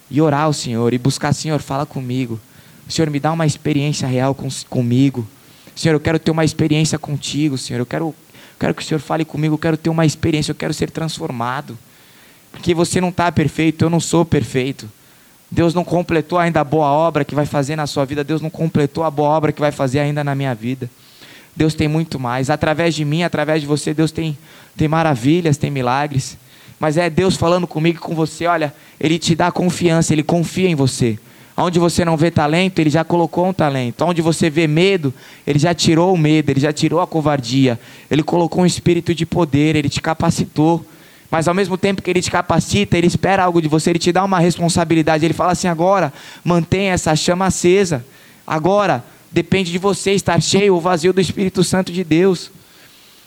e 0.08 0.20
orar 0.20 0.42
ao 0.42 0.52
Senhor 0.52 0.94
e 0.94 0.96
buscar, 0.96 1.32
Senhor, 1.32 1.60
fala 1.60 1.84
comigo. 1.84 2.38
Senhor, 2.88 3.10
me 3.10 3.18
dá 3.18 3.32
uma 3.32 3.46
experiência 3.46 4.06
real 4.06 4.32
com, 4.32 4.46
comigo. 4.70 5.26
Senhor, 5.74 5.96
eu 5.96 6.00
quero 6.00 6.20
ter 6.20 6.30
uma 6.30 6.44
experiência 6.44 6.96
contigo, 7.00 7.58
Senhor. 7.58 7.80
Eu 7.80 7.86
quero, 7.86 8.14
quero 8.60 8.74
que 8.74 8.82
o 8.84 8.84
Senhor 8.86 9.00
fale 9.00 9.24
comigo, 9.24 9.54
eu 9.54 9.58
quero 9.58 9.76
ter 9.76 9.90
uma 9.90 10.06
experiência, 10.06 10.52
eu 10.52 10.56
quero 10.56 10.72
ser 10.72 10.88
transformado. 10.88 11.76
Porque 12.52 12.72
você 12.72 13.00
não 13.00 13.08
está 13.08 13.32
perfeito, 13.32 13.84
eu 13.84 13.90
não 13.90 13.98
sou 13.98 14.24
perfeito. 14.24 14.88
Deus 15.54 15.72
não 15.72 15.84
completou 15.84 16.36
ainda 16.36 16.60
a 16.60 16.64
boa 16.64 16.90
obra 16.90 17.24
que 17.24 17.32
vai 17.32 17.46
fazer 17.46 17.76
na 17.76 17.86
sua 17.86 18.04
vida, 18.04 18.24
Deus 18.24 18.40
não 18.40 18.50
completou 18.50 19.04
a 19.04 19.10
boa 19.10 19.28
obra 19.28 19.52
que 19.52 19.60
vai 19.60 19.70
fazer 19.70 20.00
ainda 20.00 20.24
na 20.24 20.34
minha 20.34 20.52
vida. 20.52 20.90
Deus 21.54 21.74
tem 21.74 21.86
muito 21.86 22.18
mais. 22.18 22.50
Através 22.50 22.92
de 22.92 23.04
mim, 23.04 23.22
através 23.22 23.60
de 23.60 23.66
você, 23.68 23.94
Deus 23.94 24.10
tem, 24.10 24.36
tem 24.76 24.88
maravilhas, 24.88 25.56
tem 25.56 25.70
milagres. 25.70 26.36
Mas 26.80 26.96
é 26.96 27.08
Deus 27.08 27.36
falando 27.36 27.68
comigo 27.68 27.98
e 27.98 28.00
com 28.00 28.16
você, 28.16 28.46
olha, 28.46 28.74
Ele 28.98 29.16
te 29.16 29.36
dá 29.36 29.52
confiança, 29.52 30.12
Ele 30.12 30.24
confia 30.24 30.68
em 30.68 30.74
você. 30.74 31.16
Onde 31.56 31.78
você 31.78 32.04
não 32.04 32.16
vê 32.16 32.32
talento, 32.32 32.80
Ele 32.80 32.90
já 32.90 33.04
colocou 33.04 33.46
um 33.46 33.52
talento. 33.52 34.04
Onde 34.04 34.20
você 34.20 34.50
vê 34.50 34.66
medo, 34.66 35.14
Ele 35.46 35.60
já 35.60 35.72
tirou 35.72 36.12
o 36.12 36.18
medo, 36.18 36.50
Ele 36.50 36.58
já 36.58 36.72
tirou 36.72 37.00
a 37.00 37.06
covardia. 37.06 37.78
Ele 38.10 38.24
colocou 38.24 38.64
um 38.64 38.66
espírito 38.66 39.14
de 39.14 39.24
poder, 39.24 39.76
Ele 39.76 39.88
te 39.88 40.02
capacitou. 40.02 40.84
Mas 41.34 41.48
ao 41.48 41.54
mesmo 41.54 41.76
tempo 41.76 42.00
que 42.00 42.08
Ele 42.08 42.22
te 42.22 42.30
capacita, 42.30 42.96
Ele 42.96 43.08
espera 43.08 43.42
algo 43.42 43.60
de 43.60 43.66
você, 43.66 43.90
Ele 43.90 43.98
te 43.98 44.12
dá 44.12 44.22
uma 44.22 44.38
responsabilidade. 44.38 45.24
Ele 45.24 45.34
fala 45.34 45.50
assim: 45.50 45.66
agora, 45.66 46.12
mantenha 46.44 46.92
essa 46.92 47.16
chama 47.16 47.44
acesa. 47.44 48.06
Agora, 48.46 49.04
depende 49.32 49.72
de 49.72 49.78
você 49.78 50.12
estar 50.12 50.40
cheio 50.40 50.76
ou 50.76 50.80
vazio 50.80 51.12
do 51.12 51.20
Espírito 51.20 51.64
Santo 51.64 51.90
de 51.90 52.04
Deus. 52.04 52.52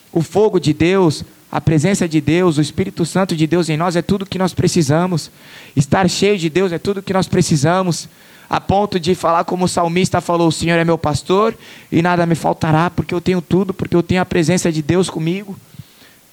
O 0.09 0.21
fogo 0.21 0.57
de 0.57 0.71
Deus, 0.71 1.25
a 1.51 1.59
presença 1.59 2.07
de 2.07 2.21
Deus, 2.21 2.57
o 2.57 2.61
Espírito 2.61 3.05
Santo 3.05 3.35
de 3.35 3.45
Deus 3.45 3.67
em 3.67 3.75
nós 3.75 3.97
é 3.97 4.01
tudo 4.01 4.25
que 4.25 4.39
nós 4.39 4.53
precisamos. 4.53 5.29
Estar 5.75 6.09
cheio 6.09 6.37
de 6.37 6.49
Deus 6.49 6.71
é 6.71 6.79
tudo 6.79 7.03
que 7.03 7.11
nós 7.11 7.27
precisamos. 7.27 8.07
A 8.49 8.61
ponto 8.61 8.97
de 9.01 9.15
falar 9.15 9.43
como 9.43 9.65
o 9.65 9.67
salmista 9.67 10.21
falou: 10.21 10.47
O 10.47 10.51
Senhor 10.53 10.77
é 10.77 10.85
meu 10.85 10.97
pastor 10.97 11.53
e 11.91 12.01
nada 12.01 12.25
me 12.25 12.35
faltará, 12.35 12.89
porque 12.89 13.13
eu 13.13 13.19
tenho 13.19 13.41
tudo, 13.41 13.73
porque 13.73 13.97
eu 13.97 14.01
tenho 14.01 14.21
a 14.21 14.25
presença 14.25 14.71
de 14.71 14.81
Deus 14.81 15.09
comigo. 15.09 15.57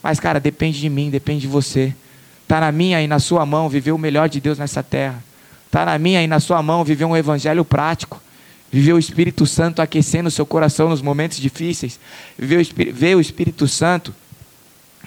Mas, 0.04 0.20
cara, 0.20 0.38
depende 0.38 0.78
de 0.78 0.90
mim, 0.90 1.08
depende 1.08 1.40
de 1.40 1.46
você. 1.48 1.94
Está 2.42 2.60
na 2.60 2.70
minha 2.70 3.00
e 3.00 3.08
na 3.08 3.18
sua 3.18 3.46
mão 3.46 3.70
viver 3.70 3.92
o 3.92 3.98
melhor 3.98 4.28
de 4.28 4.38
Deus 4.38 4.58
nessa 4.58 4.82
terra. 4.82 5.24
Está 5.64 5.86
na 5.86 5.98
minha 5.98 6.22
e 6.22 6.26
na 6.26 6.38
sua 6.38 6.62
mão 6.62 6.84
viver 6.84 7.06
um 7.06 7.16
evangelho 7.16 7.64
prático. 7.64 8.20
Viver 8.70 8.92
o 8.92 8.98
Espírito 8.98 9.46
Santo 9.46 9.80
aquecendo 9.80 10.28
o 10.28 10.30
seu 10.30 10.44
coração 10.44 10.90
nos 10.90 11.00
momentos 11.00 11.38
difíceis. 11.38 11.98
Viver 12.38 12.60
o, 12.60 12.92
ver 12.92 13.16
o 13.16 13.20
Espírito 13.20 13.66
Santo 13.66 14.14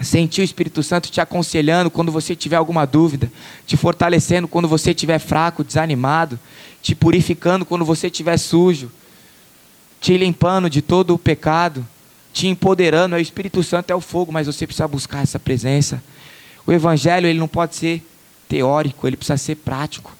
Sentir 0.01 0.41
o 0.41 0.43
Espírito 0.43 0.83
Santo 0.83 1.10
te 1.10 1.19
aconselhando 1.19 1.89
quando 1.89 2.12
você 2.12 2.36
tiver 2.36 2.55
alguma 2.55 2.86
dúvida, 2.86 3.31
te 3.65 3.75
fortalecendo 3.75 4.47
quando 4.47 4.67
você 4.67 4.91
estiver 4.91 5.17
fraco, 5.17 5.63
desanimado, 5.63 6.39
te 6.83 6.93
purificando 6.93 7.65
quando 7.65 7.83
você 7.83 8.05
estiver 8.05 8.38
sujo, 8.38 8.91
te 9.99 10.15
limpando 10.15 10.69
de 10.69 10.83
todo 10.83 11.15
o 11.15 11.17
pecado, 11.17 11.86
te 12.38 12.47
empoderando. 12.47 13.15
O 13.15 13.19
Espírito 13.19 13.63
Santo 13.63 13.89
é 13.89 13.95
o 13.95 14.02
fogo, 14.02 14.32
mas 14.32 14.45
você 14.45 14.67
precisa 14.67 14.88
buscar 14.88 15.23
essa 15.23 15.39
presença. 15.39 16.02
O 16.67 16.71
Evangelho 16.71 17.26
ele 17.26 17.39
não 17.39 17.47
pode 17.47 17.76
ser 17.76 18.06
teórico, 18.47 19.08
ele 19.08 19.17
precisa 19.17 19.38
ser 19.38 19.56
prático. 19.56 20.15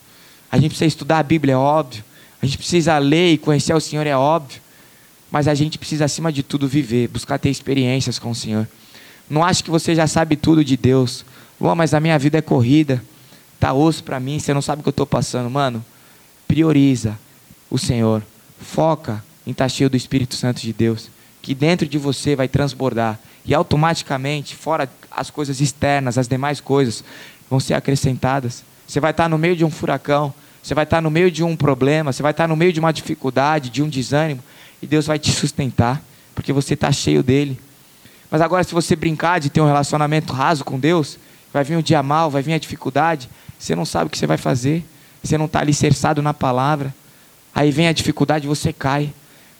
A 0.52 0.58
gente 0.58 0.70
precisa 0.70 0.88
estudar 0.88 1.20
a 1.20 1.24
Bíblia, 1.24 1.54
é 1.54 1.58
óbvio. 1.58 2.04
A 2.42 2.46
gente 2.46 2.58
precisa 2.58 2.98
ler 2.98 3.34
e 3.34 3.38
conhecer 3.38 3.74
o 3.74 3.80
Senhor, 3.80 4.08
é 4.08 4.18
óbvio. 4.18 4.60
Mas 5.30 5.48
a 5.48 5.54
gente 5.54 5.78
precisa, 5.78 6.06
acima 6.06 6.32
de 6.32 6.42
tudo, 6.42 6.68
viver, 6.68 7.08
buscar 7.08 7.38
ter 7.38 7.50
experiências 7.50 8.18
com 8.18 8.32
o 8.32 8.36
Senhor. 8.36 8.68
Não 9.30 9.44
ache 9.44 9.62
que 9.62 9.70
você 9.70 9.94
já 9.94 10.08
sabe 10.08 10.36
tudo 10.36 10.66
de 10.66 10.76
Deus. 10.76 11.24
Luan, 11.62 11.76
mas 11.76 11.94
a 11.94 12.00
minha 12.00 12.18
vida 12.18 12.40
é 12.40 12.42
corrida. 12.42 13.04
Tá 13.60 13.74
osso 13.74 14.04
para 14.04 14.20
mim, 14.20 14.40
você 14.40 14.54
não 14.54 14.62
sabe 14.62 14.80
o 14.80 14.84
que 14.84 14.90
eu 14.90 14.92
estou 14.92 15.06
passando. 15.06 15.50
Mano, 15.52 15.86
prioriza 16.48 17.20
o 17.70 17.78
Senhor. 17.78 18.24
Foca 18.60 19.24
em 19.46 19.52
estar 19.52 19.66
tá 19.66 19.70
cheio 19.70 19.90
do 19.90 19.98
Espírito 19.98 20.34
Santo 20.34 20.62
de 20.62 20.74
Deus. 20.74 21.12
Que 21.48 21.56
dentro 21.56 21.88
de 21.88 21.98
você 21.98 22.36
vai 22.36 22.50
transbordar. 22.50 23.18
E 23.46 23.56
automaticamente, 23.56 24.54
fora 24.54 24.90
as 25.10 25.30
coisas 25.30 25.62
externas, 25.62 26.18
as 26.18 26.28
demais 26.28 26.60
coisas, 26.60 27.06
vão 27.50 27.58
ser 27.58 27.74
acrescentadas. 27.74 28.66
Você 28.86 29.00
vai 29.00 29.12
estar 29.12 29.30
no 29.30 29.38
meio 29.38 29.56
de 29.56 29.64
um 29.64 29.72
furacão. 29.72 30.34
Você 30.62 30.76
vai 30.76 30.84
estar 30.84 31.02
no 31.02 31.10
meio 31.10 31.32
de 31.32 31.46
um 31.46 31.56
problema. 31.56 32.12
Você 32.12 32.22
vai 32.22 32.32
estar 32.32 32.50
no 32.50 32.56
meio 32.58 32.74
de 32.74 32.82
uma 32.82 32.92
dificuldade, 32.92 33.70
de 33.70 33.82
um 33.82 33.88
desânimo. 33.88 34.44
E 34.82 34.86
Deus 34.86 35.08
vai 35.08 35.18
te 35.18 35.32
sustentar. 35.32 36.04
Porque 36.36 36.52
você 36.52 36.74
está 36.74 36.92
cheio 36.92 37.24
dele. 37.24 37.58
Mas 38.30 38.42
agora, 38.42 38.62
se 38.66 38.74
você 38.74 38.94
brincar 38.94 39.40
de 39.40 39.50
ter 39.50 39.62
um 39.62 39.68
relacionamento 39.68 40.34
raso 40.34 40.66
com 40.66 40.78
Deus, 40.78 41.18
vai 41.54 41.64
vir 41.64 41.78
o 41.78 41.82
dia 41.82 42.04
mal, 42.04 42.30
vai 42.30 42.42
vir 42.42 42.56
a 42.56 42.60
dificuldade, 42.60 43.30
você 43.58 43.74
não 43.74 43.86
sabe 43.86 44.08
o 44.08 44.10
que 44.10 44.18
você 44.18 44.28
vai 44.28 44.36
fazer, 44.36 44.86
você 45.24 45.38
não 45.38 45.46
está 45.46 45.62
alicerçado 45.62 46.22
na 46.22 46.34
palavra, 46.34 46.94
aí 47.56 47.72
vem 47.72 47.88
a 47.88 47.94
dificuldade 47.94 48.46
você 48.46 48.74
cai. 48.74 49.14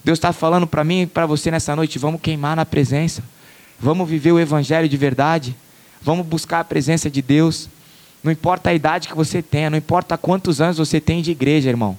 Deus 0.08 0.20
está 0.20 0.32
falando 0.32 0.66
para 0.66 0.86
mim 0.86 1.02
e 1.02 1.06
para 1.06 1.26
você 1.26 1.52
nessa 1.52 1.76
noite: 1.76 2.00
vamos 2.00 2.22
queimar 2.22 2.56
na 2.56 2.66
presença, 2.66 3.22
vamos 3.78 4.08
viver 4.10 4.32
o 4.32 4.40
Evangelho 4.40 4.88
de 4.88 4.96
verdade, 4.96 5.54
vamos 6.02 6.26
buscar 6.26 6.62
a 6.62 6.64
presença 6.64 7.10
de 7.10 7.22
Deus. 7.22 7.68
Não 8.24 8.32
importa 8.32 8.70
a 8.70 8.74
idade 8.74 9.10
que 9.10 9.14
você 9.14 9.42
tenha, 9.42 9.70
não 9.70 9.78
importa 9.78 10.18
quantos 10.18 10.62
anos 10.62 10.78
você 10.78 11.02
tem 11.02 11.22
de 11.22 11.32
igreja, 11.32 11.68
irmão, 11.68 11.98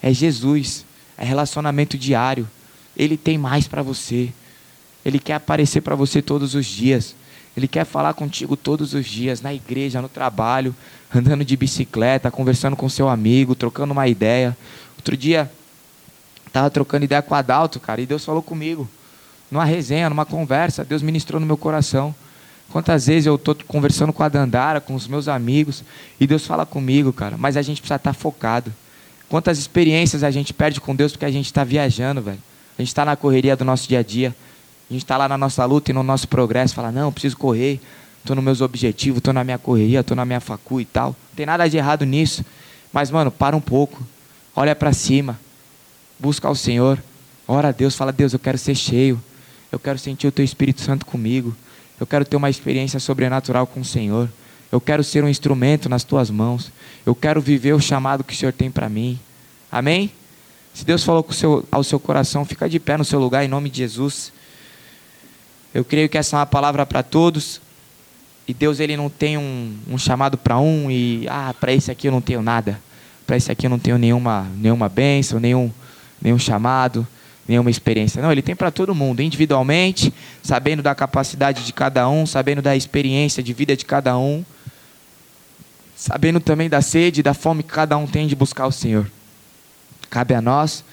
é 0.00 0.12
Jesus, 0.12 0.86
é 1.18 1.24
relacionamento 1.24 1.98
diário, 1.98 2.48
Ele 2.96 3.16
tem 3.16 3.36
mais 3.36 3.66
para 3.66 3.82
você. 3.82 4.32
Ele 5.04 5.18
quer 5.18 5.34
aparecer 5.34 5.80
para 5.80 5.96
você 5.96 6.22
todos 6.22 6.54
os 6.54 6.66
dias. 6.66 7.16
Ele 7.56 7.66
quer 7.66 7.84
falar 7.84 8.14
contigo 8.14 8.56
todos 8.56 8.94
os 8.94 9.04
dias, 9.06 9.42
na 9.42 9.52
igreja, 9.52 10.00
no 10.00 10.08
trabalho, 10.08 10.72
andando 11.12 11.44
de 11.44 11.56
bicicleta, 11.56 12.30
conversando 12.30 12.76
com 12.76 12.88
seu 12.88 13.08
amigo, 13.08 13.56
trocando 13.56 13.92
uma 13.92 14.06
ideia. 14.06 14.56
Outro 14.96 15.16
dia, 15.16 15.50
estava 16.50 16.68
trocando 16.68 17.04
ideia 17.04 17.22
com 17.22 17.32
o 17.32 17.36
Adalto, 17.36 17.80
cara, 17.80 18.00
e 18.00 18.06
Deus 18.06 18.24
falou 18.24 18.42
comigo. 18.42 18.88
Numa 19.50 19.64
resenha, 19.64 20.08
numa 20.08 20.26
conversa, 20.26 20.84
Deus 20.84 21.02
ministrou 21.02 21.40
no 21.40 21.46
meu 21.46 21.56
coração. 21.56 22.14
Quantas 22.70 23.06
vezes 23.06 23.26
eu 23.26 23.34
estou 23.34 23.56
conversando 23.66 24.12
com 24.12 24.22
a 24.22 24.28
Dandara, 24.28 24.80
com 24.80 24.94
os 24.94 25.08
meus 25.08 25.26
amigos, 25.26 25.82
e 26.20 26.26
Deus 26.26 26.46
fala 26.46 26.64
comigo, 26.64 27.12
cara, 27.12 27.36
mas 27.36 27.56
a 27.56 27.62
gente 27.62 27.80
precisa 27.80 27.96
estar 27.96 28.10
tá 28.10 28.14
focado. 28.14 28.72
Quantas 29.28 29.58
experiências 29.58 30.22
a 30.22 30.30
gente 30.30 30.52
perde 30.52 30.80
com 30.80 30.94
Deus 30.94 31.12
porque 31.12 31.24
a 31.24 31.30
gente 31.30 31.46
está 31.46 31.64
viajando, 31.64 32.20
velho. 32.20 32.38
A 32.78 32.82
gente 32.82 32.88
está 32.88 33.04
na 33.04 33.16
correria 33.16 33.56
do 33.56 33.64
nosso 33.64 33.88
dia 33.88 34.00
a 34.00 34.02
dia. 34.02 34.34
A 34.88 34.92
gente 34.92 35.04
está 35.04 35.16
lá 35.16 35.28
na 35.28 35.38
nossa 35.38 35.64
luta 35.64 35.90
e 35.90 35.94
no 35.94 36.02
nosso 36.02 36.26
progresso, 36.26 36.74
fala, 36.74 36.90
não, 36.90 37.12
preciso 37.12 37.36
correr, 37.36 37.80
estou 38.18 38.34
nos 38.34 38.44
meus 38.44 38.60
objetivos, 38.60 39.18
estou 39.18 39.32
na 39.32 39.44
minha 39.44 39.58
correria, 39.58 40.00
estou 40.00 40.16
na 40.16 40.24
minha 40.24 40.40
facu 40.40 40.80
e 40.80 40.84
tal. 40.84 41.08
Não 41.08 41.36
tem 41.36 41.46
nada 41.46 41.68
de 41.68 41.76
errado 41.76 42.04
nisso. 42.04 42.44
Mas, 42.92 43.10
mano, 43.10 43.30
para 43.30 43.56
um 43.56 43.60
pouco. 43.60 44.02
Olha 44.54 44.74
para 44.74 44.92
cima. 44.92 45.38
Busca 46.20 46.50
o 46.50 46.54
Senhor. 46.54 47.02
Ora 47.48 47.68
a 47.68 47.72
Deus, 47.72 47.96
fala, 47.96 48.12
Deus, 48.12 48.34
eu 48.34 48.38
quero 48.38 48.58
ser 48.58 48.74
cheio. 48.74 49.20
Eu 49.72 49.78
quero 49.78 49.98
sentir 49.98 50.26
o 50.26 50.32
teu 50.32 50.44
Espírito 50.44 50.82
Santo 50.82 51.06
comigo. 51.06 51.56
Eu 51.98 52.06
quero 52.06 52.26
ter 52.26 52.36
uma 52.36 52.50
experiência 52.50 53.00
sobrenatural 53.00 53.66
com 53.66 53.80
o 53.80 53.84
Senhor. 53.84 54.28
Eu 54.70 54.80
quero 54.80 55.02
ser 55.02 55.24
um 55.24 55.28
instrumento 55.28 55.88
nas 55.88 56.04
tuas 56.04 56.30
mãos. 56.30 56.70
Eu 57.06 57.14
quero 57.14 57.40
viver 57.40 57.72
o 57.72 57.80
chamado 57.80 58.22
que 58.22 58.34
o 58.34 58.36
Senhor 58.36 58.52
tem 58.52 58.70
para 58.70 58.88
mim. 58.88 59.18
Amém? 59.72 60.12
Se 60.74 60.84
Deus 60.84 61.02
falou 61.02 61.26
seu, 61.32 61.66
ao 61.72 61.82
seu 61.82 61.98
coração, 61.98 62.44
fica 62.44 62.68
de 62.68 62.78
pé 62.78 62.98
no 62.98 63.04
seu 63.04 63.18
lugar 63.18 63.44
em 63.44 63.48
nome 63.48 63.70
de 63.70 63.78
Jesus. 63.78 64.30
Eu 65.72 65.84
creio 65.84 66.08
que 66.08 66.18
essa 66.18 66.36
é 66.36 66.38
uma 66.38 66.46
palavra 66.46 66.84
para 66.84 67.02
todos. 67.02 67.60
E 68.46 68.52
Deus 68.52 68.78
ele 68.78 68.96
não 68.96 69.08
tem 69.08 69.38
um, 69.38 69.74
um 69.88 69.96
chamado 69.96 70.36
para 70.36 70.58
um 70.58 70.90
e 70.90 71.26
ah, 71.28 71.54
para 71.58 71.72
esse 71.72 71.90
aqui 71.90 72.08
eu 72.08 72.12
não 72.12 72.20
tenho 72.20 72.42
nada. 72.42 72.80
Para 73.26 73.36
esse 73.36 73.50
aqui 73.50 73.66
eu 73.66 73.70
não 73.70 73.78
tenho 73.78 73.96
nenhuma 73.96 74.46
nenhuma 74.56 74.88
bênção, 74.88 75.38
nenhum 75.38 75.70
nenhum 76.20 76.38
chamado, 76.38 77.06
nenhuma 77.46 77.70
experiência. 77.70 78.22
Não, 78.22 78.30
ele 78.30 78.42
tem 78.42 78.54
para 78.54 78.70
todo 78.70 78.94
mundo, 78.94 79.20
individualmente, 79.20 80.12
sabendo 80.42 80.82
da 80.82 80.94
capacidade 80.94 81.64
de 81.64 81.72
cada 81.72 82.08
um, 82.08 82.26
sabendo 82.26 82.62
da 82.62 82.76
experiência 82.76 83.42
de 83.42 83.52
vida 83.52 83.76
de 83.76 83.84
cada 83.84 84.16
um, 84.16 84.44
sabendo 85.96 86.40
também 86.40 86.68
da 86.68 86.80
sede, 86.80 87.22
da 87.22 87.34
fome 87.34 87.62
que 87.62 87.70
cada 87.70 87.96
um 87.96 88.06
tem 88.06 88.26
de 88.26 88.36
buscar 88.36 88.66
o 88.66 88.72
Senhor. 88.72 89.10
Cabe 90.08 90.34
a 90.34 90.40
nós 90.40 90.84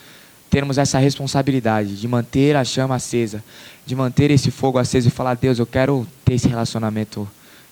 termos 0.50 0.78
essa 0.78 0.98
responsabilidade 0.98 1.96
de 2.00 2.08
manter 2.08 2.56
a 2.56 2.64
chama 2.64 2.96
acesa, 2.96 3.44
de 3.86 3.96
manter 3.96 4.32
esse 4.32 4.50
fogo 4.50 4.78
aceso 4.78 5.08
e 5.08 5.12
falar: 5.12 5.36
Deus, 5.36 5.60
eu 5.60 5.66
quero 5.66 6.08
ter 6.26 6.34
esse 6.34 6.48
relacionamento 6.48 7.28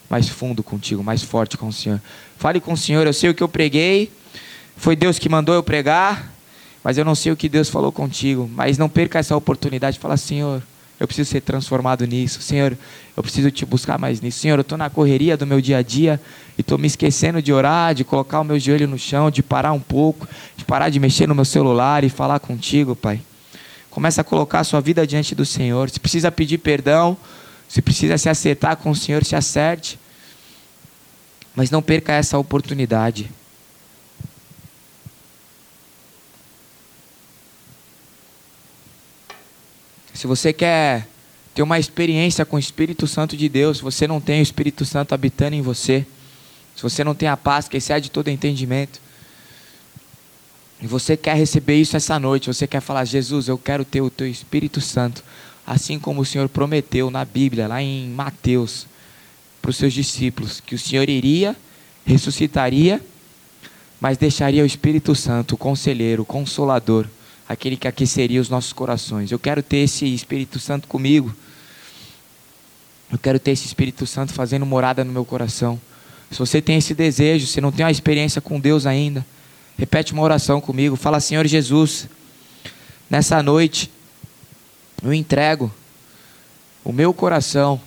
mais 0.09 0.29
fundo 0.29 0.61
contigo, 0.61 1.03
mais 1.03 1.23
forte 1.23 1.57
com 1.57 1.67
o 1.67 1.73
Senhor. 1.73 2.01
Fale 2.37 2.59
com 2.59 2.73
o 2.73 2.77
Senhor, 2.77 3.05
eu 3.07 3.13
sei 3.13 3.29
o 3.29 3.33
que 3.33 3.41
eu 3.43 3.49
preguei, 3.49 4.11
foi 4.77 4.95
Deus 4.95 5.17
que 5.17 5.27
mandou 5.27 5.55
eu 5.55 5.63
pregar, 5.63 6.31
mas 6.85 6.99
eu 6.99 7.03
não 7.03 7.15
sei 7.15 7.31
o 7.31 7.35
que 7.35 7.49
Deus 7.49 7.67
falou 7.67 7.91
contigo. 7.91 8.47
Mas 8.53 8.77
não 8.77 8.87
perca 8.87 9.17
essa 9.17 9.35
oportunidade 9.35 9.95
de 9.95 9.99
falar: 9.99 10.17
Senhor, 10.17 10.61
eu 10.99 11.07
preciso 11.07 11.31
ser 11.31 11.41
transformado 11.41 12.05
nisso. 12.05 12.43
Senhor, 12.43 12.77
eu 13.17 13.23
preciso 13.23 13.49
te 13.49 13.65
buscar 13.65 13.97
mais 13.97 14.21
nisso. 14.21 14.37
Senhor, 14.37 14.59
eu 14.59 14.61
estou 14.61 14.77
na 14.77 14.87
correria 14.87 15.35
do 15.35 15.47
meu 15.47 15.59
dia 15.59 15.79
a 15.79 15.81
dia 15.81 16.21
e 16.55 16.61
estou 16.61 16.77
me 16.77 16.85
esquecendo 16.85 17.41
de 17.41 17.51
orar, 17.51 17.95
de 17.95 18.03
colocar 18.03 18.39
o 18.39 18.43
meu 18.43 18.59
joelho 18.59 18.87
no 18.87 18.99
chão, 18.99 19.31
de 19.31 19.41
parar 19.41 19.71
um 19.73 19.79
pouco, 19.79 20.27
de 20.55 20.63
parar 20.63 20.89
de 20.89 20.99
mexer 20.99 21.27
no 21.27 21.33
meu 21.33 21.43
celular 21.43 22.03
e 22.03 22.09
falar 22.09 22.39
contigo, 22.39 22.95
Pai. 22.95 23.19
Começa 23.89 24.21
a 24.21 24.23
colocar 24.23 24.59
a 24.59 24.63
sua 24.63 24.79
vida 24.79 25.07
diante 25.07 25.33
do 25.33 25.43
Senhor. 25.43 25.89
Se 25.89 25.99
precisa 25.99 26.31
pedir 26.31 26.59
perdão, 26.59 27.17
se 27.67 27.81
precisa 27.81 28.15
se 28.15 28.29
acertar 28.29 28.77
com 28.77 28.91
o 28.91 28.95
Senhor, 28.95 29.25
se 29.25 29.35
acerte. 29.35 29.97
Mas 31.55 31.71
não 31.71 31.81
perca 31.81 32.13
essa 32.13 32.37
oportunidade. 32.37 33.27
Se 40.25 40.27
você 40.27 40.51
quer 40.51 41.07
ter 41.53 41.61
uma 41.61 41.77
experiência 41.77 42.43
com 42.43 42.55
o 42.55 42.59
Espírito 42.59 43.05
Santo 43.05 43.37
de 43.37 43.47
Deus, 43.47 43.77
se 43.77 43.83
você 43.83 44.07
não 44.07 44.19
tem 44.19 44.39
o 44.39 44.41
Espírito 44.41 44.83
Santo 44.83 45.13
habitando 45.13 45.55
em 45.55 45.61
você, 45.61 46.03
se 46.75 46.81
você 46.81 47.03
não 47.03 47.13
tem 47.13 47.29
a 47.29 47.37
paz 47.37 47.67
que 47.67 47.77
excede 47.77 48.09
todo 48.09 48.29
entendimento, 48.29 48.99
e 50.81 50.87
você 50.87 51.15
quer 51.15 51.35
receber 51.35 51.79
isso 51.79 51.95
essa 51.95 52.17
noite, 52.19 52.47
você 52.47 52.65
quer 52.65 52.81
falar, 52.81 53.05
Jesus, 53.05 53.47
eu 53.47 53.55
quero 53.55 53.85
ter 53.85 54.01
o 54.01 54.09
teu 54.09 54.27
Espírito 54.27 54.81
Santo, 54.81 55.23
assim 55.63 55.99
como 55.99 56.21
o 56.21 56.25
Senhor 56.25 56.49
prometeu 56.49 57.11
na 57.11 57.23
Bíblia, 57.23 57.67
lá 57.67 57.79
em 57.79 58.09
Mateus, 58.09 58.87
para 59.61 59.69
os 59.69 59.77
seus 59.77 59.93
discípulos, 59.93 60.59
que 60.59 60.73
o 60.73 60.79
Senhor 60.79 61.07
iria, 61.07 61.55
ressuscitaria, 62.03 62.99
mas 64.01 64.17
deixaria 64.17 64.63
o 64.63 64.65
Espírito 64.65 65.13
Santo, 65.13 65.53
o 65.53 65.57
conselheiro, 65.57 66.23
o 66.23 66.25
consolador, 66.25 67.05
aquele 67.47 67.77
que 67.77 67.87
aqueceria 67.87 68.41
os 68.41 68.49
nossos 68.49 68.73
corações. 68.73 69.31
Eu 69.31 69.39
quero 69.39 69.61
ter 69.61 69.77
esse 69.77 70.11
Espírito 70.13 70.59
Santo 70.59 70.87
comigo. 70.87 71.33
Eu 73.11 73.19
quero 73.19 73.39
ter 73.39 73.51
esse 73.51 73.65
Espírito 73.65 74.05
Santo 74.05 74.33
fazendo 74.33 74.65
morada 74.65 75.03
no 75.03 75.11
meu 75.11 75.23
coração. 75.23 75.79
Se 76.31 76.39
você 76.39 76.61
tem 76.61 76.77
esse 76.77 76.93
desejo, 76.93 77.45
se 77.45 77.61
não 77.61 77.71
tem 77.71 77.85
uma 77.85 77.91
experiência 77.91 78.41
com 78.41 78.59
Deus 78.59 78.85
ainda, 78.85 79.25
repete 79.77 80.11
uma 80.11 80.23
oração 80.23 80.59
comigo. 80.59 80.95
Fala, 80.95 81.19
Senhor 81.19 81.45
Jesus, 81.45 82.07
nessa 83.09 83.41
noite, 83.43 83.91
eu 85.03 85.13
entrego 85.13 85.71
o 86.83 86.91
meu 86.91 87.13
coração, 87.13 87.79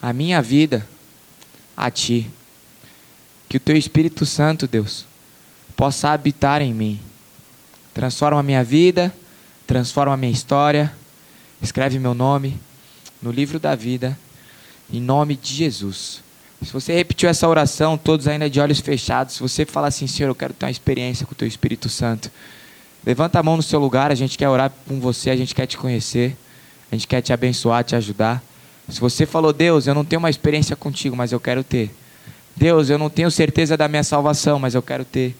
a 0.00 0.12
minha 0.12 0.42
vida 0.42 0.86
a 1.76 1.90
Ti. 1.90 2.30
Que 3.48 3.56
o 3.56 3.60
Teu 3.60 3.76
Espírito 3.76 4.26
Santo, 4.26 4.68
Deus, 4.68 5.06
possa 5.74 6.10
habitar 6.10 6.60
em 6.60 6.74
mim. 6.74 7.00
Transforma 7.98 8.38
a 8.38 8.44
minha 8.44 8.62
vida, 8.62 9.12
transforma 9.66 10.14
a 10.14 10.16
minha 10.16 10.30
história, 10.30 10.92
escreve 11.60 11.98
meu 11.98 12.14
nome 12.14 12.56
no 13.20 13.32
livro 13.32 13.58
da 13.58 13.74
vida, 13.74 14.16
em 14.88 15.00
nome 15.00 15.34
de 15.34 15.52
Jesus. 15.52 16.22
Se 16.64 16.72
você 16.72 16.94
repetiu 16.94 17.28
essa 17.28 17.48
oração, 17.48 17.98
todos 17.98 18.28
ainda 18.28 18.48
de 18.48 18.60
olhos 18.60 18.78
fechados, 18.78 19.34
se 19.34 19.40
você 19.40 19.66
falar 19.66 19.88
assim, 19.88 20.06
Senhor, 20.06 20.28
eu 20.28 20.34
quero 20.36 20.54
ter 20.54 20.66
uma 20.66 20.70
experiência 20.70 21.26
com 21.26 21.32
o 21.32 21.34
Teu 21.34 21.48
Espírito 21.48 21.88
Santo, 21.88 22.30
levanta 23.04 23.40
a 23.40 23.42
mão 23.42 23.56
no 23.56 23.64
seu 23.64 23.80
lugar, 23.80 24.12
a 24.12 24.14
gente 24.14 24.38
quer 24.38 24.48
orar 24.48 24.72
com 24.86 25.00
você, 25.00 25.30
a 25.30 25.36
gente 25.36 25.52
quer 25.52 25.66
te 25.66 25.76
conhecer, 25.76 26.36
a 26.92 26.94
gente 26.94 27.08
quer 27.08 27.20
te 27.20 27.32
abençoar, 27.32 27.82
te 27.82 27.96
ajudar. 27.96 28.40
Se 28.88 29.00
você 29.00 29.26
falou, 29.26 29.52
Deus, 29.52 29.88
eu 29.88 29.94
não 29.94 30.04
tenho 30.04 30.20
uma 30.20 30.30
experiência 30.30 30.76
contigo, 30.76 31.16
mas 31.16 31.32
eu 31.32 31.40
quero 31.40 31.64
ter. 31.64 31.92
Deus, 32.54 32.90
eu 32.90 32.96
não 32.96 33.10
tenho 33.10 33.28
certeza 33.28 33.76
da 33.76 33.88
minha 33.88 34.04
salvação, 34.04 34.60
mas 34.60 34.76
eu 34.76 34.82
quero 34.82 35.04
ter. 35.04 35.34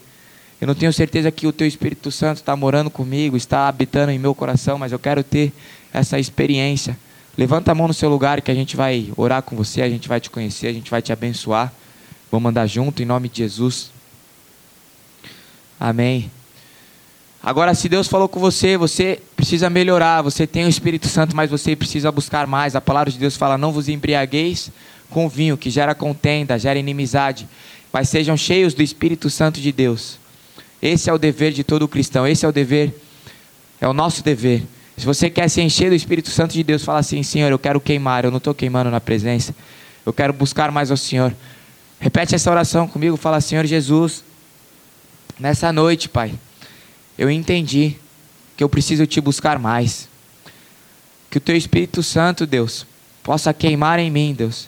Eu 0.61 0.67
não 0.67 0.75
tenho 0.75 0.91
certeza 0.91 1.31
que 1.31 1.47
o 1.47 1.53
Teu 1.53 1.65
Espírito 1.65 2.11
Santo 2.11 2.37
está 2.37 2.55
morando 2.55 2.89
comigo, 2.89 3.37
está 3.37 3.67
habitando 3.67 4.11
em 4.11 4.19
meu 4.19 4.35
coração, 4.35 4.77
mas 4.77 4.91
eu 4.91 4.99
quero 4.99 5.23
ter 5.23 5.53
essa 5.93 6.19
experiência. 6.19 6.97
Levanta 7.37 7.71
a 7.71 7.75
mão 7.75 7.87
no 7.87 7.93
seu 7.93 8.09
lugar 8.09 8.41
que 8.41 8.51
a 8.51 8.55
gente 8.55 8.75
vai 8.75 9.09
orar 9.15 9.41
com 9.41 9.55
você, 9.55 9.81
a 9.81 9.89
gente 9.89 10.09
vai 10.09 10.19
te 10.19 10.29
conhecer, 10.29 10.67
a 10.67 10.73
gente 10.73 10.91
vai 10.91 11.01
te 11.01 11.13
abençoar. 11.13 11.71
Vamos 12.29 12.49
andar 12.49 12.67
junto 12.67 13.01
em 13.01 13.05
nome 13.05 13.29
de 13.29 13.37
Jesus. 13.37 13.89
Amém. 15.79 16.29
Agora, 17.41 17.73
se 17.73 17.87
Deus 17.87 18.09
falou 18.09 18.27
com 18.27 18.39
você, 18.39 18.75
você 18.77 19.21
precisa 19.37 19.69
melhorar. 19.69 20.21
Você 20.21 20.45
tem 20.45 20.65
o 20.65 20.69
Espírito 20.69 21.07
Santo, 21.07 21.33
mas 21.33 21.49
você 21.49 21.73
precisa 21.73 22.11
buscar 22.11 22.45
mais. 22.45 22.75
A 22.75 22.81
palavra 22.81 23.09
de 23.09 23.17
Deus 23.17 23.37
fala: 23.37 23.57
não 23.57 23.71
vos 23.71 23.87
embriagueis 23.87 24.69
com 25.09 25.29
vinho, 25.29 25.57
que 25.57 25.69
gera 25.69 25.95
contenda, 25.95 26.59
gera 26.59 26.77
inimizade, 26.77 27.47
mas 27.93 28.09
sejam 28.09 28.35
cheios 28.35 28.73
do 28.73 28.83
Espírito 28.83 29.29
Santo 29.29 29.61
de 29.61 29.71
Deus. 29.71 30.19
Esse 30.81 31.09
é 31.09 31.13
o 31.13 31.17
dever 31.17 31.51
de 31.51 31.63
todo 31.63 31.87
cristão. 31.87 32.27
Esse 32.27 32.45
é 32.45 32.49
o 32.49 32.51
dever, 32.51 32.93
é 33.81 33.87
o 33.87 33.93
nosso 33.93 34.23
dever 34.23 34.63
se 34.99 35.05
você 35.05 35.29
quer 35.29 35.47
se 35.47 35.61
encher 35.61 35.89
do 35.89 35.95
Espírito 35.95 36.29
Santo 36.29 36.51
de 36.53 36.61
Deus, 36.61 36.83
fala 36.83 36.99
assim: 36.99 37.23
Senhor, 37.23 37.49
eu 37.49 37.57
quero 37.57 37.79
queimar, 37.79 38.25
eu 38.25 38.31
não 38.31 38.37
estou 38.37 38.53
queimando 38.53 38.91
na 38.91 38.99
presença, 38.99 39.55
eu 40.05 40.11
quero 40.11 40.33
buscar 40.33 40.71
mais 40.73 40.91
ao 40.91 40.97
Senhor. 40.97 41.33
Repete 42.01 42.35
essa 42.35 42.51
oração 42.51 42.85
comigo, 42.85 43.15
fala: 43.15 43.39
Senhor 43.39 43.65
Jesus, 43.65 44.25
nessa 45.39 45.71
noite, 45.71 46.09
Pai, 46.09 46.33
eu 47.17 47.31
entendi 47.31 47.95
que 48.57 48.63
eu 48.63 48.67
preciso 48.67 49.07
te 49.07 49.21
buscar 49.21 49.57
mais. 49.57 50.09
Que 51.31 51.37
o 51.37 51.41
Teu 51.41 51.55
Espírito 51.55 52.03
Santo, 52.03 52.45
Deus, 52.45 52.85
possa 53.23 53.53
queimar 53.53 53.99
em 53.99 54.11
mim, 54.11 54.35
Deus, 54.37 54.67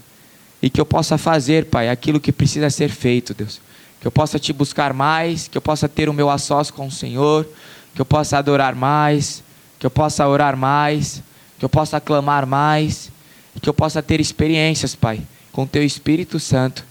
e 0.62 0.70
que 0.70 0.80
eu 0.80 0.86
possa 0.86 1.18
fazer, 1.18 1.66
Pai, 1.66 1.90
aquilo 1.90 2.22
que 2.22 2.32
precisa 2.32 2.70
ser 2.70 2.88
feito, 2.88 3.34
Deus. 3.34 3.60
Que 4.02 4.08
eu 4.08 4.12
possa 4.12 4.38
te 4.38 4.52
buscar 4.52 4.94
mais, 4.94 5.48
que 5.48 5.58
eu 5.58 5.62
possa 5.62 5.88
ter 5.88 6.10
o 6.10 6.14
meu 6.14 6.30
a 6.30 6.38
com 6.74 6.88
o 6.88 6.92
Senhor, 6.92 7.48
que 7.96 8.02
eu 8.02 8.06
possa 8.06 8.38
adorar 8.38 8.76
mais 8.76 9.42
que 9.82 9.86
eu 9.88 9.90
possa 9.90 10.28
orar 10.28 10.56
mais, 10.56 11.24
que 11.58 11.66
eu 11.66 11.70
possa 11.70 12.00
clamar 12.00 12.46
mais, 12.46 13.12
que 13.60 13.68
eu 13.68 13.74
possa 13.74 14.00
ter 14.00 14.22
experiências, 14.22 14.94
Pai, 14.94 15.20
com 15.52 15.66
Teu 15.66 15.84
Espírito 15.84 16.40
Santo, 16.40 16.86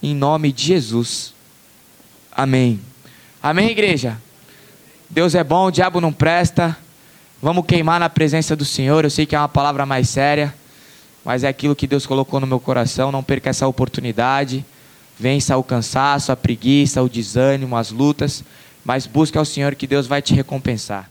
em 0.00 0.14
nome 0.14 0.52
de 0.52 0.62
Jesus. 0.62 1.34
Amém. 2.30 2.80
Amém, 3.42 3.70
igreja? 3.70 4.16
Deus 5.08 5.34
é 5.34 5.42
bom, 5.42 5.66
o 5.66 5.70
diabo 5.72 6.00
não 6.00 6.12
presta. 6.12 6.78
Vamos 7.42 7.66
queimar 7.66 7.98
na 7.98 8.08
presença 8.08 8.54
do 8.54 8.64
Senhor. 8.64 9.02
Eu 9.02 9.10
sei 9.10 9.26
que 9.26 9.34
é 9.34 9.38
uma 9.38 9.48
palavra 9.48 9.84
mais 9.84 10.08
séria, 10.08 10.54
mas 11.24 11.42
é 11.42 11.48
aquilo 11.48 11.74
que 11.74 11.88
Deus 11.88 12.06
colocou 12.06 12.38
no 12.38 12.46
meu 12.46 12.60
coração. 12.60 13.10
Não 13.10 13.24
perca 13.24 13.50
essa 13.50 13.66
oportunidade. 13.66 14.64
Vença 15.20 15.54
o 15.58 15.62
cansaço, 15.62 16.32
a 16.32 16.36
preguiça, 16.36 17.02
o 17.02 17.08
desânimo, 17.08 17.76
as 17.76 17.90
lutas, 17.90 18.42
mas 18.82 19.06
busque 19.06 19.36
ao 19.36 19.44
Senhor 19.44 19.74
que 19.74 19.86
Deus 19.86 20.06
vai 20.06 20.22
te 20.22 20.32
recompensar. 20.32 21.10